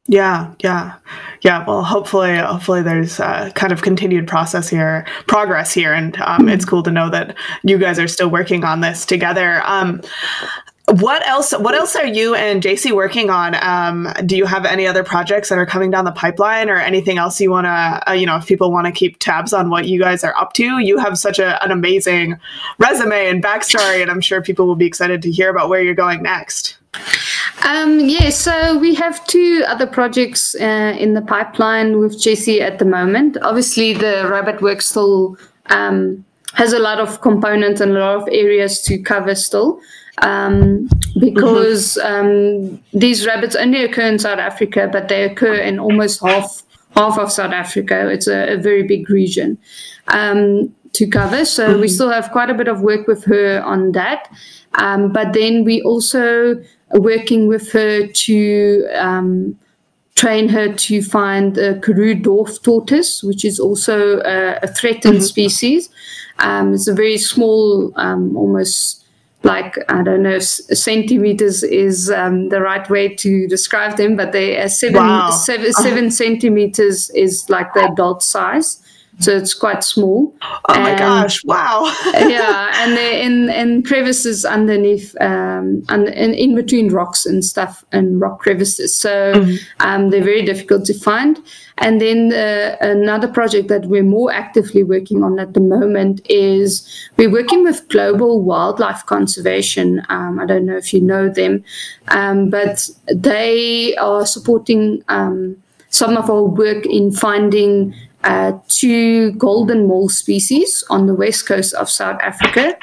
Yeah, 0.08 0.54
yeah, 0.62 0.96
yeah. 1.42 1.64
Well, 1.66 1.84
hopefully, 1.84 2.36
hopefully, 2.36 2.82
there's 2.82 3.20
a 3.20 3.52
kind 3.56 3.72
of 3.72 3.82
continued 3.84 4.28
process 4.28 4.68
here, 4.68 5.06
progress 5.28 5.74
here, 5.74 5.94
and 5.94 6.20
um, 6.22 6.50
it's 6.50 6.66
cool 6.66 6.84
to 6.84 6.92
know 6.92 7.10
that 7.12 7.38
you 7.64 7.78
guys 7.78 8.00
are 8.00 8.08
still 8.08 8.30
working 8.30 8.64
on 8.64 8.82
this 8.82 9.06
together. 9.06 9.62
Um, 9.64 10.02
what 10.88 11.26
else? 11.28 11.52
What 11.52 11.76
else 11.76 11.96
are 11.96 12.08
you 12.08 12.34
and 12.34 12.64
Jessie 12.64 12.92
working 12.92 13.30
on? 13.30 13.56
Um, 13.64 14.12
do 14.26 14.36
you 14.36 14.46
have 14.46 14.66
any 14.66 14.88
other 14.88 15.04
projects 15.04 15.50
that 15.50 15.60
are 15.60 15.68
coming 15.68 15.92
down 15.92 16.04
the 16.04 16.12
pipeline, 16.12 16.70
or 16.70 16.78
anything 16.78 17.20
else 17.20 17.40
you 17.40 17.52
want 17.52 17.66
to, 17.66 18.04
uh, 18.10 18.14
you 18.14 18.26
know, 18.26 18.36
if 18.38 18.48
people 18.48 18.72
want 18.72 18.88
to 18.88 18.92
keep 18.92 19.20
tabs 19.20 19.54
on 19.54 19.70
what 19.70 19.88
you 19.88 20.00
guys 20.00 20.24
are 20.24 20.36
up 20.36 20.54
to? 20.54 20.80
You 20.80 20.98
have 20.98 21.18
such 21.18 21.38
a, 21.38 21.64
an 21.64 21.72
amazing 21.72 22.38
resume 22.80 23.30
and 23.30 23.42
backstory, 23.42 24.02
and 24.02 24.10
I'm 24.10 24.20
sure 24.20 24.42
people 24.42 24.66
will 24.66 24.76
be 24.76 24.88
excited 24.88 25.22
to 25.22 25.32
hear 25.32 25.50
about 25.52 25.70
where 25.70 25.82
you're 25.82 25.94
going 25.94 26.24
next. 26.24 26.80
Um, 27.66 28.00
yeah, 28.00 28.30
so 28.30 28.78
we 28.78 28.96
have 28.96 29.26
two 29.28 29.64
other 29.68 29.88
projects 29.88 30.56
uh, 30.56 30.96
in 31.00 31.14
the 31.14 31.22
pipeline 31.22 32.00
with 32.00 32.20
Jessie 32.20 32.62
at 32.62 32.80
the 32.80 32.86
moment. 32.86 33.38
Obviously, 33.42 33.94
the 33.94 34.28
rabbit 34.30 34.62
work 34.62 34.82
still 34.82 35.38
um, 35.68 36.26
has 36.54 36.74
a 36.74 36.80
lot 36.80 37.00
of 37.00 37.22
components 37.22 37.80
and 37.80 37.92
a 37.92 38.00
lot 38.00 38.16
of 38.22 38.28
areas 38.32 38.82
to 38.82 38.98
cover 38.98 39.36
still. 39.36 39.80
Um, 40.22 40.90
because 41.20 41.98
mm-hmm. 42.02 42.74
um, 42.74 42.84
these 42.94 43.26
rabbits 43.26 43.56
only 43.56 43.84
occur 43.84 44.08
in 44.08 44.20
South 44.20 44.40
Africa, 44.40 44.90
but 44.92 45.08
they 45.08 45.24
occur 45.24 45.56
in 45.56 45.80
almost 45.80 46.22
half 46.22 46.64
half 46.96 47.18
of 47.18 47.32
South 47.32 47.54
Africa. 47.54 48.10
It's 48.10 48.28
a, 48.28 48.54
a 48.54 48.58
very 48.58 48.84
big 48.84 49.10
region 49.10 49.58
um, 50.10 50.74
to 50.94 51.08
cover, 51.08 51.46
so 51.46 51.70
mm-hmm. 51.70 51.82
we 51.82 51.88
still 51.88 52.10
have 52.10 52.32
quite 52.32 52.50
a 52.50 52.54
bit 52.54 52.68
of 52.68 52.82
work 52.82 53.08
with 53.08 53.24
her 53.26 53.62
on 53.64 53.94
that. 53.94 54.30
Um, 54.76 55.12
but 55.12 55.34
then 55.34 55.64
we 55.64 55.82
also 55.82 56.62
working 56.94 57.48
with 57.48 57.72
her 57.72 58.08
to 58.08 58.88
um, 58.96 59.58
train 60.16 60.50
her 60.50 60.74
to 60.74 61.02
find 61.02 61.56
the 61.56 61.80
Karoo 61.84 62.16
dwarf 62.16 62.62
tortoise, 62.62 63.24
which 63.24 63.46
is 63.46 63.60
also 63.60 64.20
a, 64.20 64.60
a 64.62 64.68
threatened 64.68 65.16
mm-hmm. 65.16 65.24
species. 65.24 65.90
Um, 66.40 66.74
it's 66.74 66.88
a 66.88 66.94
very 66.94 67.18
small, 67.18 67.92
um, 67.96 68.36
almost 68.36 69.06
like 69.44 69.78
I 69.90 70.04
don't 70.04 70.22
know 70.22 70.36
if 70.36 70.44
centimeters 70.44 71.64
is 71.64 72.12
um, 72.12 72.50
the 72.50 72.62
right 72.62 72.88
way 72.90 73.16
to 73.16 73.48
describe 73.48 73.98
them, 73.98 74.16
but 74.16 74.32
they 74.32 74.60
are 74.62 74.70
seven, 74.70 75.02
wow. 75.02 75.32
seven, 75.32 75.74
seven 75.74 76.12
centimeters 76.22 77.10
is 77.12 77.50
like 77.50 77.74
the 77.74 77.92
adult 77.92 78.22
size 78.22 78.82
so 79.20 79.36
it's 79.36 79.54
quite 79.54 79.84
small. 79.84 80.34
Oh 80.42 80.80
my 80.80 80.96
gosh! 80.96 81.44
Wow. 81.46 81.84
yeah, 82.14 82.72
and 82.76 82.98
they're 82.98 83.20
in 83.20 83.50
in 83.50 83.84
crevices 83.84 84.46
underneath, 84.46 85.16
um, 85.22 85.84
and 85.90 86.08
in, 86.08 86.34
in 86.34 86.56
between 86.56 86.92
rocks 86.92 87.26
and 87.26 87.44
stuff, 87.44 87.86
and 87.92 88.20
rock 88.20 88.40
crevices. 88.40 88.96
So 88.96 89.34
mm-hmm. 89.34 89.56
um, 89.80 90.10
they're 90.10 90.24
very 90.24 90.44
difficult 90.44 90.86
to 90.86 90.94
find. 90.94 91.40
And 91.78 92.00
then 92.00 92.32
uh, 92.32 92.78
another 92.82 93.28
project 93.28 93.68
that 93.70 93.86
we're 93.86 94.04
more 94.04 94.32
actively 94.32 94.84
working 94.84 95.24
on 95.24 95.40
at 95.40 95.56
the 95.56 95.60
moment 95.60 96.22
is 96.30 96.88
we're 97.18 97.32
working 97.32 97.64
with 97.64 97.88
Global 97.90 98.42
Wildlife 98.42 99.06
Conservation. 99.08 100.02
Um, 100.10 100.40
I 100.40 100.46
don't 100.46 100.66
know 100.66 100.78
if 100.78 100.94
you 100.94 101.02
know 101.02 101.28
them, 101.28 101.64
um, 102.10 102.52
but 102.52 102.88
they 103.12 103.96
are 103.96 104.28
supporting 104.28 105.04
um, 105.10 105.58
some 105.90 106.18
of 106.18 106.30
our 106.30 106.44
work 106.44 106.86
in 106.86 107.12
finding 107.12 107.94
uh, 108.24 108.54
two 108.68 109.32
golden 109.34 109.88
mole 109.88 110.10
species 110.10 110.84
on 110.90 111.08
the 111.08 111.16
west 111.16 111.48
coast 111.48 111.74
of 111.74 111.90
South 111.90 112.20
Africa. 112.22 112.78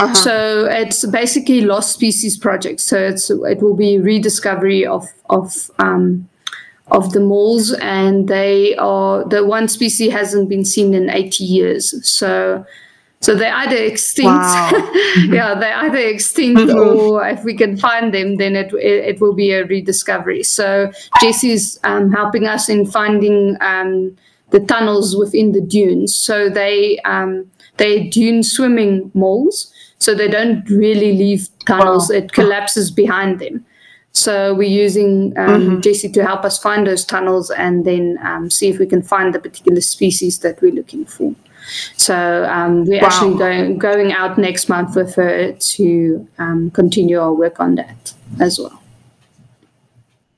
Uh-huh. 0.00 0.14
So 0.14 0.66
it's 0.66 1.04
basically 1.06 1.62
lost 1.62 1.92
species 1.92 2.36
project. 2.36 2.80
So 2.80 2.98
it's 2.98 3.30
it 3.30 3.62
will 3.62 3.76
be 3.76 3.98
rediscovery 3.98 4.84
of 4.84 5.08
of 5.30 5.70
um, 5.78 6.28
of 6.88 7.12
the 7.12 7.20
moles, 7.20 7.72
and 7.74 8.28
they 8.28 8.76
are 8.76 9.24
the 9.24 9.46
one 9.46 9.68
species 9.68 10.12
hasn't 10.12 10.48
been 10.48 10.64
seen 10.64 10.94
in 10.94 11.10
eighty 11.10 11.44
years. 11.44 11.94
So. 12.08 12.64
So 13.20 13.36
they're 13.36 13.54
either 13.54 13.76
extinct, 13.76 14.26
wow. 14.26 14.70
yeah, 15.28 15.54
they're 15.54 15.76
either 15.76 15.96
extinct, 15.96 16.60
or 16.72 17.24
if 17.24 17.44
we 17.44 17.56
can 17.56 17.76
find 17.76 18.12
them, 18.12 18.34
then 18.34 18.56
it 18.56 18.74
it, 18.74 19.04
it 19.10 19.20
will 19.20 19.32
be 19.32 19.52
a 19.52 19.64
rediscovery. 19.64 20.42
So 20.42 20.90
Jessie's 21.20 21.78
um, 21.84 22.10
helping 22.10 22.48
us 22.48 22.68
in 22.68 22.84
finding 22.84 23.56
um, 23.60 24.16
the 24.52 24.60
tunnels 24.60 25.16
within 25.16 25.52
the 25.52 25.60
dunes. 25.60 26.14
So 26.14 26.48
they 26.48 26.98
um, 27.00 27.50
they 27.78 28.04
dune 28.08 28.42
swimming 28.42 29.10
moles, 29.14 29.72
so 29.98 30.14
they 30.14 30.28
don't 30.28 30.68
really 30.70 31.12
leave 31.16 31.48
tunnels. 31.66 32.10
Wow. 32.10 32.16
It 32.16 32.32
collapses 32.32 32.90
behind 32.90 33.40
them. 33.40 33.64
So 34.12 34.54
we're 34.54 34.68
using 34.68 35.32
um, 35.38 35.62
mm-hmm. 35.62 35.80
Jessie 35.80 36.10
to 36.10 36.22
help 36.22 36.44
us 36.44 36.58
find 36.58 36.86
those 36.86 37.02
tunnels 37.04 37.50
and 37.50 37.86
then 37.86 38.18
um, 38.22 38.50
see 38.50 38.68
if 38.68 38.78
we 38.78 38.86
can 38.86 39.02
find 39.02 39.34
the 39.34 39.40
particular 39.40 39.80
species 39.80 40.40
that 40.40 40.60
we're 40.60 40.72
looking 40.72 41.06
for. 41.06 41.34
So 41.96 42.44
um, 42.44 42.84
we're 42.84 43.00
wow. 43.00 43.06
actually 43.06 43.38
going 43.38 43.78
going 43.78 44.12
out 44.12 44.36
next 44.36 44.68
month 44.68 44.96
with 44.96 45.14
her 45.14 45.52
to 45.52 46.28
um, 46.38 46.70
continue 46.72 47.18
our 47.18 47.32
work 47.32 47.58
on 47.58 47.76
that 47.76 48.12
as 48.38 48.58
well. 48.58 48.81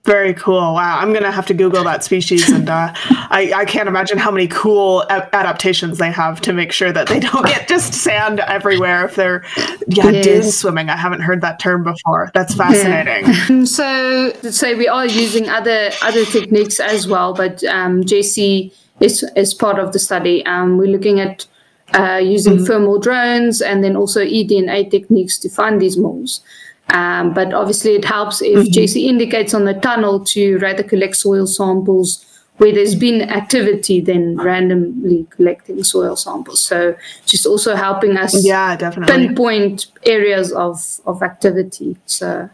Very 0.05 0.35
cool. 0.35 0.75
Wow. 0.75 0.99
I'm 0.99 1.13
going 1.13 1.23
to 1.23 1.33
have 1.33 1.47
to 1.47 1.55
Google 1.55 1.83
that 1.85 2.05
species. 2.05 2.51
And 2.51 2.69
uh, 2.69 2.93
I, 2.95 3.53
I 3.57 3.65
can't 3.65 3.89
imagine 3.89 4.19
how 4.19 4.31
many 4.31 4.47
cool 4.49 5.01
a- 5.03 5.35
adaptations 5.35 5.97
they 5.97 6.11
have 6.11 6.43
to 6.43 6.53
make 6.53 6.73
sure 6.73 6.93
that 6.93 7.09
they 7.09 7.21
don't 7.21 7.47
get 7.47 7.69
just 7.69 7.95
sand 7.95 8.41
everywhere 8.41 9.07
if 9.07 9.15
they're, 9.15 9.43
yeah, 9.89 10.11
yes. 10.11 10.25
dune 10.25 10.43
swimming. 10.43 10.91
I 10.91 10.97
haven't 10.97 11.23
heard 11.23 11.41
that 11.41 11.59
term 11.59 11.85
before. 11.85 12.31
That's 12.35 12.55
fascinating. 12.55 13.33
Yeah. 13.33 13.65
so, 13.65 14.33
say 14.51 14.75
we 14.75 14.89
are 14.89 15.07
using 15.07 15.49
other 15.49 15.91
other 16.03 16.27
techniques 16.27 16.81
as 16.81 17.09
well, 17.09 17.33
but 17.33 17.65
um, 17.65 18.05
Jessie 18.05 18.75
is, 19.01 19.25
is 19.37 19.55
part 19.55 19.79
of 19.79 19.95
the 19.95 19.99
study. 19.99 20.45
Um, 20.45 20.77
we're 20.77 20.89
looking 20.89 21.19
at 21.19 21.47
uh, 21.95 22.21
using 22.23 22.57
mm-hmm. 22.57 22.65
thermal 22.65 22.99
drones 22.99 23.63
and 23.63 23.83
then 23.83 23.97
also 23.97 24.21
eDNA 24.23 24.91
techniques 24.91 25.39
to 25.39 25.49
find 25.49 25.81
these 25.81 25.97
moles. 25.97 26.43
Um, 26.91 27.33
but 27.35 27.53
obviously, 27.55 27.95
it 27.95 28.05
helps 28.05 28.43
if 28.43 28.59
mm-hmm. 28.59 28.73
Jessie 28.73 29.09
indicates 29.09 29.55
on 29.55 29.65
the 29.65 29.75
tunnel 29.75 30.25
to 30.27 30.59
rather 30.59 30.83
collect 30.83 31.17
soil 31.17 31.47
samples 31.47 32.25
where 32.59 32.73
there's 32.73 32.95
been 32.95 33.23
activity 33.23 34.01
than 34.01 34.37
randomly 34.37 35.27
collecting 35.31 35.83
soil 35.83 36.15
samples. 36.15 36.65
So 36.65 36.95
just 37.27 37.47
also 37.47 37.75
helping 37.75 38.17
us 38.17 38.45
yeah, 38.45 38.77
definitely. 38.77 39.27
pinpoint 39.27 39.87
areas 40.07 40.53
of, 40.53 41.01
of 41.05 41.23
activity. 41.23 41.97
So 42.07 42.49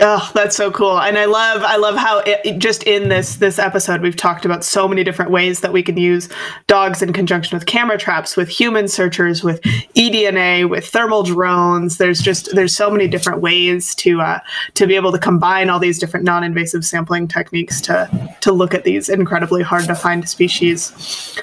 Oh, 0.00 0.30
that's 0.34 0.56
so 0.56 0.70
cool. 0.70 0.98
And 0.98 1.18
I 1.18 1.26
love 1.26 1.62
I 1.62 1.76
love 1.76 1.96
how 1.96 2.20
it, 2.20 2.58
just 2.58 2.82
in 2.84 3.10
this 3.10 3.36
this 3.36 3.58
episode 3.58 4.00
we've 4.00 4.16
talked 4.16 4.46
about 4.46 4.64
so 4.64 4.88
many 4.88 5.04
different 5.04 5.30
ways 5.30 5.60
that 5.60 5.74
we 5.74 5.82
can 5.82 5.98
use 5.98 6.30
dogs 6.66 7.02
in 7.02 7.12
conjunction 7.12 7.58
with 7.58 7.66
camera 7.66 7.98
traps, 7.98 8.34
with 8.34 8.48
human 8.48 8.88
searchers, 8.88 9.44
with 9.44 9.60
eDNA, 9.94 10.68
with 10.70 10.86
thermal 10.86 11.24
drones. 11.24 11.98
There's 11.98 12.20
just 12.20 12.54
there's 12.54 12.74
so 12.74 12.90
many 12.90 13.06
different 13.06 13.42
ways 13.42 13.94
to 13.96 14.22
uh, 14.22 14.40
to 14.74 14.86
be 14.86 14.96
able 14.96 15.12
to 15.12 15.18
combine 15.18 15.68
all 15.68 15.78
these 15.78 15.98
different 15.98 16.24
non-invasive 16.24 16.86
sampling 16.86 17.28
techniques 17.28 17.82
to 17.82 18.08
to 18.40 18.50
look 18.50 18.72
at 18.72 18.84
these 18.84 19.10
incredibly 19.10 19.62
hard 19.62 19.84
to 19.84 19.94
find 19.94 20.26
species. 20.26 21.38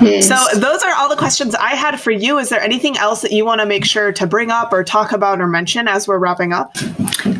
Yes. 0.00 0.28
So 0.28 0.58
those 0.58 0.82
are 0.82 0.94
all 0.94 1.08
the 1.08 1.16
questions 1.16 1.54
I 1.54 1.74
had 1.74 2.00
for 2.00 2.10
you. 2.10 2.38
Is 2.38 2.48
there 2.48 2.60
anything 2.60 2.96
else 2.96 3.20
that 3.22 3.32
you 3.32 3.44
want 3.44 3.60
to 3.60 3.66
make 3.66 3.84
sure 3.84 4.12
to 4.12 4.26
bring 4.26 4.50
up 4.50 4.72
or 4.72 4.82
talk 4.82 5.12
about 5.12 5.40
or 5.40 5.46
mention 5.46 5.86
as 5.86 6.08
we're 6.08 6.18
wrapping 6.18 6.52
up? 6.52 6.76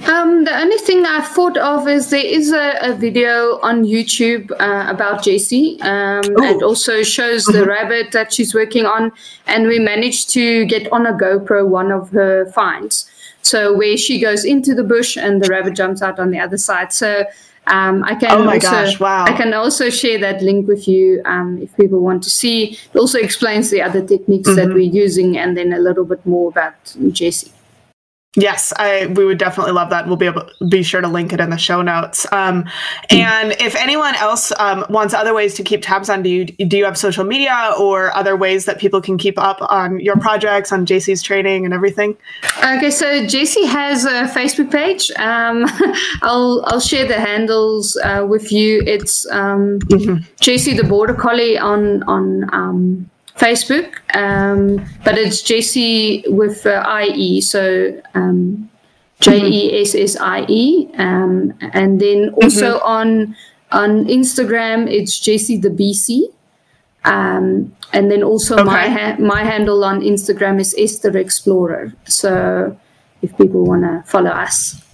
Um, 0.06 0.44
the 0.44 0.54
only 0.54 0.78
thing 0.78 1.06
I 1.06 1.22
thought 1.22 1.56
of 1.56 1.88
is 1.88 2.10
there 2.10 2.24
is 2.24 2.52
a, 2.52 2.76
a 2.82 2.94
video 2.94 3.58
on 3.60 3.84
YouTube 3.84 4.50
uh, 4.60 4.90
about 4.90 5.22
Jessie 5.24 5.80
Um, 5.80 6.22
it 6.24 6.62
also 6.62 7.02
shows 7.02 7.44
the 7.44 7.52
mm-hmm. 7.52 7.68
rabbit 7.68 8.12
that 8.12 8.32
she's 8.32 8.54
working 8.54 8.84
on, 8.84 9.12
and 9.46 9.66
we 9.66 9.78
managed 9.78 10.30
to 10.30 10.64
get 10.66 10.92
on 10.92 11.06
a 11.06 11.12
GoPro 11.12 11.66
one 11.66 11.90
of 11.90 12.10
her 12.10 12.46
finds. 12.52 13.10
So 13.42 13.76
where 13.76 13.96
she 13.96 14.20
goes 14.20 14.44
into 14.44 14.74
the 14.74 14.84
bush 14.84 15.16
and 15.16 15.42
the 15.42 15.48
rabbit 15.48 15.74
jumps 15.74 16.02
out 16.02 16.18
on 16.18 16.30
the 16.30 16.38
other 16.38 16.58
side. 16.58 16.92
So 16.92 17.24
um, 17.66 18.02
I 18.04 18.16
can 18.16 18.30
oh 18.32 18.48
also, 18.48 18.58
gosh, 18.58 18.98
wow. 18.98 19.24
I 19.24 19.32
can 19.32 19.54
also 19.54 19.88
share 19.88 20.18
that 20.18 20.42
link 20.42 20.66
with 20.66 20.88
you 20.88 21.22
um, 21.24 21.58
if 21.62 21.74
people 21.76 22.00
want 22.00 22.22
to 22.24 22.30
see. 22.30 22.78
It 22.92 22.98
also 22.98 23.18
explains 23.18 23.70
the 23.70 23.82
other 23.82 24.04
techniques 24.04 24.48
mm-hmm. 24.48 24.56
that 24.56 24.68
we're 24.74 24.78
using 24.78 25.38
and 25.38 25.56
then 25.56 25.72
a 25.72 25.78
little 25.78 26.04
bit 26.04 26.24
more 26.26 26.48
about 26.48 26.74
Jessie. 27.12 27.52
Yes, 28.34 28.72
I 28.76 29.06
we 29.08 29.26
would 29.26 29.36
definitely 29.36 29.72
love 29.72 29.90
that. 29.90 30.06
We'll 30.06 30.16
be 30.16 30.24
able 30.24 30.48
be 30.66 30.82
sure 30.82 31.02
to 31.02 31.08
link 31.08 31.34
it 31.34 31.40
in 31.40 31.50
the 31.50 31.58
show 31.58 31.82
notes. 31.82 32.26
Um, 32.32 32.64
and 33.10 33.52
if 33.60 33.76
anyone 33.76 34.14
else 34.14 34.52
um, 34.58 34.86
wants 34.88 35.12
other 35.12 35.34
ways 35.34 35.52
to 35.56 35.62
keep 35.62 35.82
tabs 35.82 36.08
on, 36.08 36.22
do 36.22 36.30
you 36.30 36.46
do 36.46 36.78
you 36.78 36.86
have 36.86 36.96
social 36.96 37.24
media 37.24 37.74
or 37.78 38.10
other 38.16 38.34
ways 38.34 38.64
that 38.64 38.78
people 38.78 39.02
can 39.02 39.18
keep 39.18 39.38
up 39.38 39.58
on 39.60 40.00
your 40.00 40.16
projects, 40.16 40.72
on 40.72 40.86
Jessie's 40.86 41.22
training 41.22 41.66
and 41.66 41.74
everything? 41.74 42.16
Okay, 42.64 42.90
so 42.90 43.26
Jessie 43.26 43.66
has 43.66 44.06
a 44.06 44.24
Facebook 44.24 44.72
page. 44.72 45.10
Um, 45.18 45.66
I'll 46.22 46.64
I'll 46.68 46.80
share 46.80 47.06
the 47.06 47.20
handles 47.20 47.98
uh, 48.02 48.24
with 48.26 48.50
you. 48.50 48.82
It's 48.86 49.30
um, 49.30 49.78
mm-hmm. 49.80 50.24
Jessie 50.40 50.72
the 50.72 50.84
Border 50.84 51.14
Collie 51.14 51.58
on 51.58 52.02
on 52.04 52.48
um, 52.54 53.10
Facebook, 53.36 53.94
um, 54.14 54.84
but 55.04 55.16
it's 55.18 55.42
Jessie 55.42 56.24
with 56.28 56.66
uh, 56.66 56.84
IE, 57.02 57.40
so 57.40 58.00
um, 58.14 58.70
J 59.20 59.40
E 59.40 59.80
S 59.82 59.94
S 59.94 60.16
I 60.16 60.44
E, 60.48 60.88
um, 60.98 61.54
and 61.72 62.00
then 62.00 62.30
also 62.42 62.78
mm-hmm. 62.78 62.86
on 62.86 63.36
on 63.72 64.04
Instagram 64.04 64.90
it's 64.90 65.18
Jessie 65.18 65.56
the 65.56 65.70
BC, 65.70 66.28
um, 67.04 67.74
and 67.92 68.10
then 68.10 68.22
also 68.22 68.54
okay. 68.54 68.64
my 68.64 68.88
ha- 68.88 69.16
my 69.18 69.44
handle 69.44 69.84
on 69.84 70.00
Instagram 70.00 70.60
is 70.60 70.74
Esther 70.78 71.16
Explorer. 71.16 71.92
So 72.04 72.76
if 73.22 73.36
people 73.38 73.64
want 73.64 73.82
to 73.84 74.02
follow 74.06 74.30
us. 74.30 74.91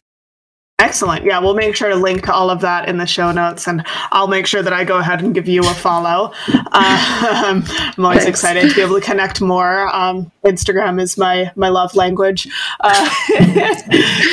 Excellent. 0.81 1.24
Yeah, 1.24 1.41
we'll 1.41 1.55
make 1.55 1.74
sure 1.74 1.89
to 1.89 1.97
link 1.97 2.26
to 2.26 2.33
all 2.33 2.51
of 2.51 2.61
that 2.61 2.89
in 2.89 2.99
the 2.99 3.07
show 3.07 3.33
notes, 3.33 3.66
and 3.66 3.83
I'll 4.12 4.29
make 4.29 4.47
sure 4.47 4.62
that 4.62 4.72
I 4.72 4.85
go 4.85 4.99
ahead 4.99 5.20
and 5.20 5.35
give 5.35 5.49
you 5.49 5.62
a 5.62 5.74
follow. 5.74 6.33
Um, 6.70 7.64
I'm 7.66 8.05
always 8.05 8.24
Thanks. 8.24 8.39
excited 8.39 8.68
to 8.68 8.74
be 8.74 8.83
able 8.83 8.97
to 8.97 9.01
connect 9.01 9.41
more. 9.41 9.89
Um, 9.95 10.31
Instagram 10.45 11.01
is 11.01 11.16
my 11.16 11.51
my 11.57 11.70
love 11.70 11.95
language. 11.97 12.47
Uh, 12.81 13.09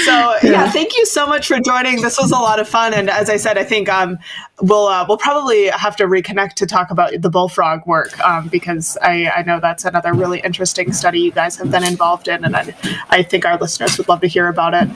so 0.06 0.36
yeah, 0.44 0.70
thank 0.70 0.96
you 0.98 1.06
so 1.06 1.26
much 1.26 1.48
for 1.48 1.60
joining. 1.60 2.02
This 2.02 2.20
was 2.20 2.32
a 2.32 2.38
lot 2.38 2.60
of 2.60 2.68
fun, 2.68 2.94
and 2.94 3.10
as 3.10 3.30
I 3.30 3.38
said, 3.38 3.58
I 3.58 3.64
think 3.64 3.88
um, 3.90 4.20
we'll 4.62 4.88
uh, 4.88 5.06
we'll 5.08 5.18
probably 5.18 5.68
have 5.68 5.96
to 5.96 6.06
reconnect 6.06 6.54
to 6.56 6.66
talk 6.66 6.92
about 6.92 7.14
the 7.22 7.30
bullfrog 7.30 7.86
work 7.88 8.20
um, 8.20 8.50
because 8.50 8.98
I, 9.02 9.30
I 9.30 9.44
know 9.44 9.60
that's 9.60 9.86
another 9.86 10.14
really 10.14 10.42
interesting 10.42 10.92
study 10.92 11.22
you 11.22 11.32
guys 11.32 11.56
have 11.56 11.72
been 11.72 11.84
involved 11.84 12.28
in, 12.28 12.44
and 12.44 12.56
I, 12.56 12.76
I 13.10 13.24
think 13.24 13.46
our 13.46 13.58
listeners 13.58 13.98
would 13.98 14.10
love 14.10 14.22
to 14.22 14.28
hear 14.28 14.48
about 14.48 14.74
it. 14.74 14.90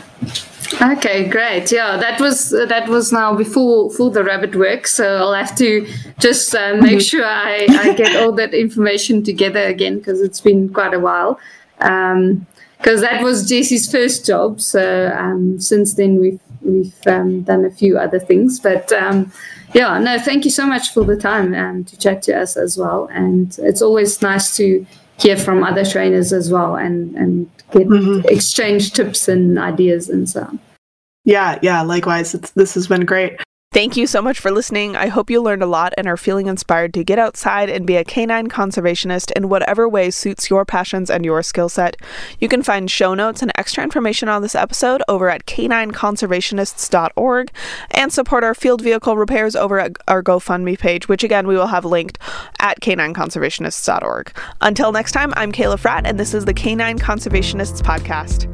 Okay, 0.73 1.27
great. 1.27 1.71
Yeah, 1.71 1.97
that 1.97 2.21
was 2.21 2.53
uh, 2.53 2.65
that 2.67 2.87
was 2.87 3.11
now 3.11 3.35
before 3.35 3.89
for 3.91 4.11
the 4.11 4.23
rabbit 4.23 4.55
work, 4.55 4.85
so 4.87 5.17
I'll 5.17 5.33
have 5.33 5.55
to 5.57 5.87
just 6.19 6.53
uh, 6.53 6.75
make 6.81 7.01
sure 7.01 7.25
I, 7.25 7.65
I 7.69 7.93
get 7.93 8.15
all 8.15 8.31
that 8.33 8.53
information 8.53 9.23
together 9.23 9.61
again 9.61 9.97
because 9.97 10.21
it's 10.21 10.39
been 10.39 10.71
quite 10.71 10.93
a 10.93 10.99
while. 10.99 11.39
Because 11.77 12.99
um, 12.99 13.01
that 13.01 13.23
was 13.23 13.49
Jessie's 13.49 13.91
first 13.91 14.25
job, 14.25 14.61
so 14.61 15.11
um, 15.17 15.59
since 15.59 15.95
then 15.95 16.19
we've 16.19 16.39
we've 16.61 16.95
um, 17.07 17.41
done 17.41 17.65
a 17.65 17.71
few 17.71 17.97
other 17.97 18.19
things. 18.19 18.59
But 18.59 18.91
um, 18.91 19.31
yeah, 19.73 19.97
no, 19.97 20.19
thank 20.19 20.45
you 20.45 20.51
so 20.51 20.65
much 20.65 20.93
for 20.93 21.03
the 21.03 21.17
time 21.17 21.53
and 21.53 21.87
to 21.87 21.97
chat 21.97 22.21
to 22.23 22.39
us 22.39 22.57
as 22.57 22.77
well. 22.77 23.09
And 23.11 23.57
it's 23.59 23.81
always 23.81 24.21
nice 24.21 24.55
to 24.57 24.85
hear 25.19 25.37
from 25.37 25.63
other 25.63 25.85
trainers 25.85 26.33
as 26.33 26.51
well 26.51 26.75
and 26.75 27.15
and 27.15 27.49
get 27.71 27.87
mm-hmm. 27.87 28.27
exchange 28.27 28.93
tips 28.93 29.27
and 29.27 29.59
ideas 29.59 30.09
and 30.09 30.29
so 30.29 30.41
on. 30.41 30.59
Yeah, 31.25 31.59
yeah, 31.61 31.81
likewise. 31.81 32.33
It's, 32.33 32.51
this 32.51 32.73
has 32.73 32.87
been 32.87 33.05
great. 33.05 33.39
Thank 33.71 33.95
you 33.95 34.07
so 34.07 34.19
much 34.19 34.39
for 34.39 34.49
listening. 34.49 34.95
I 34.95 35.09
hope 35.09 35.29
you 35.29 35.43
learned 35.43 35.61
a 35.61 35.67
lot 35.67 35.93
and 35.95 36.07
are 36.07 36.17
feeling 36.17 36.47
inspired 36.47 36.91
to 36.95 37.03
get 37.03 37.19
outside 37.19 37.69
and 37.69 37.85
be 37.85 37.97
a 37.97 38.03
canine 38.03 38.47
conservationist 38.47 39.31
in 39.33 39.47
whatever 39.47 39.87
way 39.87 40.09
suits 40.09 40.49
your 40.49 40.65
passions 40.65 41.11
and 41.11 41.23
your 41.23 41.43
skill 41.43 41.69
set. 41.69 41.95
You 42.39 42.47
can 42.47 42.63
find 42.63 42.89
show 42.89 43.13
notes 43.13 43.43
and 43.43 43.51
extra 43.53 43.83
information 43.83 44.27
on 44.27 44.41
this 44.41 44.55
episode 44.55 45.03
over 45.07 45.29
at 45.29 45.45
canineconservationists.org 45.45 47.51
and 47.91 48.11
support 48.11 48.43
our 48.43 48.55
field 48.55 48.81
vehicle 48.81 49.15
repairs 49.15 49.55
over 49.55 49.79
at 49.79 49.97
our 50.07 50.23
GoFundMe 50.23 50.79
page, 50.79 51.07
which 51.07 51.23
again 51.23 51.45
we 51.45 51.55
will 51.55 51.67
have 51.67 51.85
linked 51.85 52.17
at 52.57 52.79
canineconservationists.org. 52.79 54.35
Until 54.61 54.91
next 54.91 55.11
time, 55.11 55.31
I'm 55.37 55.51
Kayla 55.51 55.79
Fratt, 55.79 56.01
and 56.05 56.19
this 56.19 56.33
is 56.33 56.45
the 56.45 56.55
Canine 56.55 56.97
Conservationists 56.97 57.83
Podcast. 57.83 58.47